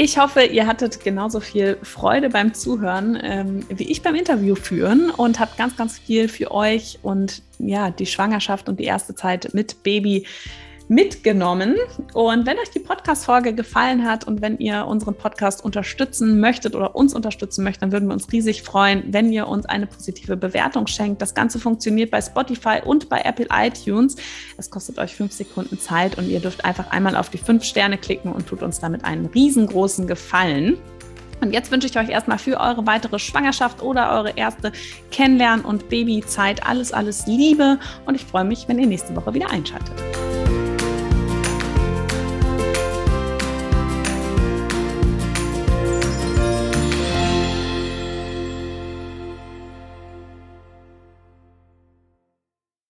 Ich 0.00 0.16
hoffe, 0.16 0.44
ihr 0.44 0.68
hattet 0.68 1.02
genauso 1.02 1.40
viel 1.40 1.76
Freude 1.82 2.30
beim 2.30 2.54
Zuhören 2.54 3.18
ähm, 3.20 3.66
wie 3.68 3.90
ich 3.90 4.00
beim 4.00 4.14
Interview 4.14 4.54
führen 4.54 5.10
und 5.10 5.40
habt 5.40 5.56
ganz, 5.56 5.76
ganz 5.76 5.98
viel 5.98 6.28
für 6.28 6.52
euch 6.52 7.00
und 7.02 7.42
ja, 7.58 7.90
die 7.90 8.06
Schwangerschaft 8.06 8.68
und 8.68 8.78
die 8.78 8.84
erste 8.84 9.16
Zeit 9.16 9.52
mit 9.54 9.82
Baby 9.82 10.24
mitgenommen. 10.88 11.76
Und 12.14 12.46
wenn 12.46 12.58
euch 12.58 12.70
die 12.70 12.80
Podcast-Folge 12.80 13.54
gefallen 13.54 14.04
hat 14.04 14.24
und 14.24 14.40
wenn 14.40 14.58
ihr 14.58 14.86
unseren 14.86 15.14
Podcast 15.14 15.64
unterstützen 15.64 16.40
möchtet 16.40 16.74
oder 16.74 16.96
uns 16.96 17.14
unterstützen 17.14 17.64
möchtet, 17.64 17.82
dann 17.82 17.92
würden 17.92 18.08
wir 18.08 18.14
uns 18.14 18.30
riesig 18.32 18.62
freuen, 18.62 19.04
wenn 19.12 19.32
ihr 19.32 19.46
uns 19.46 19.66
eine 19.66 19.86
positive 19.86 20.36
Bewertung 20.36 20.86
schenkt. 20.86 21.22
Das 21.22 21.34
Ganze 21.34 21.58
funktioniert 21.58 22.10
bei 22.10 22.20
Spotify 22.20 22.80
und 22.84 23.08
bei 23.08 23.20
Apple 23.20 23.46
iTunes. 23.52 24.16
Es 24.56 24.70
kostet 24.70 24.98
euch 24.98 25.14
fünf 25.14 25.32
Sekunden 25.32 25.78
Zeit 25.78 26.18
und 26.18 26.28
ihr 26.28 26.40
dürft 26.40 26.64
einfach 26.64 26.90
einmal 26.90 27.16
auf 27.16 27.28
die 27.28 27.38
fünf 27.38 27.64
Sterne 27.64 27.98
klicken 27.98 28.32
und 28.32 28.46
tut 28.46 28.62
uns 28.62 28.80
damit 28.80 29.04
einen 29.04 29.26
riesengroßen 29.26 30.06
Gefallen. 30.06 30.78
Und 31.40 31.52
jetzt 31.52 31.70
wünsche 31.70 31.86
ich 31.86 31.96
euch 31.98 32.08
erstmal 32.08 32.38
für 32.38 32.58
eure 32.58 32.86
weitere 32.86 33.18
Schwangerschaft 33.18 33.82
oder 33.82 34.10
eure 34.12 34.30
erste 34.30 34.72
Kennenlernen- 35.12 35.64
und 35.64 35.88
Babyzeit 35.88 36.66
alles, 36.66 36.92
alles 36.92 37.26
Liebe. 37.26 37.78
Und 38.06 38.16
ich 38.16 38.24
freue 38.24 38.44
mich, 38.44 38.66
wenn 38.66 38.78
ihr 38.78 38.86
nächste 38.86 39.14
Woche 39.14 39.34
wieder 39.34 39.50
einschaltet. 39.50 39.94